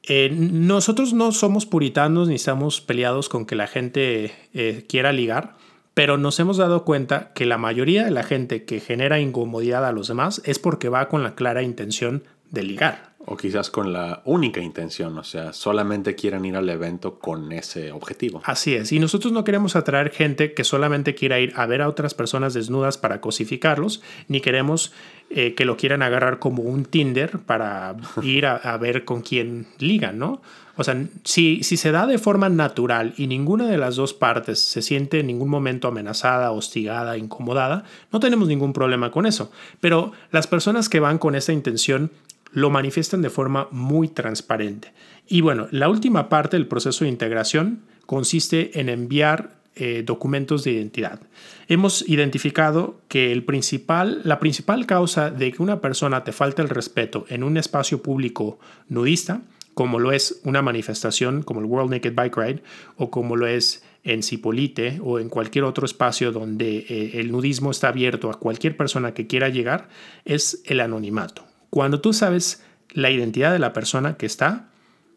Eh, 0.03 0.29
nosotros 0.31 1.13
no 1.13 1.31
somos 1.31 1.65
puritanos 1.65 2.29
ni 2.29 2.35
estamos 2.35 2.81
peleados 2.81 3.29
con 3.29 3.45
que 3.45 3.55
la 3.55 3.67
gente 3.67 4.33
eh, 4.53 4.85
quiera 4.87 5.11
ligar. 5.11 5.55
Pero 5.93 6.17
nos 6.17 6.39
hemos 6.39 6.55
dado 6.55 6.85
cuenta 6.85 7.33
que 7.33 7.45
la 7.45 7.57
mayoría 7.57 8.05
de 8.05 8.11
la 8.11 8.23
gente 8.23 8.63
que 8.63 8.79
genera 8.79 9.19
incomodidad 9.19 9.85
a 9.85 9.91
los 9.91 10.07
demás 10.07 10.41
es 10.45 10.57
porque 10.57 10.87
va 10.87 11.09
con 11.09 11.21
la 11.21 11.35
clara 11.35 11.63
intención 11.63 12.23
de 12.49 12.63
ligar. 12.63 13.10
O 13.25 13.37
quizás 13.37 13.69
con 13.69 13.93
la 13.93 14.21
única 14.25 14.61
intención, 14.61 15.17
o 15.17 15.23
sea, 15.23 15.53
solamente 15.53 16.15
quieren 16.15 16.43
ir 16.45 16.55
al 16.55 16.67
evento 16.69 17.19
con 17.19 17.51
ese 17.51 17.91
objetivo. 17.91 18.41
Así 18.45 18.75
es, 18.75 18.91
y 18.91 18.99
nosotros 18.99 19.31
no 19.31 19.43
queremos 19.43 19.75
atraer 19.75 20.09
gente 20.09 20.53
que 20.53 20.63
solamente 20.63 21.13
quiera 21.13 21.39
ir 21.39 21.53
a 21.55 21.65
ver 21.65 21.81
a 21.81 21.87
otras 21.87 22.13
personas 22.13 22.53
desnudas 22.53 22.97
para 22.97 23.21
cosificarlos, 23.21 24.01
ni 24.27 24.41
queremos 24.41 24.91
eh, 25.29 25.53
que 25.53 25.65
lo 25.65 25.77
quieran 25.77 26.01
agarrar 26.01 26.39
como 26.39 26.63
un 26.63 26.85
Tinder 26.85 27.39
para 27.39 27.95
ir 28.23 28.45
a, 28.45 28.55
a 28.55 28.77
ver 28.77 29.05
con 29.05 29.21
quién 29.21 29.67
ligan, 29.77 30.17
¿no? 30.17 30.41
O 30.77 30.83
sea, 30.83 31.05
si, 31.23 31.63
si 31.63 31.77
se 31.77 31.91
da 31.91 32.07
de 32.07 32.17
forma 32.17 32.49
natural 32.49 33.13
y 33.17 33.27
ninguna 33.27 33.67
de 33.67 33.77
las 33.77 33.97
dos 33.97 34.13
partes 34.13 34.59
se 34.59 34.81
siente 34.81 35.19
en 35.19 35.27
ningún 35.27 35.49
momento 35.49 35.87
amenazada, 35.87 36.51
hostigada, 36.51 37.17
incomodada, 37.17 37.83
no 38.11 38.19
tenemos 38.19 38.47
ningún 38.47 38.73
problema 38.73 39.11
con 39.11 39.25
eso. 39.25 39.51
Pero 39.79 40.11
las 40.31 40.47
personas 40.47 40.89
que 40.89 40.99
van 40.99 41.17
con 41.17 41.35
esa 41.35 41.53
intención 41.53 42.09
lo 42.51 42.69
manifiestan 42.69 43.21
de 43.21 43.29
forma 43.29 43.67
muy 43.71 44.07
transparente. 44.07 44.93
Y 45.27 45.41
bueno, 45.41 45.67
la 45.71 45.89
última 45.89 46.29
parte 46.29 46.57
del 46.57 46.67
proceso 46.67 47.05
de 47.05 47.09
integración 47.09 47.81
consiste 48.05 48.79
en 48.79 48.89
enviar 48.89 49.61
eh, 49.75 50.03
documentos 50.05 50.65
de 50.65 50.71
identidad. 50.71 51.21
Hemos 51.69 52.07
identificado 52.09 52.99
que 53.07 53.31
el 53.31 53.45
principal, 53.45 54.19
la 54.25 54.37
principal 54.37 54.85
causa 54.85 55.31
de 55.31 55.53
que 55.53 55.63
una 55.63 55.79
persona 55.79 56.25
te 56.25 56.33
falte 56.33 56.61
el 56.61 56.67
respeto 56.67 57.25
en 57.29 57.43
un 57.43 57.55
espacio 57.55 58.03
público 58.03 58.59
nudista, 58.89 59.41
como 59.73 59.99
lo 59.99 60.11
es 60.11 60.41
una 60.43 60.61
manifestación 60.61 61.43
como 61.43 61.61
el 61.61 61.67
World 61.67 61.91
Naked 61.91 62.13
Bike 62.13 62.35
Ride 62.35 62.63
o 62.97 63.09
como 63.09 63.37
lo 63.37 63.47
es 63.47 63.81
en 64.03 64.23
Cipolite 64.23 64.99
o 65.01 65.19
en 65.19 65.29
cualquier 65.29 65.63
otro 65.63 65.85
espacio 65.85 66.33
donde 66.33 66.79
eh, 66.89 67.11
el 67.21 67.31
nudismo 67.31 67.71
está 67.71 67.87
abierto 67.87 68.29
a 68.29 68.37
cualquier 68.37 68.75
persona 68.75 69.13
que 69.13 69.27
quiera 69.27 69.47
llegar, 69.47 69.87
es 70.25 70.61
el 70.65 70.81
anonimato. 70.81 71.45
Cuando 71.71 72.01
tú 72.01 72.13
sabes 72.13 72.63
la 72.91 73.09
identidad 73.09 73.51
de 73.51 73.57
la 73.57 73.73
persona 73.73 74.17
que 74.17 74.27
está 74.27 74.67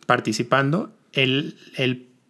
participando, 0.07 0.93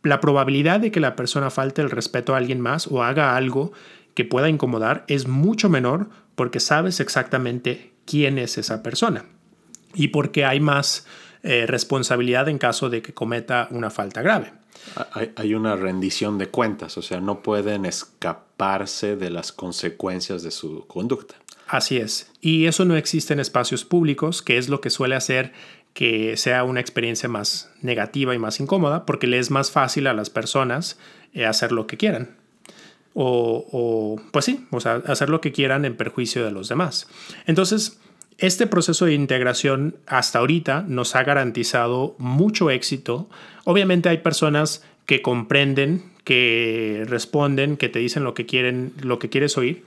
la 0.03 0.21
probabilidad 0.21 0.81
de 0.81 0.91
que 0.91 0.99
la 0.99 1.15
persona 1.15 1.51
falte 1.51 1.83
el 1.83 1.91
respeto 1.91 2.35
a 2.35 2.39
alguien 2.39 2.61
más 2.61 2.89
o 2.89 3.05
haga 3.05 3.37
algo 3.37 3.73
que 4.15 4.25
pueda 4.25 4.49
incomodar 4.49 5.05
es 5.07 5.29
mucho 5.29 5.69
menor 5.69 6.09
porque 6.35 6.59
sabes 6.59 6.99
exactamente 6.99 7.93
quién 8.05 8.39
es 8.39 8.59
esa 8.59 8.83
persona 8.83 9.27
y 9.95 10.09
porque 10.09 10.45
hay 10.45 10.59
más 10.59 11.07
eh, 11.43 11.67
responsabilidad 11.67 12.49
en 12.49 12.59
caso 12.59 12.91
de 12.91 13.03
que 13.03 13.13
cometa 13.15 13.69
una 13.71 13.91
falta 13.91 14.23
grave. 14.23 14.53
Hay, 15.37 15.55
una 15.55 15.77
rendición 15.77 16.37
de 16.37 16.49
cuentas, 16.49 16.99
o 16.99 17.03
sea, 17.03 17.21
no 17.21 17.43
pueden 17.43 17.87
escaparse 17.87 19.17
de 19.17 19.31
las 19.31 19.53
consecuencias 19.53 20.43
de 20.43 20.51
su 20.51 20.87
conducta. 20.87 21.37
Así 21.67 21.97
es. 21.97 22.31
Y 22.41 22.67
eso 22.67 22.85
no 22.85 22.97
existe 22.97 23.33
en 23.33 23.41
espacios 23.41 23.85
públicos, 23.85 24.43
que 24.43 24.59
es 24.59 24.69
lo 24.69 24.81
que 24.81 24.91
suele 24.91 25.15
hacer 25.15 25.53
que 25.95 26.37
sea 26.37 26.65
una 26.65 26.81
experiencia 26.81 27.29
más 27.29 27.71
negativa 27.81 28.35
y 28.35 28.39
más 28.39 28.59
incómoda, 28.59 29.07
porque 29.07 29.29
le 29.29 29.39
es 29.39 29.53
más 29.53 29.71
fácil 29.71 30.09
a 30.09 30.13
las 30.13 30.29
personas 30.29 30.99
eh, 31.33 31.47
hacer 31.47 31.71
lo 31.71 31.87
que 31.87 31.97
quieran. 31.97 32.37
O, 33.15 33.65
o, 33.71 34.21
pues 34.33 34.45
sí, 34.45 34.67
o 34.71 34.81
sea, 34.81 34.97
hacer 35.07 35.31
lo 35.31 35.41
que 35.41 35.53
quieran 35.53 35.85
en 35.85 35.97
perjuicio 35.97 36.45
de 36.45 36.51
los 36.51 36.69
demás. 36.69 37.09
Entonces, 37.47 38.01
este 38.39 38.67
proceso 38.67 39.05
de 39.05 39.15
integración 39.15 39.97
hasta 40.07 40.41
ahorita 40.41 40.85
nos 40.89 41.15
ha 41.15 41.23
garantizado 41.23 42.17
mucho 42.19 42.71
éxito. 42.71 43.31
Obviamente 43.63 44.09
hay 44.09 44.19
personas 44.19 44.83
que 45.07 45.23
comprenden, 45.23 46.03
que 46.25 47.05
responden, 47.07 47.77
que 47.77 47.89
te 47.89 48.01
dicen 48.01 48.25
lo 48.25 48.35
que 48.35 48.47
quieren, 48.47 48.93
lo 49.01 49.21
que 49.21 49.29
quieres 49.29 49.57
oír, 49.57 49.85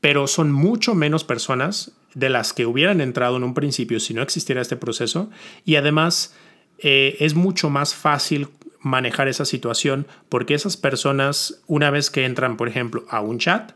pero 0.00 0.26
son 0.26 0.52
mucho 0.52 0.94
menos 0.94 1.24
personas 1.24 1.92
de 2.14 2.30
las 2.30 2.52
que 2.52 2.66
hubieran 2.66 3.00
entrado 3.00 3.36
en 3.36 3.44
un 3.44 3.54
principio 3.54 4.00
si 4.00 4.14
no 4.14 4.22
existiera 4.22 4.60
este 4.60 4.76
proceso. 4.76 5.30
Y 5.64 5.76
además 5.76 6.34
eh, 6.78 7.16
es 7.20 7.34
mucho 7.34 7.70
más 7.70 7.94
fácil 7.94 8.48
manejar 8.80 9.28
esa 9.28 9.44
situación 9.44 10.06
porque 10.28 10.54
esas 10.54 10.76
personas 10.76 11.62
una 11.66 11.90
vez 11.90 12.10
que 12.10 12.24
entran 12.24 12.56
por 12.56 12.68
ejemplo 12.68 13.04
a 13.10 13.20
un 13.20 13.38
chat 13.38 13.72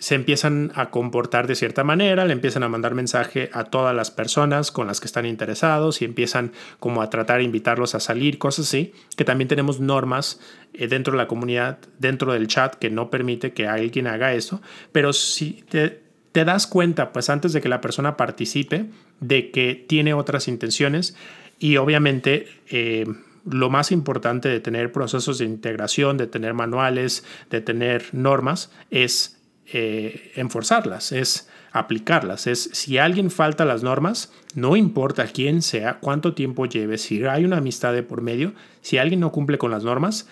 se 0.00 0.14
empiezan 0.14 0.72
a 0.74 0.90
comportar 0.90 1.46
de 1.46 1.54
cierta 1.54 1.84
manera, 1.84 2.24
le 2.24 2.32
empiezan 2.32 2.62
a 2.62 2.70
mandar 2.70 2.94
mensaje 2.94 3.50
a 3.52 3.64
todas 3.64 3.94
las 3.94 4.10
personas 4.10 4.72
con 4.72 4.86
las 4.86 4.98
que 4.98 5.06
están 5.06 5.26
interesados 5.26 6.00
y 6.00 6.06
empiezan 6.06 6.52
como 6.80 7.02
a 7.02 7.10
tratar 7.10 7.38
de 7.38 7.44
invitarlos 7.44 7.94
a 7.94 8.00
salir, 8.00 8.38
cosas 8.38 8.66
así, 8.66 8.94
que 9.16 9.26
también 9.26 9.48
tenemos 9.48 9.78
normas 9.78 10.40
eh, 10.72 10.88
dentro 10.88 11.12
de 11.12 11.18
la 11.18 11.28
comunidad, 11.28 11.78
dentro 11.98 12.32
del 12.32 12.48
chat, 12.48 12.76
que 12.76 12.88
no 12.88 13.10
permite 13.10 13.52
que 13.52 13.68
alguien 13.68 14.06
haga 14.06 14.32
eso, 14.32 14.62
pero 14.90 15.12
si 15.12 15.64
te, 15.68 16.00
das 16.32 16.66
cuenta, 16.66 17.12
pues 17.12 17.28
antes 17.28 17.52
de 17.52 17.60
que 17.60 17.68
la 17.68 17.82
persona 17.82 18.16
participe, 18.16 18.86
de 19.20 19.50
que 19.50 19.74
tiene 19.86 20.14
otras 20.14 20.48
intenciones 20.48 21.14
y 21.60 21.76
obviamente... 21.76 22.48
Eh, 22.70 23.06
lo 23.50 23.70
más 23.70 23.90
importante 23.90 24.50
de 24.50 24.60
tener 24.60 24.92
procesos 24.92 25.38
de 25.38 25.46
integración, 25.46 26.18
de 26.18 26.26
tener 26.26 26.52
manuales, 26.52 27.24
de 27.48 27.62
tener 27.62 28.04
normas, 28.12 28.70
es 28.90 29.39
eh, 29.72 30.32
enforzarlas, 30.36 31.12
es 31.12 31.48
aplicarlas. 31.72 32.46
Es 32.46 32.70
si 32.72 32.98
alguien 32.98 33.30
falta 33.30 33.64
las 33.64 33.82
normas, 33.82 34.32
no 34.54 34.76
importa 34.76 35.26
quién 35.26 35.62
sea, 35.62 35.98
cuánto 36.00 36.34
tiempo 36.34 36.66
lleve, 36.66 36.98
si 36.98 37.24
hay 37.24 37.44
una 37.44 37.58
amistad 37.58 37.92
de 37.92 38.02
por 38.02 38.22
medio, 38.22 38.52
si 38.80 38.98
alguien 38.98 39.20
no 39.20 39.32
cumple 39.32 39.58
con 39.58 39.70
las 39.70 39.84
normas, 39.84 40.28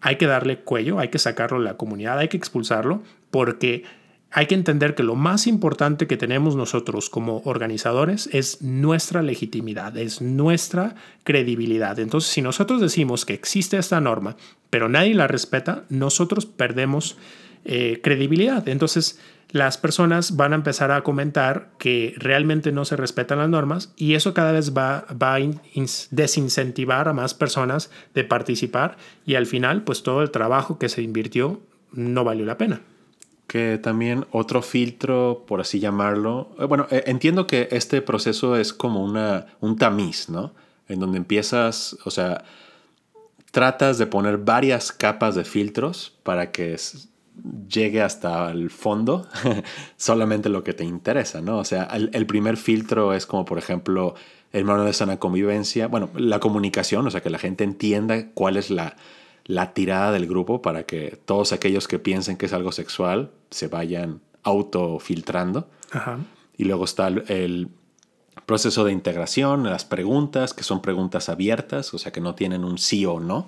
hay 0.00 0.16
que 0.16 0.26
darle 0.26 0.60
cuello, 0.60 0.98
hay 0.98 1.08
que 1.08 1.18
sacarlo 1.18 1.58
de 1.58 1.64
la 1.64 1.76
comunidad, 1.76 2.18
hay 2.18 2.28
que 2.28 2.36
expulsarlo, 2.36 3.02
porque 3.30 3.84
hay 4.32 4.46
que 4.46 4.54
entender 4.54 4.94
que 4.94 5.02
lo 5.02 5.16
más 5.16 5.46
importante 5.46 6.06
que 6.06 6.16
tenemos 6.16 6.54
nosotros 6.54 7.10
como 7.10 7.42
organizadores 7.44 8.28
es 8.32 8.62
nuestra 8.62 9.22
legitimidad, 9.22 9.96
es 9.96 10.22
nuestra 10.22 10.94
credibilidad. 11.24 11.98
Entonces, 11.98 12.30
si 12.30 12.40
nosotros 12.40 12.80
decimos 12.80 13.24
que 13.24 13.34
existe 13.34 13.76
esta 13.76 14.00
norma, 14.00 14.36
pero 14.70 14.88
nadie 14.88 15.14
la 15.14 15.26
respeta, 15.26 15.84
nosotros 15.88 16.46
perdemos 16.46 17.16
eh, 17.64 18.00
credibilidad. 18.02 18.68
Entonces 18.68 19.18
las 19.52 19.78
personas 19.78 20.36
van 20.36 20.52
a 20.52 20.56
empezar 20.56 20.92
a 20.92 21.02
comentar 21.02 21.70
que 21.78 22.14
realmente 22.16 22.72
no 22.72 22.84
se 22.84 22.96
respetan 22.96 23.38
las 23.38 23.48
normas 23.48 23.92
y 23.96 24.14
eso 24.14 24.32
cada 24.32 24.52
vez 24.52 24.76
va, 24.76 25.06
va 25.20 25.34
a 25.34 25.40
desincentivar 26.10 27.08
a 27.08 27.12
más 27.12 27.34
personas 27.34 27.90
de 28.14 28.24
participar 28.24 28.96
y 29.26 29.34
al 29.34 29.46
final 29.46 29.82
pues 29.82 30.02
todo 30.02 30.22
el 30.22 30.30
trabajo 30.30 30.78
que 30.78 30.88
se 30.88 31.02
invirtió 31.02 31.60
no 31.92 32.24
valió 32.24 32.46
la 32.46 32.58
pena. 32.58 32.82
Que 33.48 33.78
también 33.78 34.26
otro 34.30 34.62
filtro, 34.62 35.44
por 35.48 35.60
así 35.60 35.80
llamarlo, 35.80 36.54
eh, 36.60 36.66
bueno, 36.66 36.86
eh, 36.90 37.02
entiendo 37.06 37.48
que 37.48 37.68
este 37.72 38.00
proceso 38.00 38.56
es 38.56 38.72
como 38.72 39.02
una, 39.04 39.46
un 39.60 39.76
tamiz, 39.76 40.28
¿no? 40.28 40.54
En 40.86 41.00
donde 41.00 41.18
empiezas, 41.18 41.96
o 42.04 42.10
sea, 42.12 42.44
tratas 43.50 43.98
de 43.98 44.06
poner 44.06 44.38
varias 44.38 44.92
capas 44.92 45.34
de 45.34 45.44
filtros 45.44 46.16
para 46.22 46.52
que 46.52 46.78
llegue 47.68 48.02
hasta 48.02 48.50
el 48.50 48.70
fondo 48.70 49.26
solamente 49.96 50.48
lo 50.48 50.64
que 50.64 50.72
te 50.72 50.84
interesa, 50.84 51.40
¿no? 51.40 51.58
O 51.58 51.64
sea, 51.64 51.84
el, 51.84 52.26
primer 52.26 52.56
filtro 52.56 53.14
es 53.14 53.26
como, 53.26 53.44
por 53.44 53.58
ejemplo, 53.58 54.14
el 54.52 54.64
manual 54.64 54.86
de 54.86 54.92
sana 54.92 55.18
convivencia, 55.18 55.88
bueno, 55.88 56.10
la 56.14 56.40
comunicación, 56.40 57.06
o 57.06 57.10
sea, 57.10 57.20
que 57.20 57.30
la 57.30 57.38
gente 57.38 57.64
entienda 57.64 58.30
cuál 58.34 58.56
es 58.56 58.70
la, 58.70 58.96
la 59.46 59.72
tirada 59.72 60.12
del 60.12 60.26
grupo 60.26 60.62
para 60.62 60.84
que 60.84 61.18
todos 61.24 61.52
aquellos 61.52 61.88
que 61.88 61.98
piensen 61.98 62.36
que 62.36 62.46
es 62.46 62.52
algo 62.52 62.72
sexual 62.72 63.30
se 63.50 63.68
vayan 63.68 64.20
autofiltrando. 64.42 65.68
Y 66.56 66.64
luego 66.64 66.84
está 66.84 67.08
el, 67.08 67.68
proceso 68.46 68.84
de 68.84 68.92
integración, 68.92 69.64
las 69.64 69.84
preguntas, 69.84 70.54
que 70.54 70.64
son 70.64 70.82
preguntas 70.82 71.28
abiertas, 71.28 71.94
o 71.94 71.98
sea, 71.98 72.10
que 72.10 72.20
no 72.20 72.34
tienen 72.34 72.64
un 72.64 72.78
sí 72.78 73.06
o 73.06 73.20
no 73.20 73.46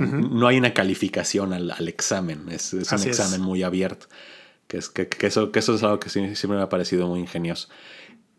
no 0.00 0.46
hay 0.46 0.58
una 0.58 0.74
calificación 0.74 1.52
al, 1.52 1.88
examen, 1.88 2.48
es, 2.50 2.72
un 2.72 2.80
examen 2.80 3.40
muy 3.40 3.62
abierto. 3.62 4.06
Que, 4.66 4.78
es, 4.78 4.88
que, 4.90 5.08
eso, 5.26 5.50
que 5.50 5.60
eso 5.60 5.74
es 5.74 5.82
algo 5.82 5.98
que 5.98 6.10
siempre 6.10 6.48
me 6.48 6.62
ha 6.62 6.68
parecido 6.68 7.06
muy 7.06 7.20
ingenioso. 7.20 7.68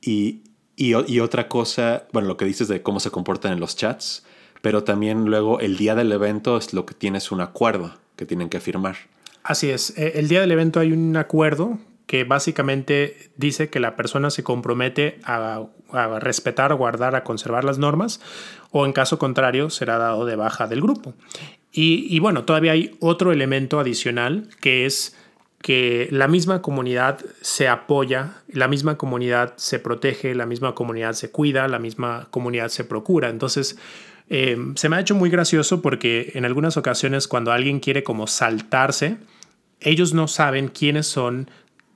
Y, 0.02 0.44
y, 0.76 0.94
otra 0.94 1.48
cosa, 1.48 2.08
bueno, 2.14 2.28
lo 2.28 2.38
que 2.38 2.46
dices 2.46 2.68
de 2.68 2.82
cómo 2.82 3.00
se 3.00 3.12
comportan 3.12 3.52
en 3.52 3.60
los 3.60 3.76
chats, 3.76 4.24
pero 4.62 4.84
también 4.84 5.26
luego 5.26 5.60
el 5.60 5.78
día 5.78 5.96
del 5.96 6.12
evento 6.12 6.58
es 6.58 6.74
lo 6.74 6.86
que 6.86 6.94
tienes 6.94 7.32
un 7.32 7.42
acuerdo 7.42 7.96
que 8.16 8.26
tienen 8.26 8.50
que 8.50 8.60
firmar. 8.60 8.96
Así 9.44 9.70
es, 9.70 9.98
e, 9.98 10.20
el 10.20 10.28
día 10.28 10.42
del 10.42 10.52
evento 10.52 10.80
hay 10.80 10.92
un 10.92 11.18
acuerdo 11.18 11.80
que 12.06 12.24
básicamente 12.24 13.32
dice 13.38 13.70
que 13.70 13.80
la 13.80 13.96
persona 13.96 14.30
se 14.30 14.44
compromete 14.44 15.20
a, 15.24 15.66
a, 15.92 16.20
respetar, 16.20 16.72
a 16.72 16.76
guardar, 16.76 17.16
a 17.16 17.24
conservar 17.24 17.64
las 17.64 17.78
normas, 17.78 18.20
o 18.72 18.86
en 18.86 18.94
caso 18.94 19.18
contrario 19.18 19.70
será 19.70 19.98
dado 19.98 20.26
de 20.26 20.36
baja 20.36 20.68
del 20.68 20.82
grupo. 20.82 21.14
Y, 21.72 22.18
bueno, 22.20 22.46
todavía 22.46 22.72
hay 22.72 22.96
otro 23.00 23.32
elemento 23.32 23.80
adicional 23.80 24.50
que 24.60 24.86
es 24.86 25.16
que 25.62 26.08
la 26.12 26.28
misma 26.28 26.62
comunidad 26.62 27.20
se 27.42 27.68
apoya, 27.68 28.42
la 28.52 28.68
misma 28.68 28.98
comunidad 28.98 29.54
se 29.58 29.78
protege, 29.78 30.34
la 30.34 30.46
misma 30.46 30.74
comunidad 30.74 31.14
se 31.14 31.32
cuida, 31.32 31.68
la 31.68 31.80
misma 31.80 32.28
comunidad 32.32 32.70
se 32.70 32.86
procura. 32.86 33.30
Entonces, 33.30 33.78
eh, 34.30 34.58
se 34.76 34.90
me 34.90 34.96
ha 34.96 35.00
hecho 35.00 35.16
muy 35.16 35.30
gracioso 35.30 35.82
porque 35.82 36.32
en 36.36 36.46
algunas 36.46 36.76
ocasiones 36.76 37.28
cuando 37.28 37.52
alguien 37.52 37.80
quiere 37.80 38.04
como 38.04 38.26
saltarse, 38.26 39.18
ellos 39.80 40.14
no 40.14 40.28
saben 40.28 40.70
quiénes 40.70 41.08
son 41.08 41.50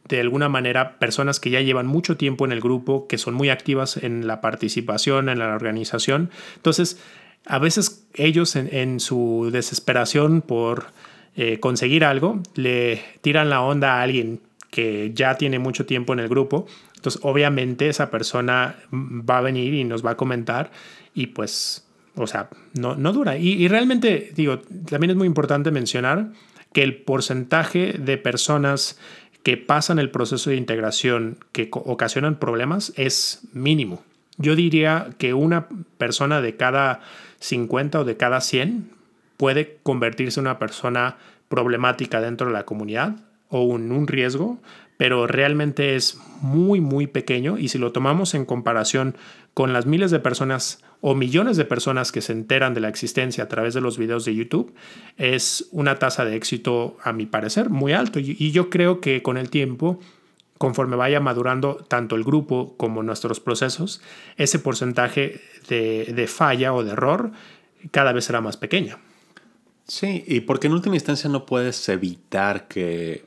de 0.07 0.19
alguna 0.19 0.49
manera 0.49 0.99
personas 0.99 1.39
que 1.39 1.49
ya 1.49 1.61
llevan 1.61 1.87
mucho 1.87 2.17
tiempo 2.17 2.45
en 2.45 2.51
el 2.51 2.61
grupo, 2.61 3.07
que 3.07 3.17
son 3.17 3.33
muy 3.33 3.49
activas 3.49 3.97
en 3.97 4.27
la 4.27 4.41
participación, 4.41 5.29
en 5.29 5.39
la 5.39 5.55
organización. 5.55 6.29
Entonces, 6.55 6.99
a 7.45 7.59
veces 7.59 8.05
ellos 8.13 8.55
en, 8.55 8.99
su 8.99 9.49
desesperación 9.51 10.41
por 10.41 10.87
eh, 11.35 11.59
conseguir 11.59 12.05
algo, 12.05 12.41
le 12.55 13.01
tiran 13.21 13.49
la 13.49 13.61
onda 13.61 13.95
a 13.95 14.01
alguien 14.01 14.41
que 14.69 15.11
ya 15.13 15.35
tiene 15.35 15.59
mucho 15.59 15.85
tiempo 15.85 16.13
en 16.13 16.19
el 16.19 16.29
grupo. 16.29 16.67
Entonces, 16.95 17.21
obviamente 17.23 17.89
esa 17.89 18.09
persona 18.09 18.75
va 18.91 19.37
a 19.37 19.41
venir 19.41 19.73
y 19.73 19.83
nos 19.83 20.05
va 20.05 20.11
a 20.11 20.17
comentar 20.17 20.71
y 21.13 21.27
pues, 21.27 21.85
o 22.15 22.27
sea, 22.27 22.49
no, 22.73 22.95
no 22.95 23.13
dura. 23.13 23.37
Y, 23.37 23.53
y 23.53 23.67
realmente, 23.67 24.31
digo, 24.35 24.59
también 24.89 25.11
es 25.11 25.17
muy 25.17 25.27
importante 25.27 25.69
mencionar 25.69 26.31
que 26.73 26.81
el 26.81 26.95
porcentaje 26.95 27.93
de 27.93 28.17
personas 28.17 28.97
que 29.43 29.57
pasan 29.57 29.99
el 29.99 30.09
proceso 30.09 30.49
de 30.49 30.55
integración 30.55 31.37
que 31.51 31.69
ocasionan 31.71 32.39
problemas 32.39 32.93
es 32.95 33.41
mínimo. 33.51 34.03
Yo 34.37 34.55
diría 34.55 35.09
que 35.17 35.33
una 35.33 35.67
persona 35.97 36.41
de 36.41 36.55
cada 36.55 37.01
50 37.39 37.99
o 37.99 38.05
de 38.05 38.17
cada 38.17 38.41
100 38.41 38.89
puede 39.37 39.77
convertirse 39.83 40.39
en 40.39 40.47
una 40.47 40.59
persona 40.59 41.17
problemática 41.49 42.21
dentro 42.21 42.47
de 42.47 42.53
la 42.53 42.65
comunidad 42.65 43.17
o 43.49 43.75
en 43.75 43.91
un 43.91 44.07
riesgo, 44.07 44.59
pero 44.97 45.27
realmente 45.27 45.95
es 45.95 46.17
muy, 46.41 46.81
muy 46.81 47.07
pequeño 47.07 47.57
y 47.57 47.69
si 47.69 47.77
lo 47.77 47.91
tomamos 47.91 48.33
en 48.33 48.45
comparación 48.45 49.15
con 49.53 49.73
las 49.73 49.85
miles 49.85 50.11
de 50.11 50.19
personas 50.19 50.83
o 51.01 51.15
millones 51.15 51.57
de 51.57 51.65
personas 51.65 52.11
que 52.11 52.21
se 52.21 52.31
enteran 52.31 52.73
de 52.73 52.79
la 52.79 52.89
existencia 52.89 53.43
a 53.43 53.47
través 53.49 53.73
de 53.73 53.81
los 53.81 53.97
videos 53.97 54.25
de 54.25 54.35
YouTube, 54.35 54.73
es 55.17 55.67
una 55.71 55.99
tasa 55.99 56.25
de 56.25 56.35
éxito, 56.35 56.97
a 57.03 57.11
mi 57.11 57.25
parecer, 57.25 57.69
muy 57.69 57.91
alto. 57.91 58.19
Y 58.19 58.51
yo 58.51 58.69
creo 58.69 59.01
que 59.01 59.21
con 59.21 59.37
el 59.37 59.49
tiempo, 59.49 59.99
conforme 60.57 60.95
vaya 60.95 61.19
madurando 61.19 61.75
tanto 61.75 62.15
el 62.15 62.23
grupo 62.23 62.75
como 62.77 63.03
nuestros 63.03 63.41
procesos, 63.41 64.01
ese 64.37 64.59
porcentaje 64.59 65.41
de, 65.67 66.25
falla 66.27 66.73
o 66.73 66.85
de 66.85 66.91
error 66.91 67.31
cada 67.91 68.13
vez 68.13 68.23
será 68.23 68.39
más 68.39 68.55
pequeño. 68.55 68.97
Sí, 69.85 70.23
y 70.25 70.39
porque 70.39 70.67
en 70.67 70.73
última 70.73 70.95
instancia 70.95 71.29
no 71.29 71.45
puedes 71.45 71.89
evitar 71.89 72.69
que, 72.69 73.25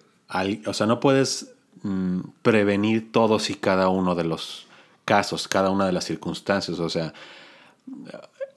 o 0.64 0.72
sea, 0.72 0.86
no 0.86 0.98
puedes 0.98 1.55
mm, 1.86 2.20
prevenir 2.42 3.12
todos 3.12 3.50
y 3.50 3.54
cada 3.54 3.88
uno 3.88 4.14
de 4.14 4.24
los 4.24 4.66
casos, 5.04 5.48
cada 5.48 5.70
una 5.70 5.86
de 5.86 5.92
las 5.92 6.04
circunstancias. 6.04 6.78
O 6.78 6.88
sea, 6.90 7.14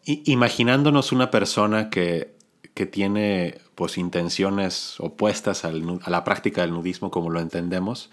imaginándonos 0.06 1.12
una 1.12 1.32
persona 1.32 1.90
que, 1.90 2.34
que 2.74 2.86
tiene 2.86 3.60
pues 3.76 3.98
intenciones 3.98 5.00
opuestas 5.00 5.64
a 5.64 5.72
la 5.72 6.24
práctica 6.24 6.62
del 6.62 6.72
nudismo 6.72 7.12
como 7.12 7.30
lo 7.30 7.40
entendemos 7.40 8.10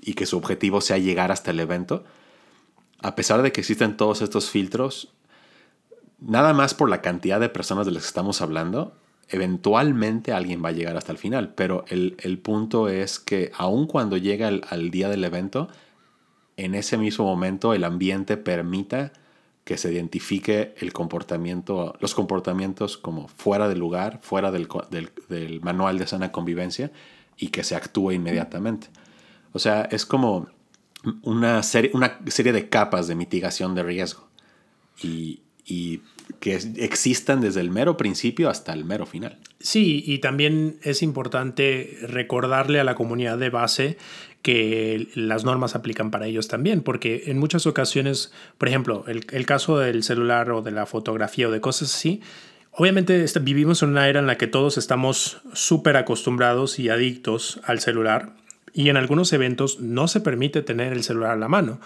y 0.00 0.14
que 0.14 0.26
su 0.26 0.36
objetivo 0.36 0.80
sea 0.80 0.98
llegar 0.98 1.32
hasta 1.32 1.50
el 1.52 1.60
evento, 1.60 2.04
a 3.02 3.14
pesar 3.14 3.42
de 3.42 3.52
que 3.52 3.60
existen 3.60 3.96
todos 3.96 4.22
estos 4.22 4.50
filtros, 4.50 5.12
nada 6.20 6.52
más 6.52 6.74
por 6.74 6.90
la 6.90 7.02
cantidad 7.02 7.40
de 7.40 7.48
personas 7.48 7.86
de 7.86 7.92
las 7.92 8.02
que 8.02 8.08
estamos 8.08 8.40
hablando, 8.40 8.96
eventualmente 9.28 10.32
alguien 10.32 10.64
va 10.64 10.68
a 10.68 10.72
llegar 10.72 10.96
hasta 10.96 11.12
el 11.12 11.18
final. 11.18 11.54
Pero 11.54 11.84
el, 11.88 12.38
punto 12.38 12.88
es 12.88 13.18
que 13.18 13.50
aun 13.56 13.86
cuando 13.86 14.16
llega 14.16 14.48
al 14.48 14.90
día 14.90 15.08
del 15.08 15.24
evento, 15.24 15.68
en 16.56 16.74
ese 16.74 16.96
mismo 16.96 17.24
momento 17.24 17.74
el 17.74 17.84
ambiente 17.84 18.36
permita 18.36 19.12
que 19.64 19.76
se 19.76 19.92
identifique 19.92 20.74
el 20.78 20.92
comportamiento, 20.92 21.96
los 21.98 22.14
comportamientos 22.14 22.96
como 22.96 23.26
fuera 23.26 23.68
del 23.68 23.80
lugar, 23.80 24.20
fuera 24.22 24.52
del, 24.52 24.68
del, 25.28 25.60
manual 25.60 25.98
de 25.98 26.06
sana 26.06 26.30
convivencia 26.30 26.92
y 27.36 27.48
que 27.48 27.64
se 27.64 27.74
actúe 27.74 28.12
inmediatamente. 28.12 28.86
O 29.52 29.58
sea, 29.58 29.82
es 29.90 30.06
como 30.06 30.46
una 31.22 31.64
serie, 31.64 31.90
una 31.94 32.20
serie 32.28 32.52
de 32.52 32.68
capas 32.68 33.08
de 33.08 33.16
mitigación 33.16 33.74
de 33.74 33.82
riesgo 33.82 34.28
y, 35.02 35.40
y 35.64 36.00
que 36.40 36.54
existan 36.76 37.40
desde 37.40 37.60
el 37.60 37.70
mero 37.70 37.96
principio 37.96 38.48
hasta 38.48 38.72
el 38.72 38.84
mero 38.84 39.06
final. 39.06 39.38
Sí, 39.60 40.02
y 40.06 40.18
también 40.18 40.78
es 40.82 41.02
importante 41.02 41.98
recordarle 42.02 42.80
a 42.80 42.84
la 42.84 42.94
comunidad 42.94 43.38
de 43.38 43.50
base 43.50 43.96
que 44.42 45.08
las 45.14 45.44
normas 45.44 45.74
aplican 45.74 46.10
para 46.10 46.26
ellos 46.26 46.46
también, 46.46 46.82
porque 46.82 47.24
en 47.26 47.38
muchas 47.38 47.66
ocasiones, 47.66 48.32
por 48.58 48.68
ejemplo, 48.68 49.04
el, 49.08 49.26
el 49.32 49.44
caso 49.44 49.78
del 49.78 50.04
celular 50.04 50.52
o 50.52 50.62
de 50.62 50.70
la 50.70 50.86
fotografía 50.86 51.48
o 51.48 51.50
de 51.50 51.60
cosas 51.60 51.92
así, 51.92 52.20
obviamente 52.70 53.24
este, 53.24 53.40
vivimos 53.40 53.82
en 53.82 53.88
una 53.90 54.08
era 54.08 54.20
en 54.20 54.26
la 54.26 54.36
que 54.36 54.46
todos 54.46 54.78
estamos 54.78 55.38
súper 55.52 55.96
acostumbrados 55.96 56.78
y 56.78 56.90
adictos 56.90 57.60
al 57.64 57.80
celular 57.80 58.34
y 58.76 58.90
en 58.90 58.98
algunos 58.98 59.32
eventos 59.32 59.80
no 59.80 60.06
se 60.06 60.20
permite 60.20 60.60
tener 60.60 60.92
el 60.92 61.02
celular 61.02 61.30
a 61.30 61.36
la 61.36 61.48
mano. 61.48 61.80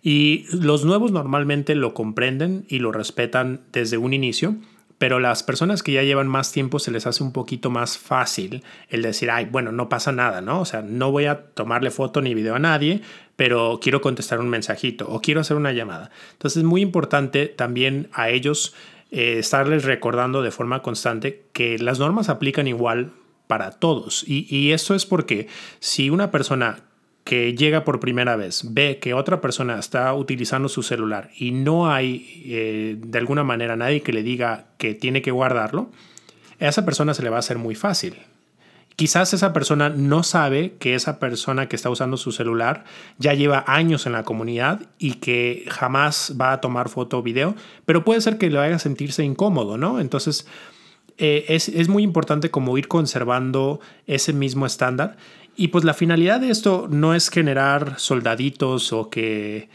Y 0.00 0.46
los 0.52 0.84
nuevos 0.84 1.10
normalmente 1.10 1.74
lo 1.74 1.92
comprenden 1.92 2.64
y 2.68 2.78
lo 2.78 2.92
respetan 2.92 3.62
desde 3.72 3.98
un 3.98 4.12
inicio, 4.12 4.54
pero 4.96 5.18
las 5.18 5.42
personas 5.42 5.82
que 5.82 5.90
ya 5.90 6.04
llevan 6.04 6.28
más 6.28 6.52
tiempo 6.52 6.78
se 6.78 6.92
les 6.92 7.04
hace 7.08 7.24
un 7.24 7.32
poquito 7.32 7.68
más 7.68 7.98
fácil 7.98 8.62
el 8.88 9.02
decir, 9.02 9.28
ay, 9.28 9.46
bueno, 9.46 9.72
no 9.72 9.88
pasa 9.88 10.12
nada, 10.12 10.40
¿no? 10.40 10.60
O 10.60 10.64
sea, 10.64 10.82
no 10.82 11.10
voy 11.10 11.24
a 11.24 11.46
tomarle 11.46 11.90
foto 11.90 12.20
ni 12.20 12.32
video 12.32 12.54
a 12.54 12.60
nadie, 12.60 13.02
pero 13.34 13.80
quiero 13.82 14.00
contestar 14.00 14.38
un 14.38 14.48
mensajito 14.48 15.08
o 15.08 15.20
quiero 15.20 15.40
hacer 15.40 15.56
una 15.56 15.72
llamada. 15.72 16.12
Entonces 16.34 16.58
es 16.58 16.64
muy 16.64 16.80
importante 16.80 17.46
también 17.46 18.08
a 18.12 18.30
ellos 18.30 18.72
eh, 19.10 19.38
estarles 19.40 19.84
recordando 19.84 20.42
de 20.42 20.52
forma 20.52 20.80
constante 20.80 21.42
que 21.52 21.76
las 21.80 21.98
normas 21.98 22.28
aplican 22.28 22.68
igual 22.68 23.10
para 23.46 23.70
todos. 23.70 24.24
Y, 24.26 24.46
y 24.54 24.72
eso 24.72 24.94
es 24.94 25.06
porque 25.06 25.48
si 25.80 26.10
una 26.10 26.30
persona 26.30 26.82
que 27.26 27.54
llega 27.54 27.82
por 27.82 27.98
primera 27.98 28.36
vez 28.36 28.62
ve 28.72 29.00
que 29.00 29.12
otra 29.12 29.40
persona 29.40 29.80
está 29.80 30.14
utilizando 30.14 30.68
su 30.68 30.84
celular 30.84 31.30
y 31.36 31.50
no 31.50 31.90
hay 31.90 32.44
eh, 32.46 32.96
de 32.98 33.18
alguna 33.18 33.42
manera 33.42 33.74
nadie 33.74 34.00
que 34.00 34.12
le 34.12 34.22
diga 34.22 34.66
que 34.78 34.94
tiene 34.94 35.22
que 35.22 35.32
guardarlo, 35.32 35.90
a 36.60 36.68
esa 36.68 36.84
persona 36.84 37.14
se 37.14 37.24
le 37.24 37.30
va 37.30 37.36
a 37.36 37.40
hacer 37.40 37.58
muy 37.58 37.74
fácil. 37.74 38.14
Quizás 38.94 39.34
esa 39.34 39.52
persona 39.52 39.88
no 39.88 40.22
sabe 40.22 40.76
que 40.78 40.94
esa 40.94 41.18
persona 41.18 41.68
que 41.68 41.74
está 41.74 41.90
usando 41.90 42.16
su 42.16 42.30
celular 42.30 42.84
ya 43.18 43.34
lleva 43.34 43.64
años 43.66 44.06
en 44.06 44.12
la 44.12 44.22
comunidad 44.22 44.82
y 44.96 45.14
que 45.14 45.64
jamás 45.68 46.36
va 46.40 46.52
a 46.52 46.60
tomar 46.60 46.88
foto 46.88 47.18
o 47.18 47.22
video, 47.22 47.56
pero 47.84 48.04
puede 48.04 48.20
ser 48.20 48.38
que 48.38 48.48
le 48.48 48.58
haga 48.60 48.78
sentirse 48.78 49.24
incómodo, 49.24 49.76
¿no? 49.76 49.98
Entonces, 49.98 50.46
eh, 51.18 51.44
es, 51.48 51.68
es 51.68 51.88
muy 51.88 52.02
importante 52.02 52.50
como 52.50 52.76
ir 52.78 52.88
conservando 52.88 53.80
ese 54.06 54.32
mismo 54.32 54.66
estándar 54.66 55.16
y 55.56 55.68
pues 55.68 55.84
la 55.84 55.94
finalidad 55.94 56.40
de 56.40 56.50
esto 56.50 56.86
no 56.90 57.14
es 57.14 57.30
generar 57.30 57.98
soldaditos 57.98 58.92
o 58.92 59.08
que, 59.08 59.70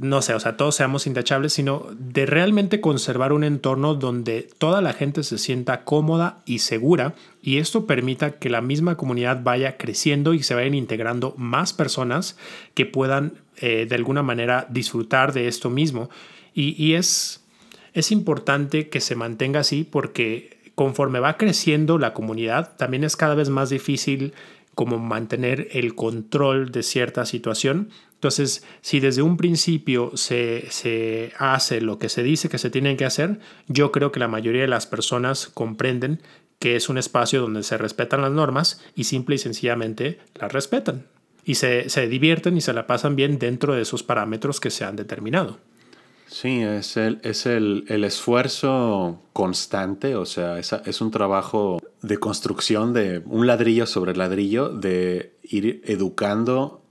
no 0.00 0.22
sé, 0.22 0.32
o 0.32 0.38
sea, 0.38 0.56
todos 0.56 0.76
seamos 0.76 1.08
intachables, 1.08 1.52
sino 1.52 1.88
de 1.98 2.24
realmente 2.24 2.80
conservar 2.80 3.32
un 3.32 3.42
entorno 3.42 3.96
donde 3.96 4.48
toda 4.58 4.80
la 4.80 4.92
gente 4.92 5.24
se 5.24 5.38
sienta 5.38 5.82
cómoda 5.82 6.42
y 6.46 6.60
segura 6.60 7.14
y 7.42 7.58
esto 7.58 7.84
permita 7.84 8.38
que 8.38 8.48
la 8.48 8.60
misma 8.60 8.96
comunidad 8.96 9.42
vaya 9.42 9.76
creciendo 9.76 10.34
y 10.34 10.44
se 10.44 10.54
vayan 10.54 10.74
integrando 10.74 11.34
más 11.36 11.72
personas 11.72 12.38
que 12.74 12.86
puedan 12.86 13.34
eh, 13.56 13.86
de 13.88 13.94
alguna 13.96 14.22
manera 14.22 14.68
disfrutar 14.70 15.32
de 15.32 15.48
esto 15.48 15.68
mismo. 15.68 16.10
Y, 16.54 16.80
y 16.80 16.94
es, 16.94 17.44
es 17.92 18.12
importante 18.12 18.88
que 18.88 19.00
se 19.00 19.16
mantenga 19.16 19.60
así 19.60 19.82
porque 19.82 20.53
conforme 20.74 21.20
va 21.20 21.36
creciendo 21.36 21.98
la 21.98 22.14
comunidad, 22.14 22.76
también 22.76 23.04
es 23.04 23.16
cada 23.16 23.34
vez 23.34 23.48
más 23.48 23.70
difícil 23.70 24.34
como 24.74 24.98
mantener 24.98 25.68
el 25.72 25.94
control 25.94 26.72
de 26.72 26.82
cierta 26.82 27.26
situación. 27.26 27.90
Entonces, 28.14 28.64
si 28.80 29.00
desde 29.00 29.22
un 29.22 29.36
principio 29.36 30.12
se, 30.16 31.32
hace 31.38 31.80
lo 31.80 31.98
que 31.98 32.08
se 32.08 32.22
dice 32.22 32.48
que 32.48 32.58
se 32.58 32.70
tiene 32.70 32.96
que 32.96 33.04
hacer, 33.04 33.38
yo 33.68 33.92
creo 33.92 34.12
que 34.12 34.20
la 34.20 34.28
mayoría 34.28 34.62
de 34.62 34.68
las 34.68 34.86
personas 34.86 35.48
comprenden 35.52 36.20
que 36.58 36.76
es 36.76 36.88
un 36.88 36.98
espacio 36.98 37.40
donde 37.42 37.62
se 37.62 37.76
respetan 37.76 38.22
las 38.22 38.32
normas 38.32 38.82
y 38.94 39.04
simple 39.04 39.34
y 39.34 39.38
sencillamente 39.38 40.18
las 40.34 40.52
respetan. 40.52 41.06
Y 41.44 41.56
se, 41.56 41.90
se 41.90 42.08
divierten 42.08 42.56
y 42.56 42.62
se 42.62 42.72
la 42.72 42.86
pasan 42.86 43.16
bien 43.16 43.38
dentro 43.38 43.74
de 43.74 43.82
esos 43.82 44.02
parámetros 44.02 44.60
que 44.60 44.70
se 44.70 44.84
han 44.84 44.96
determinado. 44.96 45.58
Sí, 46.26 46.62
es 46.62 46.96
el, 46.96 47.20
es 47.22 47.46
el, 47.46 47.84
esfuerzo 48.04 49.20
constante, 49.32 50.16
o 50.16 50.26
sea, 50.26 50.58
es, 50.58 50.72
es, 50.72 51.00
un 51.00 51.10
trabajo 51.10 51.80
de 52.02 52.18
construcción 52.18 52.92
de 52.92 53.22
un 53.26 53.46
ladrillo 53.46 53.86
sobre 53.86 54.16
ladrillo, 54.16 54.70
de 54.70 55.36
ir 55.42 55.82
educando 55.84 56.82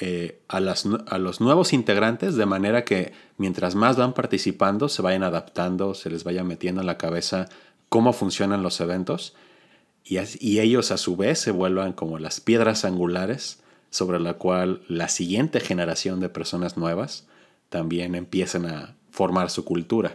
eh, 0.00 0.40
a, 0.48 0.58
las, 0.58 0.86
a 1.06 1.18
los 1.18 1.40
nuevos 1.40 1.72
integrantes 1.72 2.34
de 2.34 2.46
manera 2.46 2.84
que 2.84 3.12
mientras 3.36 3.76
más 3.76 3.96
van 3.96 4.12
participando, 4.12 4.88
se 4.88 5.02
vayan 5.02 5.22
adaptando, 5.22 5.94
se 5.94 6.10
les 6.10 6.24
vaya 6.24 6.42
metiendo 6.42 6.80
en 6.80 6.88
la 6.88 6.98
cabeza 6.98 7.48
cómo 7.88 8.12
funcionan 8.12 8.64
los 8.64 8.80
eventos 8.80 9.36
y, 10.02 10.18
y 10.40 10.58
ellos 10.58 10.90
a 10.90 10.96
su 10.96 11.16
vez 11.16 11.38
se 11.38 11.52
vuelvan 11.52 11.92
como 11.92 12.18
las 12.18 12.40
piedras 12.40 12.84
angulares 12.84 13.62
sobre 13.90 14.18
la 14.18 14.34
cual 14.34 14.82
la 14.88 15.08
siguiente 15.08 15.60
generación 15.60 16.18
de 16.18 16.28
personas 16.28 16.76
nuevas 16.76 17.28
también 17.74 18.14
empiezan 18.14 18.66
a 18.66 18.94
formar 19.10 19.50
su 19.50 19.64
cultura. 19.64 20.14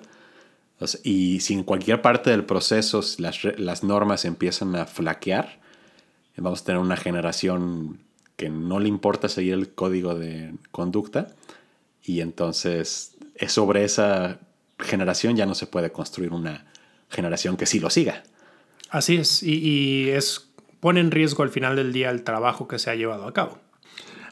Y 1.04 1.42
si 1.42 1.56
en 1.56 1.64
cualquier 1.64 2.02
parte 2.02 2.30
del 2.30 2.46
proceso 2.46 3.02
las, 3.18 3.44
las 3.58 3.84
normas 3.84 4.24
empiezan 4.24 4.78
a 4.78 4.86
flaquear, 4.86 5.60
vamos 6.38 6.62
a 6.62 6.64
tener 6.64 6.80
una 6.80 6.96
generación 6.96 8.00
que 8.38 8.48
no 8.50 8.80
le 8.80 8.88
importa 8.88 9.28
seguir 9.28 9.56
el 9.56 9.74
código 9.74 10.16
de 10.16 10.54
conducta 10.72 11.36
y 12.02 12.22
entonces 12.22 13.18
sobre 13.50 13.84
esa 13.84 14.40
generación 14.80 15.36
ya 15.36 15.46
no 15.46 15.54
se 15.54 15.68
puede 15.68 15.92
construir 15.92 16.32
una 16.32 16.66
generación 17.10 17.58
que 17.58 17.66
sí 17.66 17.82
lo 17.82 17.90
siga. 17.90 18.24
Así 18.90 19.18
es, 19.18 19.44
y, 19.44 19.56
y 19.56 20.10
es, 20.12 20.48
pone 20.80 21.02
en 21.02 21.12
riesgo 21.12 21.44
al 21.44 21.50
final 21.50 21.76
del 21.76 21.92
día 21.92 22.10
el 22.10 22.24
trabajo 22.24 22.70
que 22.70 22.80
se 22.80 22.90
ha 22.90 22.96
llevado 22.96 23.28
a 23.28 23.34
cabo. 23.34 23.60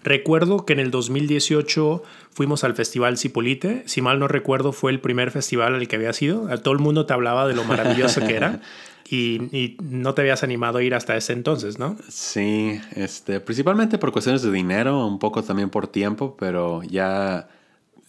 Recuerdo 0.07 0.65
que 0.65 0.71
en 0.71 0.79
el 0.79 0.89
2018 0.89 2.01
fuimos 2.31 2.63
al 2.63 2.75
Festival 2.75 3.17
Cipolite. 3.17 3.83
Si 3.87 4.01
mal 4.01 4.19
no 4.19 4.29
recuerdo, 4.29 4.71
fue 4.71 4.89
el 4.89 5.01
primer 5.01 5.31
festival 5.31 5.75
al 5.75 5.85
que 5.89 5.97
había 5.97 6.13
sido. 6.13 6.47
Todo 6.59 6.73
el 6.73 6.79
mundo 6.79 7.05
te 7.05 7.11
hablaba 7.11 7.45
de 7.45 7.53
lo 7.53 7.65
maravilloso 7.65 8.21
que 8.21 8.35
era. 8.35 8.61
Y, 9.09 9.77
no 9.81 10.13
te 10.13 10.21
habías 10.21 10.43
animado 10.43 10.79
a 10.79 10.83
ir 10.83 10.93
hasta 10.93 11.15
ese 11.15 11.31
entonces, 11.31 11.79
¿no? 11.79 11.95
Sí, 12.09 12.77
este, 12.93 13.39
principalmente 13.39 13.97
por 13.97 14.11
cuestiones 14.11 14.41
de 14.41 14.51
dinero, 14.51 15.07
un 15.07 15.17
poco 15.17 15.43
también 15.43 15.69
por 15.69 15.87
tiempo, 15.87 16.35
pero 16.37 16.83
ya 16.83 17.47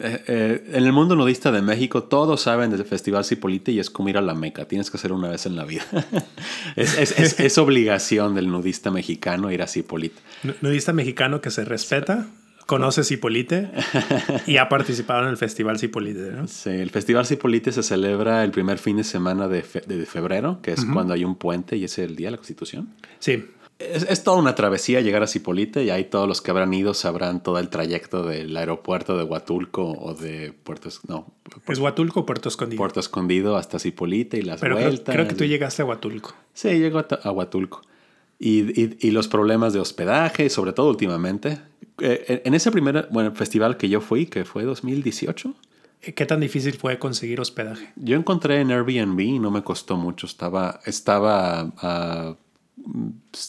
Eh, 0.01 0.23
eh, 0.29 0.65
en 0.75 0.85
el 0.85 0.93
mundo 0.93 1.17
nudista 1.17 1.51
de 1.51 1.61
México 1.61 2.05
todos 2.05 2.43
saben 2.43 2.71
del 2.71 2.85
Festival 2.85 3.25
Cipolite 3.25 3.73
y 3.73 3.81
es 3.81 3.91
como 3.91 4.09
ir 4.09 4.17
a 4.17 4.21
la 4.21 4.35
Meca. 4.35 4.67
Tienes 4.67 4.91
que 4.91 4.97
hacer 4.97 5.13
una 5.13 5.29
vez 5.29 5.47
en 5.47 5.57
la 5.57 5.65
vida. 5.65 5.85
es, 6.77 7.59
obligación 7.59 8.35
del 8.35 8.49
nudista 8.49 8.91
mexicano 8.91 9.51
ir 9.51 9.63
a 9.63 9.67
Cipolite. 9.67 10.21
Nudista 10.61 10.93
mexicano 10.93 11.41
que 11.41 11.51
se 11.51 11.65
respeta, 11.65 12.29
conoce 12.67 13.03
Cipolite 13.03 13.71
y 14.47 14.59
ha 14.59 14.69
participado 14.69 15.25
en 15.25 15.31
el 15.31 15.37
Festival 15.37 15.81
Cipolite. 15.81 16.31
¿no? 16.31 16.47
Sí, 16.47 16.71
el 16.71 16.91
Festival 16.91 17.27
Cipolite 17.27 17.73
se 17.73 17.83
celebra 17.83 18.45
el 18.45 18.53
primer 18.53 18.79
fin 18.79 18.99
de 18.99 19.05
semana 19.05 19.49
de, 19.49 19.63
febrero, 19.63 20.61
que 20.63 20.73
es 20.73 20.85
cuando 20.85 21.15
hay 21.15 21.25
un 21.25 21.35
puente 21.35 21.77
y 21.77 21.85
es 21.85 21.99
el 21.99 22.15
Día 22.15 22.29
de 22.29 22.33
la 22.33 22.37
Constitución. 22.37 22.89
Sí. 23.19 23.45
Es, 23.79 24.25
toda 24.25 24.39
una 24.39 24.57
travesía 24.57 25.01
llegar 25.01 25.23
a 25.23 25.29
Cipolite 25.29 25.85
y 25.85 25.91
ahí 25.91 26.05
todos 26.05 26.27
los 26.27 26.43
que 26.43 26.51
habrán 26.51 26.75
ido 26.75 26.95
sabrán 26.95 27.43
todo 27.45 27.61
el 27.61 27.69
trayecto 27.69 28.25
del 28.25 28.57
aeropuerto 28.57 29.17
de 29.17 29.23
Huatulco 29.23 29.93
o 29.93 30.15
de 30.15 30.53
Puerto... 30.53 30.89
No. 31.07 31.29
¿Es 31.69 31.79
Huatulco 31.79 32.21
o 32.21 32.27
Puerto 32.27 32.49
Escondido? 32.49 32.79
Puerto 32.79 32.99
Escondido 32.99 33.57
hasta 33.57 33.79
Cipolite 33.79 34.37
y 34.37 34.43
las 34.43 34.61
vueltas. 34.61 35.01
Creo, 35.05 35.15
creo, 35.15 35.29
que 35.29 35.35
tú 35.37 35.45
llegaste 35.45 35.83
a 35.83 35.85
Huatulco. 35.85 36.35
Sí, 36.55 36.71
llego 36.71 36.99
a, 36.99 37.31
Huatulco. 37.31 37.83
Y, 38.41 39.07
y, 39.07 39.11
los 39.13 39.29
problemas 39.29 39.73
de 39.73 39.79
hospedaje, 39.79 40.51
sobre 40.51 40.73
todo 40.73 40.91
últimamente. 40.91 41.61
Eh, 42.01 42.43
en 42.45 42.55
ese 42.55 42.73
primer 42.73 43.09
bueno, 43.13 43.33
festival 43.33 43.77
que 43.77 43.89
yo 43.89 44.01
fui, 44.01 44.27
que 44.27 44.45
fue 44.45 44.65
2018. 44.65 45.55
¿Qué 46.01 46.27
tan 46.27 46.41
difícil 46.41 46.75
fue 46.75 46.99
conseguir 46.99 47.41
hospedaje? 47.41 47.93
Yo 47.97 48.17
encontré 48.17 48.61
en 48.61 48.73
Airbnb 48.73 49.21
y 49.21 49.39
no 49.39 49.53
me 49.53 49.63
costó 49.63 49.97
mucho. 49.97 50.27
Estaba, 50.27 50.81
estaba 50.85 51.73
a 51.79 52.37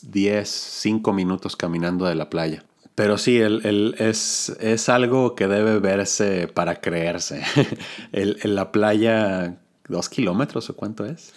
10, 0.04 0.50
5 0.50 1.14
minutos 1.14 1.56
caminando 1.56 2.06
de 2.06 2.16
la 2.16 2.30
playa. 2.30 2.64
Pero 2.96 3.18
sí, 3.18 3.38
el, 3.38 3.96
es, 3.98 4.50
es, 4.60 4.90
algo 4.90 5.34
que 5.34 5.48
debe 5.48 5.80
verse 5.80 6.50
para 6.54 6.82
creerse. 6.82 7.42
el, 8.12 8.38
la 8.44 8.74
playa, 8.74 9.58
dos 9.88 10.10
kilómetros 10.10 10.70
o 10.70 10.76
cuánto 10.76 11.06
es? 11.06 11.34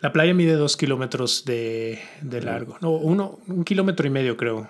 La 0.00 0.12
playa 0.12 0.34
mide 0.34 0.56
dos 0.56 0.76
kilómetros 0.76 1.46
de, 1.46 2.00
de 2.20 2.42
largo. 2.42 2.76
No, 2.82 2.90
uno, 2.90 3.38
un 3.48 3.64
kilómetro 3.64 4.06
y 4.06 4.10
medio 4.10 4.36
creo. 4.36 4.68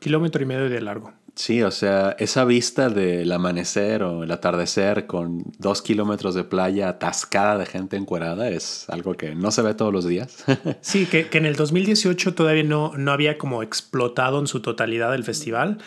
kilómetro 0.00 0.42
y 0.42 0.46
medio 0.46 0.68
de 0.68 0.80
largo. 0.80 1.12
Sí, 1.36 1.62
o 1.62 1.72
sea, 1.72 2.14
esa 2.20 2.44
vista 2.44 2.88
del 2.90 3.30
amanecer 3.32 4.04
o 4.04 4.22
el 4.22 4.30
atardecer 4.30 5.06
con 5.06 5.42
dos 5.58 5.82
kilómetros 5.82 6.36
de 6.36 6.44
playa 6.44 6.88
atascada 6.88 7.58
de 7.58 7.66
gente 7.66 7.96
encuerada 7.96 8.48
es 8.48 8.88
algo 8.88 9.14
que 9.14 9.34
no 9.34 9.50
se 9.50 9.62
ve 9.62 9.74
todos 9.74 9.92
los 9.92 10.06
días. 10.06 10.44
sí, 10.80 11.06
que, 11.06 11.28
que, 11.28 11.38
en 11.38 11.46
el 11.46 11.56
2018 11.56 12.34
todavía 12.34 12.62
no, 12.62 12.92
no 12.96 13.10
había 13.10 13.36
como 13.36 13.64
explotado 13.64 14.38
en 14.38 14.46
su 14.46 14.60
totalidad 14.60 15.12
el 15.14 15.24
festival. 15.24 15.78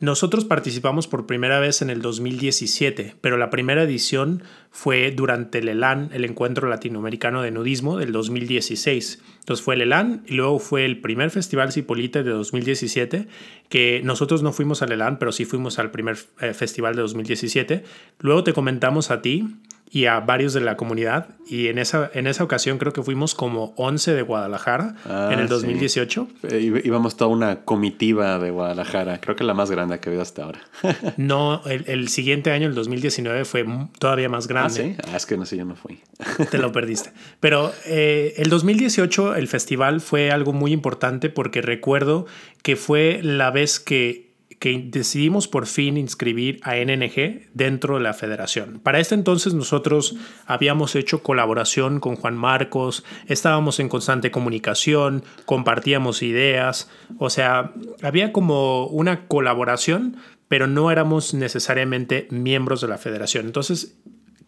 Nosotros 0.00 0.44
participamos 0.44 1.06
por 1.06 1.24
primera 1.24 1.60
vez 1.60 1.80
en 1.80 1.88
el 1.88 2.02
2017, 2.02 3.14
pero 3.20 3.36
la 3.36 3.48
primera 3.48 3.84
edición 3.84 4.42
fue 4.72 5.12
durante 5.12 5.58
el 5.58 5.68
ELAN, 5.68 6.10
el 6.12 6.24
Encuentro 6.24 6.68
Latinoamericano 6.68 7.42
de 7.42 7.52
Nudismo 7.52 7.96
del 7.96 8.10
2016. 8.10 9.22
Entonces 9.38 9.64
fue 9.64 9.76
el 9.76 9.82
ELAN 9.82 10.24
y 10.26 10.34
luego 10.34 10.58
fue 10.58 10.84
el 10.84 11.00
primer 11.00 11.30
Festival 11.30 11.70
Cipolite 11.70 12.24
de 12.24 12.30
2017, 12.30 13.28
que 13.68 14.00
nosotros 14.02 14.42
no 14.42 14.52
fuimos 14.52 14.82
al 14.82 14.90
ELAN, 14.90 15.20
pero 15.20 15.30
sí 15.30 15.44
fuimos 15.44 15.78
al 15.78 15.92
primer 15.92 16.18
eh, 16.40 16.54
festival 16.54 16.96
de 16.96 17.02
2017. 17.02 17.84
Luego 18.18 18.42
te 18.42 18.52
comentamos 18.52 19.12
a 19.12 19.22
ti 19.22 19.46
y 19.90 20.06
a 20.06 20.20
varios 20.20 20.52
de 20.54 20.60
la 20.60 20.76
comunidad. 20.76 21.28
Y 21.46 21.68
en 21.68 21.78
esa, 21.78 22.10
en 22.14 22.26
esa 22.26 22.42
ocasión 22.42 22.78
creo 22.78 22.92
que 22.92 23.02
fuimos 23.02 23.34
como 23.34 23.74
11 23.76 24.14
de 24.14 24.22
Guadalajara 24.22 24.96
ah, 25.08 25.30
en 25.32 25.38
el 25.38 25.48
2018. 25.48 26.28
Eh, 26.50 26.82
íbamos 26.84 27.16
toda 27.16 27.30
una 27.30 27.60
comitiva 27.64 28.38
de 28.38 28.50
Guadalajara, 28.50 29.20
creo 29.20 29.36
que 29.36 29.44
la 29.44 29.54
más 29.54 29.70
grande 29.70 30.00
que 30.00 30.08
he 30.08 30.10
habido 30.10 30.22
hasta 30.22 30.44
ahora. 30.44 30.60
no, 31.16 31.62
el, 31.66 32.08
siguiente 32.08 32.50
año, 32.50 32.66
el 32.66 32.74
2019, 32.74 33.44
fue 33.44 33.64
todavía 33.98 34.28
más 34.28 34.48
grande. 34.48 34.96
Ah, 34.98 35.02
sí, 35.04 35.10
ah, 35.12 35.16
es 35.16 35.26
que 35.26 35.36
no 35.36 35.46
sé, 35.46 35.56
yo 35.58 35.64
no 35.64 35.76
fui. 35.76 36.00
Te 36.50 36.58
lo 36.58 36.72
perdiste. 36.72 37.12
Pero 37.40 37.72
eh, 37.84 38.34
el 38.38 38.48
2018, 38.48 39.36
el 39.36 39.48
festival 39.48 40.00
fue 40.00 40.30
algo 40.30 40.52
muy 40.52 40.72
importante 40.72 41.28
porque 41.28 41.62
recuerdo 41.62 42.26
que 42.62 42.76
fue 42.76 43.20
la 43.22 43.50
vez 43.50 43.78
que 43.78 44.33
que 44.58 44.82
decidimos 44.86 45.48
por 45.48 45.66
fin 45.66 45.96
inscribir 45.96 46.60
a 46.62 46.76
NNG 46.76 47.48
dentro 47.52 47.96
de 47.96 48.02
la 48.02 48.14
federación. 48.14 48.80
Para 48.82 49.00
este 49.00 49.14
entonces 49.14 49.54
nosotros 49.54 50.16
habíamos 50.46 50.94
hecho 50.96 51.22
colaboración 51.22 52.00
con 52.00 52.16
Juan 52.16 52.36
Marcos, 52.36 53.04
estábamos 53.26 53.80
en 53.80 53.88
constante 53.88 54.30
comunicación, 54.30 55.24
compartíamos 55.44 56.22
ideas, 56.22 56.90
o 57.18 57.30
sea, 57.30 57.72
había 58.02 58.32
como 58.32 58.86
una 58.86 59.26
colaboración, 59.26 60.16
pero 60.48 60.66
no 60.66 60.90
éramos 60.90 61.34
necesariamente 61.34 62.28
miembros 62.30 62.80
de 62.80 62.88
la 62.88 62.98
federación. 62.98 63.46
Entonces 63.46 63.96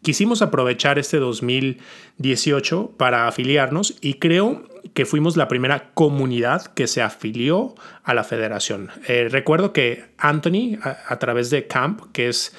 quisimos 0.02 0.40
aprovechar 0.42 0.98
este 0.98 1.18
2018 1.18 2.92
para 2.96 3.26
afiliarnos 3.26 3.96
y 4.00 4.14
creo 4.14 4.64
que 4.94 5.06
fuimos 5.06 5.36
la 5.36 5.48
primera 5.48 5.90
comunidad 5.94 6.66
que 6.66 6.86
se 6.86 7.02
afilió 7.02 7.74
a 8.04 8.14
la 8.14 8.24
federación. 8.24 8.90
Eh, 9.08 9.28
recuerdo 9.30 9.72
que 9.72 10.04
Anthony, 10.18 10.78
a, 10.82 11.18
través 11.18 11.50
de 11.50 11.66
Camp, 11.66 12.12
que 12.12 12.28
es 12.28 12.54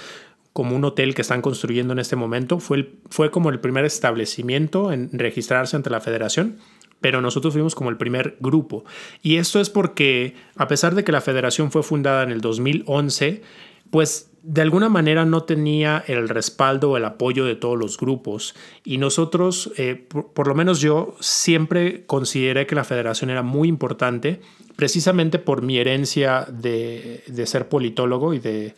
como 0.53 0.75
un 0.75 0.84
hotel 0.84 1.13
que 1.13 1.21
están 1.21 1.41
construyendo 1.41 1.93
en 1.93 1.99
este 1.99 2.15
momento, 2.15 2.59
fue, 2.59 2.93
fue 3.09 3.32
como 3.32 3.49
el 3.49 3.59
primer 3.59 3.86
establecimiento 3.86 4.91
en 4.91 5.09
registrarse 5.13 5.75
ante 5.75 5.89
la 5.89 6.01
federación 6.01 6.57
pero 6.99 7.21
nosotros 7.21 7.53
fuimos 7.53 7.75
como 7.75 7.91
el 7.91 7.97
primer 7.97 8.38
grupo. 8.39 8.84
Y 9.21 9.38
esto 9.38 9.61
es 9.61 9.69
porque, 9.69 10.34
a 10.55 10.67
pesar 10.67 10.95
de 10.95 11.03
que 11.03 11.11
la 11.11 11.21
federación 11.21 11.71
fue 11.71 11.84
fundada 11.84 12.23
en 12.23 12.32
el 12.32 12.41
2011, 12.41 13.43
pues 13.91 14.32
de 14.49 14.61
alguna 14.61 14.87
manera 14.87 15.25
no 15.25 15.43
tenía 15.43 16.05
el 16.07 16.29
respaldo 16.29 16.91
o 16.91 16.97
el 16.97 17.03
apoyo 17.03 17.43
de 17.43 17.57
todos 17.57 17.77
los 17.77 17.97
grupos 17.97 18.55
y 18.85 18.97
nosotros, 18.97 19.73
eh, 19.75 20.07
por, 20.07 20.47
lo 20.47 20.55
menos 20.55 20.79
yo, 20.79 21.15
siempre 21.19 22.05
consideré 22.05 22.65
que 22.65 22.73
la 22.73 22.85
federación 22.85 23.29
era 23.29 23.43
muy 23.43 23.67
importante 23.67 24.39
precisamente 24.77 25.37
por 25.37 25.63
mi 25.63 25.79
herencia 25.79 26.47
de, 26.49 27.23
ser 27.45 27.67
politólogo 27.67 28.33
y 28.33 28.39
de, 28.39 28.73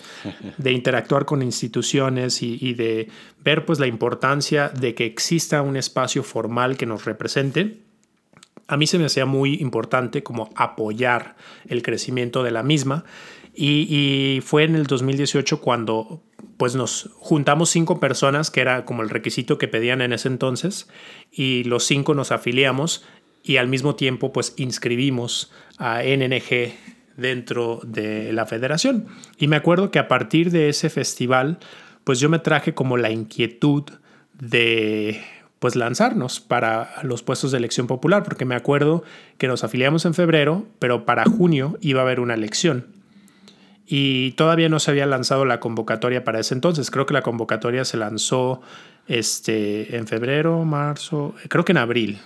interactuar 0.72 1.26
con 1.26 1.44
instituciones 1.44 2.42
y, 2.42 2.58
y, 2.60 2.74
de 2.74 3.08
ver 3.44 3.64
pues 3.66 3.80
la 3.80 3.86
importancia 3.86 4.70
de 4.70 4.96
que 4.96 5.06
exista 5.06 5.62
un 5.62 5.78
espacio 5.78 6.24
formal 6.24 6.78
que 6.78 6.88
nos 6.88 7.06
represente. 7.06 7.89
A 8.70 8.78
mí 8.78 8.88
se 8.88 9.00
me 9.00 9.06
hacía 9.06 9.26
muy 9.26 9.56
importante 9.56 10.24
como 10.24 10.50
apoyar 10.56 11.36
el 11.68 11.82
crecimiento 11.82 12.44
de 12.44 12.52
la 12.52 12.64
misma 12.64 13.04
y, 13.54 14.40
fue 14.46 14.64
en 14.64 14.76
el 14.76 14.86
2018 14.86 15.60
cuando 15.60 16.24
pues 16.58 16.76
nos 16.76 17.10
juntamos 17.18 17.70
cinco 17.70 18.00
personas, 18.00 18.52
que 18.52 18.62
era 18.62 18.86
como 18.86 19.02
el 19.02 19.10
requisito 19.10 19.58
que 19.58 19.68
pedían 19.68 20.02
en 20.02 20.14
ese 20.14 20.28
entonces, 20.28 20.90
y 21.32 21.64
los 21.64 21.84
cinco 21.84 22.14
nos 22.14 22.32
afiliamos 22.32 23.06
y 23.44 23.58
al 23.58 23.68
mismo 23.68 23.96
tiempo 23.96 24.32
pues 24.32 24.54
inscribimos 24.58 25.52
a 25.78 26.04
NNG 26.04 26.74
dentro 27.18 27.82
de 27.84 28.32
la 28.34 28.46
federación. 28.46 29.08
Y 29.38 29.48
me 29.48 29.56
acuerdo 29.56 29.92
que 29.92 30.00
a 30.00 30.08
partir 30.08 30.52
de 30.52 30.70
ese 30.70 30.90
festival, 30.90 31.60
pues 32.04 32.20
yo 32.20 32.30
me 32.30 32.40
traje 32.40 32.74
como 32.74 32.98
la 32.98 33.10
inquietud 33.10 33.84
de 34.40 35.22
pues 35.60 35.76
lanzarnos 35.76 36.40
para 36.40 36.96
los 37.04 37.22
puestos 37.22 37.52
de 37.52 37.58
elección 37.58 37.88
popular, 37.88 38.24
porque 38.24 38.46
me 38.46 38.56
acuerdo 38.56 39.04
que 39.38 39.48
nos 39.48 39.64
afiliamos 39.64 40.06
en 40.06 40.14
febrero, 40.14 40.66
pero 40.80 41.06
para 41.06 41.26
junio 41.26 41.78
iba 41.82 42.02
a 42.02 42.04
haber 42.04 42.20
una 42.20 42.34
elección 42.34 43.00
y 43.92 44.34
todavía 44.34 44.70
no 44.70 44.80
se 44.80 44.92
había 44.92 45.08
lanzado 45.08 45.46
la 45.46 45.60
convocatoria 45.60 46.24
para 46.24 46.40
ese 46.40 46.54
entonces. 46.54 46.92
Creo 46.92 47.08
que 47.08 47.16
la 47.16 47.24
convocatoria 47.24 47.84
se 47.86 47.98
lanzó 47.98 48.62
este, 49.08 49.98
en 49.98 50.06
febrero, 50.06 50.64
marzo, 50.64 51.34
creo 51.48 51.66
que 51.66 51.72
en 51.72 51.80
abril. 51.80 52.20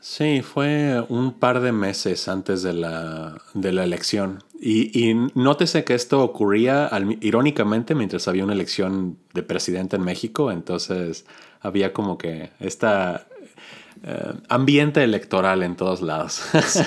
Sí, 0.00 0.40
fue 0.40 1.04
un 1.10 1.34
par 1.38 1.60
de 1.60 1.72
meses 1.72 2.26
antes 2.26 2.62
de 2.62 2.72
la, 2.72 3.36
de 3.52 3.70
la 3.70 3.84
elección. 3.84 4.42
Y, 4.58 4.98
y, 4.98 5.14
nótese 5.34 5.84
que 5.84 5.94
esto 5.94 6.22
ocurría 6.22 6.90
irónicamente 7.20 7.94
mientras 7.94 8.26
había 8.26 8.44
una 8.44 8.54
elección 8.54 9.18
de 9.34 9.42
presidente 9.42 9.96
en 9.96 10.02
México, 10.02 10.50
entonces 10.50 11.26
había 11.60 11.92
como 11.92 12.18
que 12.18 12.50
esta 12.60 13.26
eh, 14.02 14.32
ambiente 14.48 15.04
electoral 15.04 15.62
en 15.62 15.76
todos 15.76 16.00
lados. 16.00 16.42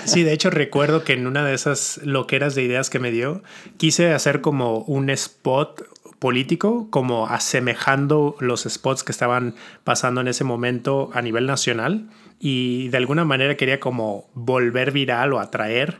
sí, 0.05 0.23
de 0.23 0.33
hecho 0.33 0.49
recuerdo 0.49 1.03
que 1.03 1.13
en 1.13 1.27
una 1.27 1.45
de 1.45 1.53
esas 1.53 1.99
loqueras 2.03 2.55
de 2.55 2.63
ideas 2.63 2.89
que 2.89 2.99
me 2.99 3.11
dio, 3.11 3.43
quise 3.77 4.13
hacer 4.13 4.41
como 4.41 4.79
un 4.79 5.09
spot 5.11 5.83
político, 6.17 6.87
como 6.89 7.27
asemejando 7.27 8.35
los 8.39 8.63
spots 8.63 9.03
que 9.03 9.11
estaban 9.11 9.55
pasando 9.83 10.21
en 10.21 10.27
ese 10.27 10.43
momento 10.43 11.11
a 11.13 11.21
nivel 11.21 11.45
nacional 11.45 12.07
y 12.39 12.87
de 12.89 12.97
alguna 12.97 13.25
manera 13.25 13.57
quería 13.57 13.79
como 13.79 14.29
volver 14.33 14.91
viral 14.91 15.33
o 15.33 15.39
atraer 15.39 15.99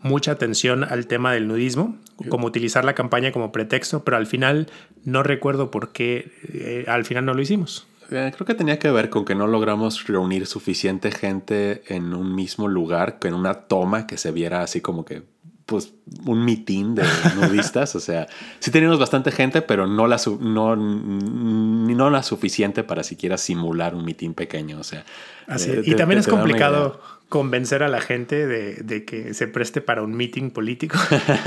mucha 0.00 0.32
atención 0.32 0.82
al 0.82 1.06
tema 1.06 1.32
del 1.32 1.46
nudismo, 1.46 1.96
como 2.28 2.46
utilizar 2.46 2.84
la 2.84 2.94
campaña 2.94 3.32
como 3.32 3.52
pretexto, 3.52 4.02
pero 4.02 4.16
al 4.16 4.26
final 4.26 4.68
no 5.04 5.22
recuerdo 5.22 5.70
por 5.70 5.92
qué 5.92 6.32
eh, 6.52 6.84
al 6.88 7.04
final 7.04 7.26
no 7.26 7.34
lo 7.34 7.42
hicimos. 7.42 7.86
Eh, 8.10 8.32
creo 8.34 8.46
que 8.46 8.54
tenía 8.54 8.78
que 8.78 8.90
ver 8.90 9.10
con 9.10 9.24
que 9.24 9.34
no 9.34 9.46
logramos 9.46 10.06
reunir 10.06 10.46
suficiente 10.46 11.10
gente 11.12 11.82
en 11.86 12.14
un 12.14 12.34
mismo 12.34 12.68
lugar, 12.68 13.18
en 13.22 13.34
una 13.34 13.54
toma 13.54 14.06
que 14.06 14.16
se 14.16 14.32
viera 14.32 14.62
así 14.62 14.80
como 14.80 15.04
que 15.04 15.22
pues 15.66 15.92
un 16.26 16.44
mitin 16.44 16.96
de 16.96 17.04
nudistas, 17.36 17.94
o 17.94 18.00
sea, 18.00 18.26
sí 18.58 18.72
teníamos 18.72 18.98
bastante 18.98 19.30
gente, 19.30 19.62
pero 19.62 19.86
no 19.86 20.08
la, 20.08 20.20
no, 20.40 20.74
no 20.74 22.10
la 22.10 22.22
suficiente 22.24 22.82
para 22.82 23.04
siquiera 23.04 23.38
simular 23.38 23.94
un 23.94 24.04
mitin 24.04 24.34
pequeño, 24.34 24.80
o 24.80 24.84
sea. 24.84 25.04
Así, 25.46 25.70
y 25.84 25.94
también 25.94 26.18
es 26.18 26.26
complicado 26.26 27.00
convencer 27.30 27.84
a 27.84 27.88
la 27.88 28.00
gente 28.00 28.46
de, 28.46 29.04
que 29.06 29.32
se 29.34 29.46
preste 29.46 29.80
para 29.80 30.02
un 30.02 30.12
meeting 30.12 30.50
político. 30.50 30.98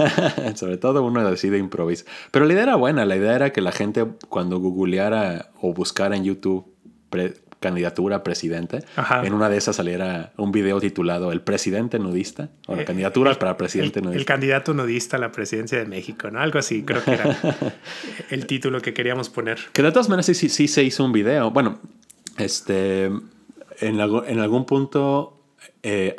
Sobre 0.56 0.78
todo 0.78 1.04
uno 1.04 1.30
decide 1.30 1.60
improvisar. 1.60 2.08
Pero 2.32 2.46
la 2.46 2.54
idea 2.54 2.64
era 2.64 2.76
buena, 2.78 3.06
la 3.06 3.18
idea 3.18 3.36
era 3.36 3.52
que 3.52 3.62
la 3.62 3.74
gente 3.74 4.08
cuando 4.30 4.58
googleara 4.58 5.52
o 5.62 5.74
buscara 5.74 6.16
en 6.16 6.24
YouTube 6.24 6.74
candidatura 7.60 8.18
a 8.18 8.24
presidente, 8.24 8.84
en 9.24 9.34
una 9.34 9.50
de 9.50 9.58
esas 9.58 9.76
saliera 9.78 10.34
un 10.38 10.52
video 10.52 10.82
titulado 10.82 11.32
El 11.32 11.42
presidente 11.42 12.00
nudista, 12.00 12.50
o 12.68 12.76
la 12.76 12.82
eh, 12.82 12.86
candidatura 12.86 13.34
para 13.36 13.56
presidente 13.56 14.00
el, 14.00 14.06
nudista. 14.06 14.20
El 14.20 14.26
candidato 14.26 14.74
nudista 14.74 15.18
a 15.18 15.20
la 15.20 15.32
presidencia 15.32 15.78
de 15.78 15.86
México, 15.86 16.30
¿no? 16.32 16.40
Algo 16.40 16.60
así, 16.60 16.84
creo 16.84 17.04
que 17.04 17.12
era 17.14 17.38
el 18.32 18.48
título 18.48 18.82
que 18.82 18.94
queríamos 18.94 19.30
poner. 19.30 19.60
Que 19.72 19.82
de 19.82 19.92
todas 19.92 20.10
maneras 20.10 20.26
sí, 20.26 20.50
sí, 20.50 20.68
se 20.68 20.84
hizo 20.84 21.06
un 21.06 21.14
video. 21.14 21.52
Bueno, 21.52 21.80
este, 22.38 23.06
en, 23.06 24.00
en 24.00 24.40
algún 24.40 24.66
punto 24.66 25.43
eh, 25.84 26.16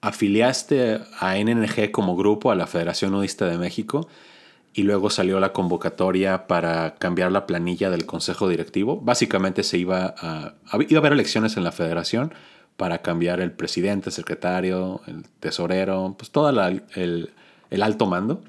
afiliaste 0.00 1.00
a 1.20 1.36
NNG 1.36 1.90
como 1.92 2.16
grupo 2.16 2.50
a 2.50 2.56
la 2.56 2.66
Federación 2.66 3.12
Nudista 3.12 3.46
de 3.46 3.56
México 3.56 4.08
y 4.74 4.82
luego 4.82 5.08
salió 5.08 5.40
la 5.40 5.52
convocatoria 5.52 6.46
para 6.46 6.96
cambiar 6.96 7.32
la 7.32 7.46
planilla 7.46 7.88
del 7.88 8.04
consejo 8.04 8.48
directivo. 8.48 9.00
Básicamente 9.00 9.62
se 9.62 9.78
iba 9.78 10.14
a, 10.18 10.54
iba 10.88 10.98
a 10.98 11.00
haber 11.00 11.12
elecciones 11.12 11.56
en 11.56 11.64
la 11.64 11.72
federación 11.72 12.34
para 12.76 12.98
cambiar 12.98 13.40
el 13.40 13.52
presidente, 13.52 14.10
secretario, 14.10 15.00
el 15.06 15.24
tesorero, 15.40 16.14
pues 16.18 16.30
todo 16.30 16.50
el, 16.50 17.30
el, 17.70 17.82
alto 17.82 18.06
mando. 18.06 18.42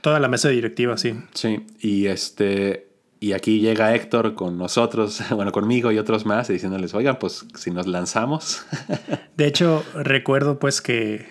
Toda 0.00 0.18
la 0.18 0.28
mesa 0.28 0.48
directiva, 0.48 0.96
sí. 0.96 1.14
Sí, 1.34 1.66
y 1.80 2.06
este... 2.06 2.89
Y 3.20 3.32
aquí 3.32 3.60
llega 3.60 3.94
Héctor 3.94 4.34
con 4.34 4.56
nosotros, 4.56 5.22
bueno, 5.30 5.52
conmigo 5.52 5.92
y 5.92 5.98
otros 5.98 6.26
más, 6.26 6.48
diciéndoles, 6.48 6.94
oigan, 6.94 7.18
pues 7.18 7.46
si 7.54 7.70
nos 7.70 7.86
lanzamos. 7.86 8.64
De 9.36 9.46
hecho, 9.46 9.84
recuerdo 9.94 10.58
pues 10.58 10.80
que, 10.80 11.26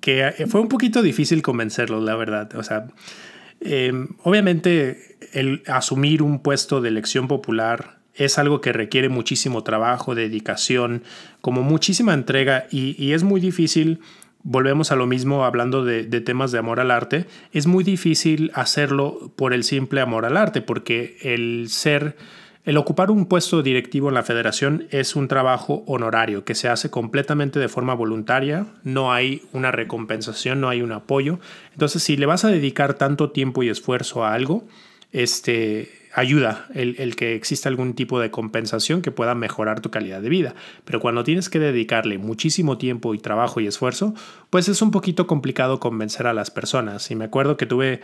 que 0.00 0.46
fue 0.48 0.60
un 0.60 0.68
poquito 0.68 1.02
difícil 1.02 1.42
convencerlos, 1.42 2.02
la 2.02 2.14
verdad. 2.14 2.54
O 2.56 2.62
sea, 2.62 2.86
Em, 3.64 4.08
obviamente, 4.22 5.16
el 5.32 5.62
asumir 5.66 6.22
un 6.22 6.40
puesto 6.40 6.82
de 6.82 6.90
elección 6.90 7.28
popular 7.28 7.98
es 8.14 8.38
algo 8.38 8.60
que 8.60 8.74
requiere 8.74 9.08
muchísimo 9.08 9.64
trabajo, 9.64 10.14
dedicación, 10.14 11.02
como 11.40 11.62
muchísima 11.62 12.12
entrega 12.12 12.66
y, 12.70 13.12
es 13.12 13.22
muy 13.24 13.40
difícil, 13.40 14.00
volvemos 14.44 14.92
a 14.92 14.96
lo 14.96 15.06
mismo 15.06 15.44
hablando 15.44 15.84
de, 15.84 16.04
temas 16.20 16.52
de 16.52 16.58
amor 16.58 16.78
al 16.78 16.90
arte, 16.90 17.26
es 17.52 17.66
muy 17.66 17.82
difícil 17.82 18.52
hacerlo 18.54 19.32
por 19.34 19.52
el 19.52 19.64
simple 19.64 20.00
amor 20.00 20.26
al 20.26 20.36
arte, 20.36 20.62
porque 20.62 21.16
el 21.22 21.68
ser 21.70 22.16
el 22.64 22.78
ocupar 22.78 23.10
un 23.10 23.26
puesto 23.26 23.62
directivo 23.62 24.08
en 24.08 24.14
la 24.14 24.22
federación 24.22 24.86
es 24.90 25.16
un 25.16 25.28
trabajo 25.28 25.82
honorario 25.86 26.46
que 26.46 26.54
se 26.54 26.68
hace 26.68 26.88
completamente 26.88 27.58
de 27.58 27.68
forma 27.68 27.92
voluntaria, 27.94 28.66
no 28.84 29.12
hay 29.12 29.42
una 29.52 29.70
recompensación, 29.70 30.62
no 30.62 30.70
hay 30.70 30.80
un 30.80 30.92
apoyo. 30.92 31.40
Entonces, 31.72 32.02
si 32.02 32.16
le 32.16 32.24
vas 32.24 32.46
a 32.46 32.48
dedicar 32.48 32.94
tanto 32.94 33.32
tiempo 33.32 33.62
y 33.62 33.68
esfuerzo 33.68 34.24
a 34.24 34.32
algo, 34.32 34.66
este, 35.12 35.90
ayuda 36.14 36.66
el, 36.74 37.16
que 37.16 37.34
exista 37.34 37.68
algún 37.68 37.94
tipo 37.94 38.20
de 38.20 38.30
compensación 38.30 39.02
que 39.02 39.10
pueda 39.10 39.34
mejorar 39.34 39.80
tu 39.80 39.90
calidad 39.90 40.22
de 40.22 40.28
vida. 40.28 40.54
Pero 40.84 41.00
cuando 41.00 41.24
tienes 41.24 41.48
que 41.48 41.58
dedicarle 41.58 42.18
muchísimo 42.18 42.78
tiempo 42.78 43.14
y 43.14 43.18
trabajo 43.18 43.60
y 43.60 43.66
esfuerzo, 43.66 44.14
pues 44.50 44.68
es 44.68 44.80
un 44.80 44.92
poquito 44.92 45.26
complicado 45.26 45.80
convencer 45.80 46.26
a 46.26 46.32
las 46.32 46.50
personas. 46.50 47.10
Y 47.10 47.16
me 47.16 47.24
acuerdo 47.24 47.56
que 47.56 47.66
tuve 47.66 48.00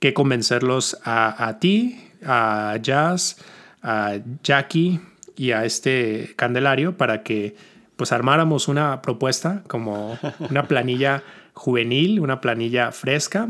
que 0.00 0.12
convencerlos 0.12 0.98
a, 1.04 1.46
a 1.46 1.60
ti, 1.60 2.00
a 2.26 2.76
Jazz, 2.82 3.38
a 3.82 4.18
Jackie 4.42 5.00
y 5.36 5.52
a 5.52 5.64
este 5.64 6.32
Candelario 6.36 6.96
para 6.96 7.22
que 7.22 7.54
pues 7.96 8.10
armáramos 8.10 8.66
una 8.66 9.02
propuesta 9.02 9.62
como 9.68 10.18
una 10.50 10.64
planilla 10.68 11.22
juvenil, 11.54 12.18
una 12.18 12.40
planilla 12.40 12.90
fresca. 12.90 13.48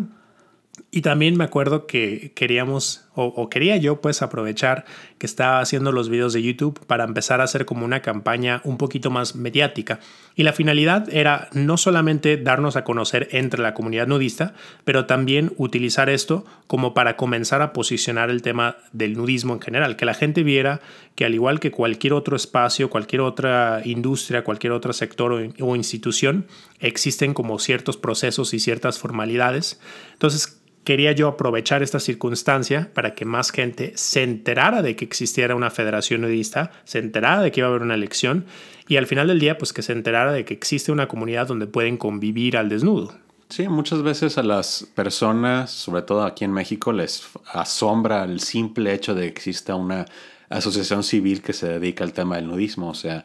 Y 0.91 1.03
también 1.03 1.37
me 1.37 1.45
acuerdo 1.45 1.87
que 1.87 2.33
queríamos 2.35 3.07
o, 3.15 3.49
quería 3.51 3.77
yo 3.77 4.01
pues 4.01 4.23
aprovechar 4.23 4.85
que 5.19 5.27
estaba 5.27 5.61
haciendo 5.61 5.93
los 5.93 6.09
videos 6.09 6.33
de 6.33 6.43
YouTube 6.43 6.81
para 6.87 7.05
empezar 7.05 7.41
a 7.41 7.45
hacer 7.45 7.67
como 7.67 7.85
una 7.85 8.01
campaña 8.01 8.61
un 8.65 8.79
poquito 8.79 9.11
más 9.11 9.37
mediática. 9.37 10.01
Y 10.35 10.45
la 10.45 10.53
finalidad 10.53 11.09
era 11.13 11.49
no 11.53 11.77
solamente 11.77 12.39
darnos 12.39 12.77
a 12.77 12.85
conocer 12.85 13.29
entre 13.33 13.61
la 13.61 13.75
comunidad 13.75 14.07
nudista, 14.07 14.55
pero 14.85 15.05
también 15.05 15.53
utilizar 15.59 16.09
esto 16.09 16.47
como 16.67 16.95
para 16.95 17.17
comenzar 17.17 17.61
a 17.61 17.73
posicionar 17.73 18.31
el 18.31 18.41
tema 18.41 18.77
del 18.93 19.15
nudismo 19.15 19.53
en 19.53 19.61
general, 19.61 19.97
que 19.97 20.07
la 20.07 20.15
gente 20.15 20.43
viera 20.43 20.81
que 21.15 21.27
al 21.27 21.35
igual 21.35 21.61
que 21.61 21.71
cualquier 21.71 22.15
otro 22.15 22.35
espacio, 22.35 22.89
cualquier 22.89 23.21
otra 23.21 23.83
industria, 23.85 24.43
cualquier 24.43 24.73
otro 24.73 24.95
sector 24.95 25.33
o, 25.33 25.67
o 25.67 25.77
institución, 25.77 26.47
existen 26.81 27.35
como 27.35 27.59
ciertos 27.59 27.99
procesos 27.99 28.55
y 28.55 28.59
ciertas 28.59 28.99
formalidades. 28.99 29.81
Entonces, 30.15 30.63
quería 30.85 31.13
yo 31.13 31.29
aprovechar 31.29 31.83
esta 31.83 32.01
circunstancia 32.01 32.91
para 32.95 33.15
que 33.15 33.25
más 33.25 33.51
gente 33.51 33.93
se 33.97 34.23
enterara 34.23 34.83
de 34.83 34.97
que 34.97 35.05
existiera 35.05 35.55
una 35.55 35.71
federación 35.71 36.23
nudista, 36.23 36.73
se 36.85 36.99
enterara 36.99 37.43
de 37.43 37.53
que 37.53 37.61
iba 37.61 37.69
a 37.69 37.71
haber 37.71 37.83
una 37.83 37.95
elección 37.95 38.47
y 38.89 38.97
al 38.97 39.07
final 39.07 39.29
del 39.29 39.41
día 39.41 39.59
pues 39.59 39.73
que 39.73 39.83
se 39.83 39.93
enterara 39.93 40.33
de 40.33 40.45
que 40.45 40.55
existe 40.55 40.93
una 40.93 41.09
comunidad 41.09 41.47
donde 41.47 41.67
pueden 41.67 41.97
convivir 41.97 42.57
al 42.57 42.69
desnudo. 42.69 43.15
Sí, 43.49 43.69
muchas 43.69 44.03
veces 44.03 44.39
a 44.39 44.43
las 44.43 44.87
personas, 44.95 45.71
sobre 45.71 46.03
todo 46.03 46.23
aquí 46.25 46.45
en 46.45 46.53
México, 46.53 46.91
les 46.91 47.29
asombra 47.53 48.25
el 48.25 48.41
simple 48.41 48.95
hecho 48.95 49.15
de 49.15 49.23
que 49.23 49.29
exista 49.29 49.75
una 49.75 50.07
asociación 50.49 51.03
civil 51.03 51.43
que 51.43 51.53
se 51.53 51.69
dedica 51.69 52.03
al 52.03 52.15
tema 52.15 52.37
del 52.37 52.47
nudismo. 52.47 52.89
O 52.89 52.95
sea, 52.95 53.23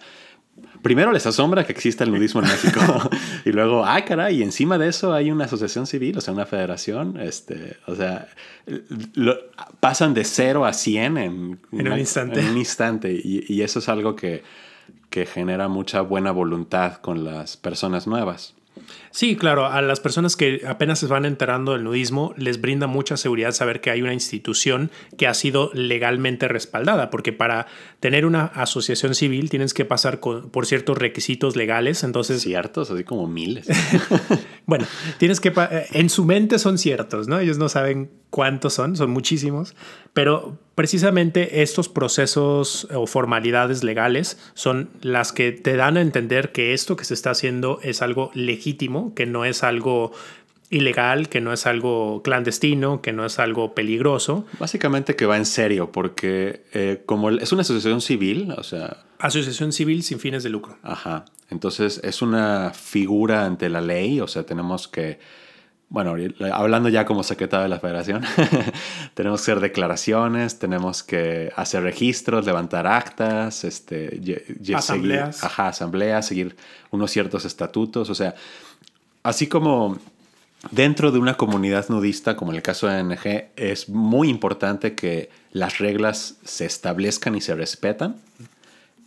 primero 0.81 1.11
les 1.11 1.25
asombra 1.25 1.65
que 1.65 1.71
exista 1.71 2.03
el 2.03 2.11
nudismo 2.11 2.41
en 2.41 2.47
México 2.51 2.81
y 3.45 3.51
luego, 3.51 3.85
ah, 3.85 4.03
caray, 4.05 4.39
y 4.39 4.43
encima 4.43 4.77
de 4.77 4.89
eso 4.89 5.13
hay 5.13 5.31
una 5.31 5.45
asociación 5.45 5.87
civil, 5.87 6.17
o 6.17 6.21
sea, 6.21 6.33
una 6.33 6.45
federación, 6.45 7.19
este, 7.19 7.77
o 7.85 7.95
sea, 7.95 8.27
pasan 9.79 10.13
de 10.13 10.23
cero 10.23 10.65
a 10.65 10.73
cien 10.73 11.17
en, 11.17 11.59
un 11.71 11.99
instante. 11.99 12.39
En 12.39 12.47
un 12.49 12.57
instante 12.57 13.11
y, 13.11 13.45
y 13.47 13.61
eso 13.61 13.79
es 13.79 13.89
algo 13.89 14.15
que, 14.15 14.43
que 15.09 15.25
genera 15.25 15.67
mucha 15.67 16.01
buena 16.01 16.31
voluntad 16.31 16.97
con 16.97 17.23
las 17.23 17.57
personas 17.57 18.07
nuevas. 18.07 18.53
Sí, 19.11 19.35
claro, 19.35 19.65
a 19.65 19.81
las 19.81 19.99
personas 19.99 20.35
que 20.35 20.61
apenas 20.67 20.99
se 20.99 21.07
van 21.07 21.25
enterando 21.25 21.73
del 21.73 21.83
nudismo 21.83 22.33
les 22.37 22.61
brinda 22.61 22.87
mucha 22.87 23.17
seguridad 23.17 23.51
saber 23.51 23.81
que 23.81 23.89
hay 23.89 24.01
una 24.01 24.13
institución 24.13 24.91
que 25.17 25.27
ha 25.27 25.33
sido 25.33 25.71
legalmente 25.73 26.47
respaldada, 26.47 27.09
porque 27.09 27.33
para 27.33 27.67
tener 27.99 28.25
una 28.25 28.45
asociación 28.45 29.15
civil 29.15 29.49
tienes 29.49 29.73
que 29.73 29.85
pasar 29.85 30.19
por 30.19 30.65
ciertos 30.65 30.97
requisitos 30.97 31.55
legales, 31.55 32.03
entonces... 32.03 32.41
Ciertos, 32.41 32.91
así 32.91 33.03
como 33.03 33.27
miles. 33.27 33.67
bueno, 34.65 34.85
tienes 35.17 35.39
que... 35.39 35.53
En 35.91 36.09
su 36.09 36.25
mente 36.25 36.59
son 36.59 36.77
ciertos, 36.77 37.27
¿no? 37.27 37.39
Ellos 37.39 37.57
no 37.57 37.69
saben 37.69 38.09
cuántos 38.29 38.73
son, 38.73 38.95
son 38.95 39.09
muchísimos, 39.11 39.75
pero 40.13 40.59
precisamente 40.75 41.61
estos 41.61 41.89
procesos 41.89 42.87
o 42.93 43.07
formalidades 43.07 43.83
legales 43.83 44.37
son 44.53 44.89
las 45.01 45.31
que 45.31 45.51
te 45.51 45.75
dan 45.75 45.97
a 45.97 46.01
entender 46.01 46.51
que 46.51 46.73
esto 46.73 46.95
que 46.95 47.05
se 47.05 47.13
está 47.13 47.31
haciendo 47.31 47.79
es 47.83 48.01
algo 48.01 48.31
legítimo, 48.33 49.06
que 49.15 49.25
no 49.25 49.45
es 49.45 49.63
algo 49.63 50.11
ilegal, 50.69 51.29
que 51.29 51.39
no 51.39 51.53
es 51.53 51.65
algo 51.65 52.21
clandestino, 52.23 53.01
que 53.01 53.13
no 53.13 53.25
es 53.25 53.39
algo 53.39 53.73
peligroso. 53.73 54.45
Básicamente 54.59 55.15
que 55.15 55.25
va 55.25 55.37
en 55.37 55.45
serio, 55.45 55.91
porque 55.91 56.65
eh, 56.73 57.03
como 57.05 57.29
es 57.29 57.51
una 57.51 57.61
asociación 57.61 58.01
civil, 58.01 58.53
o 58.57 58.63
sea... 58.63 59.05
Asociación 59.19 59.71
civil 59.71 60.03
sin 60.03 60.19
fines 60.19 60.43
de 60.43 60.49
lucro. 60.49 60.77
Ajá. 60.83 61.25
Entonces 61.49 62.01
es 62.03 62.21
una 62.21 62.71
figura 62.73 63.45
ante 63.45 63.69
la 63.69 63.81
ley, 63.81 64.19
o 64.19 64.27
sea, 64.27 64.43
tenemos 64.43 64.87
que 64.87 65.19
bueno, 65.89 66.15
hablando 66.51 66.89
ya 66.89 67.05
como 67.05 67.23
secretario 67.23 67.63
de 67.63 67.69
la 67.69 67.79
federación, 67.79 68.21
tenemos 69.13 69.39
que 69.39 69.51
hacer 69.51 69.61
declaraciones, 69.61 70.59
tenemos 70.59 71.01
que 71.01 71.49
hacer 71.55 71.81
registros, 71.83 72.45
levantar 72.45 72.87
actas, 72.87 73.63
este, 73.63 74.19
asambleas. 74.75 75.37
Seguir, 75.37 75.45
ajá, 75.45 75.67
asambleas, 75.69 76.27
seguir 76.27 76.57
unos 76.91 77.09
ciertos 77.09 77.45
estatutos, 77.45 78.09
o 78.09 78.15
sea, 78.15 78.35
así 79.23 79.47
como 79.47 79.97
dentro 80.71 81.11
de 81.11 81.19
una 81.19 81.35
comunidad 81.35 81.89
nudista, 81.89 82.35
como 82.35 82.51
en 82.51 82.57
el 82.57 82.63
caso 82.63 82.87
de 82.87 82.95
ANG, 82.95 83.51
es 83.55 83.89
muy 83.89 84.29
importante 84.29 84.95
que 84.95 85.29
las 85.51 85.79
reglas 85.79 86.37
se 86.43 86.65
establezcan 86.65 87.35
y 87.35 87.41
se 87.41 87.55
respetan. 87.55 88.17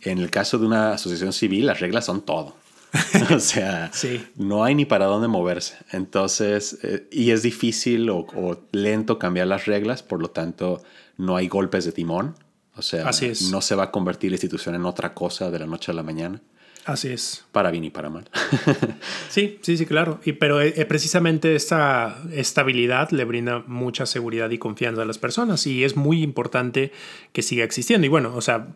En 0.01 0.17
el 0.17 0.31
caso 0.31 0.57
de 0.57 0.65
una 0.65 0.93
asociación 0.93 1.33
civil, 1.33 1.67
las 1.67 1.79
reglas 1.79 2.05
son 2.05 2.21
todo. 2.21 2.55
o 3.33 3.39
sea, 3.39 3.91
no 4.35 4.63
hay 4.63 4.75
ni 4.75 4.85
para 4.85 5.05
dónde 5.05 5.27
moverse. 5.27 5.77
Entonces, 5.91 6.77
eh, 6.83 7.07
y 7.11 7.31
es 7.31 7.41
difícil 7.41 8.09
o, 8.09 8.25
lento 8.71 9.17
cambiar 9.17 9.47
las 9.47 9.65
reglas, 9.65 10.03
por 10.03 10.21
lo 10.21 10.29
tanto, 10.29 10.81
no 11.17 11.37
hay 11.37 11.47
golpes 11.47 11.85
de 11.85 11.91
timón. 11.91 12.35
O 12.75 12.81
sea, 12.81 13.09
no 13.51 13.61
se 13.61 13.75
va 13.75 13.83
a 13.83 13.91
convertir 13.91 14.31
la 14.31 14.35
institución 14.35 14.75
en 14.75 14.85
otra 14.85 15.13
cosa 15.13 15.51
de 15.51 15.59
la 15.59 15.67
noche 15.67 15.91
a 15.91 15.93
la 15.93 16.03
mañana. 16.03 16.41
Así 16.85 17.09
es. 17.09 17.45
Para 17.51 17.69
bien 17.69 17.83
y 17.83 17.89
para 17.91 18.09
mal. 18.09 18.27
sí, 19.29 19.59
sí, 19.61 19.77
sí, 19.77 19.85
claro. 19.85 20.19
Y, 20.25 20.33
pero 20.33 20.61
eh, 20.61 20.85
precisamente 20.85 21.55
esta 21.55 22.17
estabilidad 22.31 23.11
le 23.11 23.23
brinda 23.23 23.63
mucha 23.67 24.07
seguridad 24.07 24.49
y 24.49 24.57
confianza 24.57 25.03
a 25.03 25.05
las 25.05 25.19
personas 25.19 25.67
y 25.67 25.83
es 25.83 25.95
muy 25.95 26.23
importante 26.23 26.91
que 27.33 27.43
siga 27.43 27.63
existiendo. 27.63 28.07
Y 28.07 28.09
bueno, 28.09 28.33
o 28.35 28.41
sea, 28.41 28.67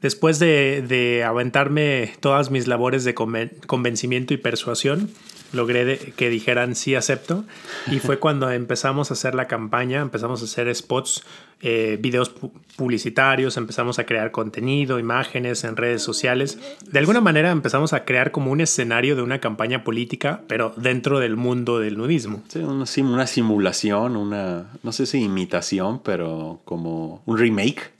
después 0.00 0.38
de, 0.38 0.84
de 0.86 1.24
aventarme 1.24 2.12
todas 2.20 2.50
mis 2.50 2.68
labores 2.68 3.02
de 3.02 3.14
convencimiento 3.14 4.34
y 4.34 4.36
persuasión, 4.36 5.10
logré 5.52 6.12
que 6.16 6.28
dijeran 6.28 6.74
sí 6.74 6.94
acepto 6.94 7.44
y 7.90 8.00
fue 8.00 8.18
cuando 8.20 8.50
empezamos 8.50 9.10
a 9.10 9.14
hacer 9.14 9.34
la 9.34 9.46
campaña, 9.46 10.00
empezamos 10.00 10.42
a 10.42 10.44
hacer 10.44 10.74
spots, 10.74 11.24
eh, 11.60 11.98
videos 12.00 12.32
publicitarios, 12.76 13.56
empezamos 13.56 13.98
a 13.98 14.06
crear 14.06 14.30
contenido, 14.30 14.98
imágenes 14.98 15.64
en 15.64 15.76
redes 15.76 16.02
sociales. 16.02 16.58
De 16.90 16.98
alguna 16.98 17.20
manera 17.20 17.50
empezamos 17.50 17.92
a 17.92 18.04
crear 18.04 18.30
como 18.30 18.52
un 18.52 18.60
escenario 18.60 19.16
de 19.16 19.22
una 19.22 19.40
campaña 19.40 19.82
política, 19.82 20.42
pero 20.46 20.72
dentro 20.76 21.18
del 21.18 21.36
mundo 21.36 21.80
del 21.80 21.98
nudismo. 21.98 22.42
Sí, 22.48 22.60
una, 22.60 22.84
una 23.10 23.26
simulación, 23.26 24.16
una, 24.16 24.70
no 24.82 24.92
sé 24.92 25.06
si 25.06 25.22
imitación, 25.22 26.00
pero 26.02 26.60
como 26.64 27.22
un 27.26 27.38
remake. 27.38 27.90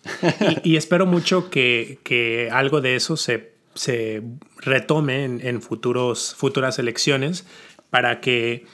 y, 0.62 0.72
y 0.72 0.76
espero 0.76 1.06
mucho 1.06 1.50
que, 1.50 1.98
que 2.04 2.50
algo 2.52 2.80
de 2.80 2.94
eso 2.94 3.16
se 3.16 3.57
se 3.78 4.22
retome 4.56 5.24
en, 5.24 5.62
futuros, 5.62 6.34
futuras 6.36 6.80
elecciones 6.80 7.46
para 7.90 8.20
que, 8.20 8.66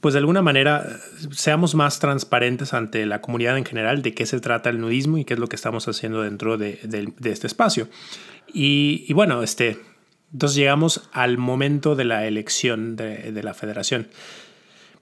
pues 0.00 0.14
de 0.14 0.20
alguna 0.20 0.42
manera, 0.42 0.86
seamos 1.32 1.74
más 1.74 1.98
transparentes 1.98 2.72
ante 2.72 3.04
la 3.04 3.20
comunidad 3.20 3.58
en 3.58 3.64
general 3.64 4.00
de 4.00 4.14
qué 4.14 4.26
se 4.26 4.38
trata 4.38 4.70
el 4.70 4.80
nudismo 4.80 5.18
y 5.18 5.24
qué 5.24 5.34
es 5.34 5.40
lo 5.40 5.48
que 5.48 5.56
estamos 5.56 5.88
haciendo 5.88 6.22
dentro 6.22 6.56
de, 6.56 6.78
este 7.24 7.48
espacio. 7.48 7.88
Y, 8.46 9.12
bueno, 9.12 9.42
este, 9.42 9.76
entonces 10.32 10.56
llegamos 10.56 11.08
al 11.12 11.36
momento 11.36 11.96
de 11.96 12.04
la 12.04 12.24
elección 12.26 12.94
de, 12.94 13.42
la 13.42 13.54
federación. 13.54 14.06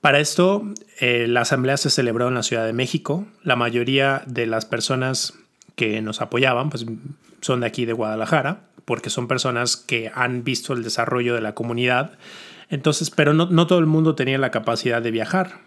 Para 0.00 0.18
esto, 0.18 0.64
eh, 0.98 1.26
la 1.28 1.42
asamblea 1.42 1.76
se 1.76 1.90
celebró 1.90 2.28
en 2.28 2.34
la 2.34 2.42
Ciudad 2.42 2.64
de 2.64 2.72
México. 2.72 3.26
La 3.44 3.55
mayoría 3.55 4.22
de 4.26 4.46
las 4.46 4.64
personas 4.64 5.34
que 5.76 6.00
nos 6.00 6.22
apoyaban 6.22 6.70
pues, 6.70 6.86
son 7.42 7.61
de 7.61 7.66
aquí 7.66 7.84
de 7.84 7.92
Guadalajara 7.92 8.72
porque 8.85 9.11
son 9.11 9.28
personas 9.28 9.76
que 9.76 10.11
han 10.14 10.45
visto 10.45 10.72
el 10.72 10.83
desarrollo 10.83 11.35
de 11.35 11.41
la 11.41 11.55
comunidad. 11.55 12.18
Entonces, 12.68 13.11
pero 13.11 13.35
no, 13.35 13.66
todo 13.66 13.78
el 13.78 13.87
mundo 13.87 14.14
tenía 14.14 14.39
la 14.39 14.51
capacidad 14.51 15.03
de 15.03 15.11
viajar. 15.11 15.61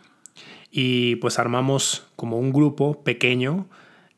Y 0.72 1.18
pues 1.18 1.39
armamos 1.39 2.07
como 2.16 2.39
un 2.39 2.51
grupo 2.51 3.03
pequeño. 3.03 3.68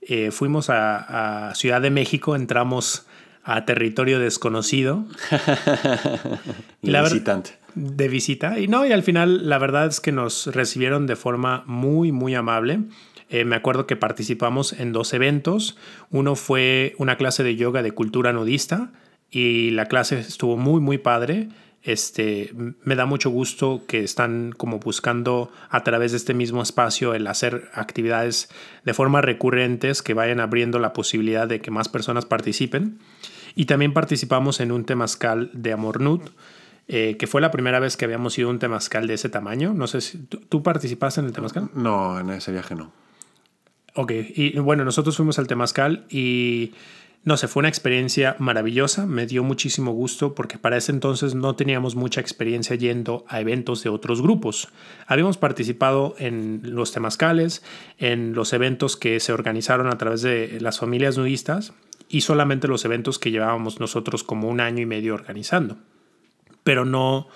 Eh, 0.02 0.32
fuimos 0.32 0.70
a, 0.70 1.52
Ciudad 1.54 1.82
de 1.82 1.90
México, 1.90 2.36
entramos 2.36 3.06
a 3.44 3.66
territorio 3.66 4.20
desconocido. 4.20 5.06
y 6.82 6.92
la 6.92 7.04
visitante. 7.04 7.60
De 7.76 8.08
visita. 8.08 8.58
Y 8.60 8.68
no, 8.68 8.86
y 8.86 8.92
al 8.92 9.04
final 9.04 9.50
la 9.50 9.58
verdad 9.58 9.88
es 9.88 10.00
que 10.00 10.12
nos 10.12 10.48
recibieron 10.48 11.08
de 11.08 11.16
forma 11.16 11.64
muy, 11.68 12.12
muy 12.12 12.36
amable. 12.36 12.80
Eh, 13.30 13.46
me 13.46 13.56
acuerdo 13.56 13.88
que 13.88 13.96
participamos 13.96 14.74
en 14.74 14.94
dos 14.94 15.14
eventos. 15.14 15.78
Uno 16.12 16.36
fue 16.36 16.96
una 16.98 17.18
clase 17.18 17.44
de 17.44 17.56
yoga 17.56 17.84
de 17.84 17.92
cultura 17.92 18.34
nudista 18.34 18.92
y 19.30 19.72
la 19.72 19.86
clase 19.86 20.20
estuvo 20.20 20.58
muy, 20.58 20.80
muy 20.80 20.98
padre. 20.98 21.50
Este, 21.84 22.52
me 22.84 22.96
da 22.96 23.06
mucho 23.06 23.30
gusto 23.30 23.84
que 23.88 24.04
están 24.04 24.52
como 24.52 24.80
buscando 24.80 25.52
a 25.70 25.84
través 25.84 26.12
de 26.12 26.18
este 26.18 26.34
mismo 26.34 26.62
espacio 26.62 27.14
el 27.14 27.28
hacer 27.28 27.70
actividades 27.74 28.50
de 28.84 28.94
forma 28.94 29.22
recurrentes 29.22 30.02
que 30.02 30.14
vayan 30.14 30.40
abriendo 30.40 30.80
la 30.80 30.92
posibilidad 30.92 31.48
de 31.48 31.62
que 31.62 31.72
más 31.72 31.88
personas 31.88 32.26
participen. 32.26 33.00
Y 33.56 33.66
también 33.66 33.94
participamos 33.94 34.60
en 34.60 34.72
un 34.72 34.86
temazcal 34.86 35.50
de 35.54 35.74
Amor 35.74 36.02
Nud, 36.02 36.22
eh, 36.88 37.18
que 37.18 37.28
fue 37.28 37.42
la 37.42 37.52
primera 37.52 37.80
vez 37.80 37.98
que 37.98 38.06
habíamos 38.06 38.38
ido 38.38 38.50
a 38.50 38.52
un 38.52 38.60
temazcal 38.60 39.08
de 39.08 39.16
ese 39.16 39.30
tamaño. 39.30 39.74
No 39.74 39.88
sé 39.88 40.02
si 40.02 40.18
tú 40.18 40.64
participaste 40.64 41.22
en 41.22 41.28
el 41.28 41.34
temazcal. 41.34 41.70
No, 41.74 42.20
en 42.20 42.30
ese 42.30 42.52
viaje 42.52 42.76
no. 42.76 42.92
Ok, 44.00 44.12
y 44.12 44.60
bueno, 44.60 44.86
nosotros 44.86 45.18
fuimos 45.18 45.40
al 45.40 45.48
Temazcal 45.48 46.06
y 46.08 46.72
no 47.24 47.36
sé, 47.36 47.48
fue 47.48 47.62
una 47.62 47.68
experiencia 47.68 48.36
maravillosa, 48.38 49.08
me 49.08 49.26
dio 49.26 49.44
muchísimo 49.44 49.92
gusto 49.92 50.36
porque 50.36 50.60
para 50.60 50.78
ese 50.78 50.92
entonces 50.92 51.34
no 51.34 51.56
teníamos 51.56 51.96
mucha 51.96 52.22
experiencia 52.22 52.76
yendo 52.76 53.26
a 53.28 53.42
eventos 53.42 53.82
de 53.82 53.90
otros 53.90 54.22
grupos. 54.22 54.68
Habíamos 55.08 55.40
participado 55.40 56.14
en 56.20 56.62
los 56.64 56.92
temazcales, 56.92 57.64
en 57.98 58.34
los 58.34 58.54
eventos 58.54 58.98
que 58.98 59.20
se 59.20 59.34
organizaron 59.34 59.88
a 59.88 59.98
través 59.98 60.22
de 60.22 60.60
las 60.62 60.78
familias 60.78 61.18
nudistas 61.18 61.74
y 62.08 62.22
solamente 62.22 62.68
los 62.68 62.86
eventos 62.86 63.18
que 63.18 63.32
llevábamos 63.32 63.80
nosotros 63.80 64.24
como 64.24 64.48
un 64.48 64.60
año 64.60 64.84
y 64.84 64.86
medio 64.86 65.16
organizando. 65.16 65.78
Pero 66.64 66.86
no, 66.86 67.30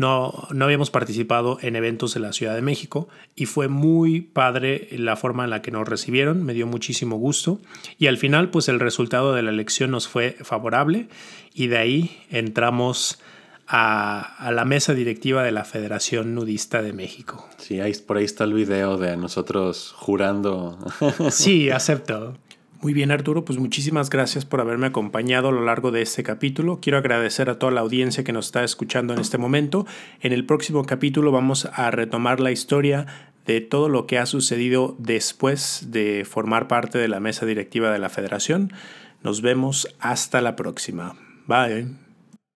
no, 0.00 0.48
no 0.50 0.64
habíamos 0.64 0.90
participado 0.90 1.58
en 1.60 1.76
eventos 1.76 2.14
de 2.14 2.20
la 2.20 2.32
Ciudad 2.32 2.54
de 2.54 2.62
México 2.62 3.08
y 3.36 3.46
fue 3.46 3.68
muy 3.68 4.22
padre 4.22 4.88
la 4.92 5.14
forma 5.14 5.44
en 5.44 5.50
la 5.50 5.60
que 5.60 5.70
nos 5.70 5.86
recibieron, 5.86 6.42
me 6.42 6.54
dio 6.54 6.66
muchísimo 6.66 7.16
gusto 7.16 7.60
y 7.98 8.06
al 8.06 8.16
final 8.16 8.48
pues 8.48 8.68
el 8.68 8.80
resultado 8.80 9.34
de 9.34 9.42
la 9.42 9.50
elección 9.50 9.90
nos 9.90 10.08
fue 10.08 10.36
favorable 10.40 11.08
y 11.54 11.66
de 11.66 11.76
ahí 11.78 12.22
entramos 12.30 13.20
a, 13.68 14.20
a, 14.38 14.50
la 14.50 14.64
mesa 14.64 14.94
directiva 14.94 15.44
de 15.44 15.52
la 15.52 15.64
Federación 15.64 16.34
Nudista 16.34 16.82
de 16.82 16.92
México. 16.92 17.48
Sí, 17.58 17.78
ahí, 17.80 17.92
por 17.94 18.16
ahí 18.16 18.24
está 18.24 18.44
el 18.44 18.54
video 18.54 18.96
de 18.96 19.16
nosotros 19.16 19.94
jurando. 19.96 20.76
Sí, 21.30 21.70
acepto. 21.70 22.34
Muy 22.82 22.94
bien 22.94 23.10
Arturo, 23.10 23.44
pues 23.44 23.58
muchísimas 23.58 24.08
gracias 24.08 24.46
por 24.46 24.62
haberme 24.62 24.86
acompañado 24.86 25.48
a 25.48 25.52
lo 25.52 25.62
largo 25.62 25.90
de 25.90 26.00
este 26.00 26.22
capítulo. 26.22 26.80
Quiero 26.80 26.96
agradecer 26.96 27.50
a 27.50 27.58
toda 27.58 27.72
la 27.72 27.82
audiencia 27.82 28.24
que 28.24 28.32
nos 28.32 28.46
está 28.46 28.64
escuchando 28.64 29.12
en 29.12 29.20
este 29.20 29.36
momento. 29.36 29.86
En 30.22 30.32
el 30.32 30.46
próximo 30.46 30.86
capítulo 30.86 31.30
vamos 31.30 31.68
a 31.74 31.90
retomar 31.90 32.40
la 32.40 32.52
historia 32.52 33.06
de 33.44 33.60
todo 33.60 33.90
lo 33.90 34.06
que 34.06 34.18
ha 34.18 34.24
sucedido 34.24 34.96
después 34.98 35.88
de 35.90 36.24
formar 36.24 36.68
parte 36.68 36.96
de 36.96 37.08
la 37.08 37.20
mesa 37.20 37.44
directiva 37.44 37.90
de 37.90 37.98
la 37.98 38.08
federación. 38.08 38.72
Nos 39.22 39.42
vemos 39.42 39.86
hasta 39.98 40.40
la 40.40 40.56
próxima. 40.56 41.16
Bye. 41.46 42.09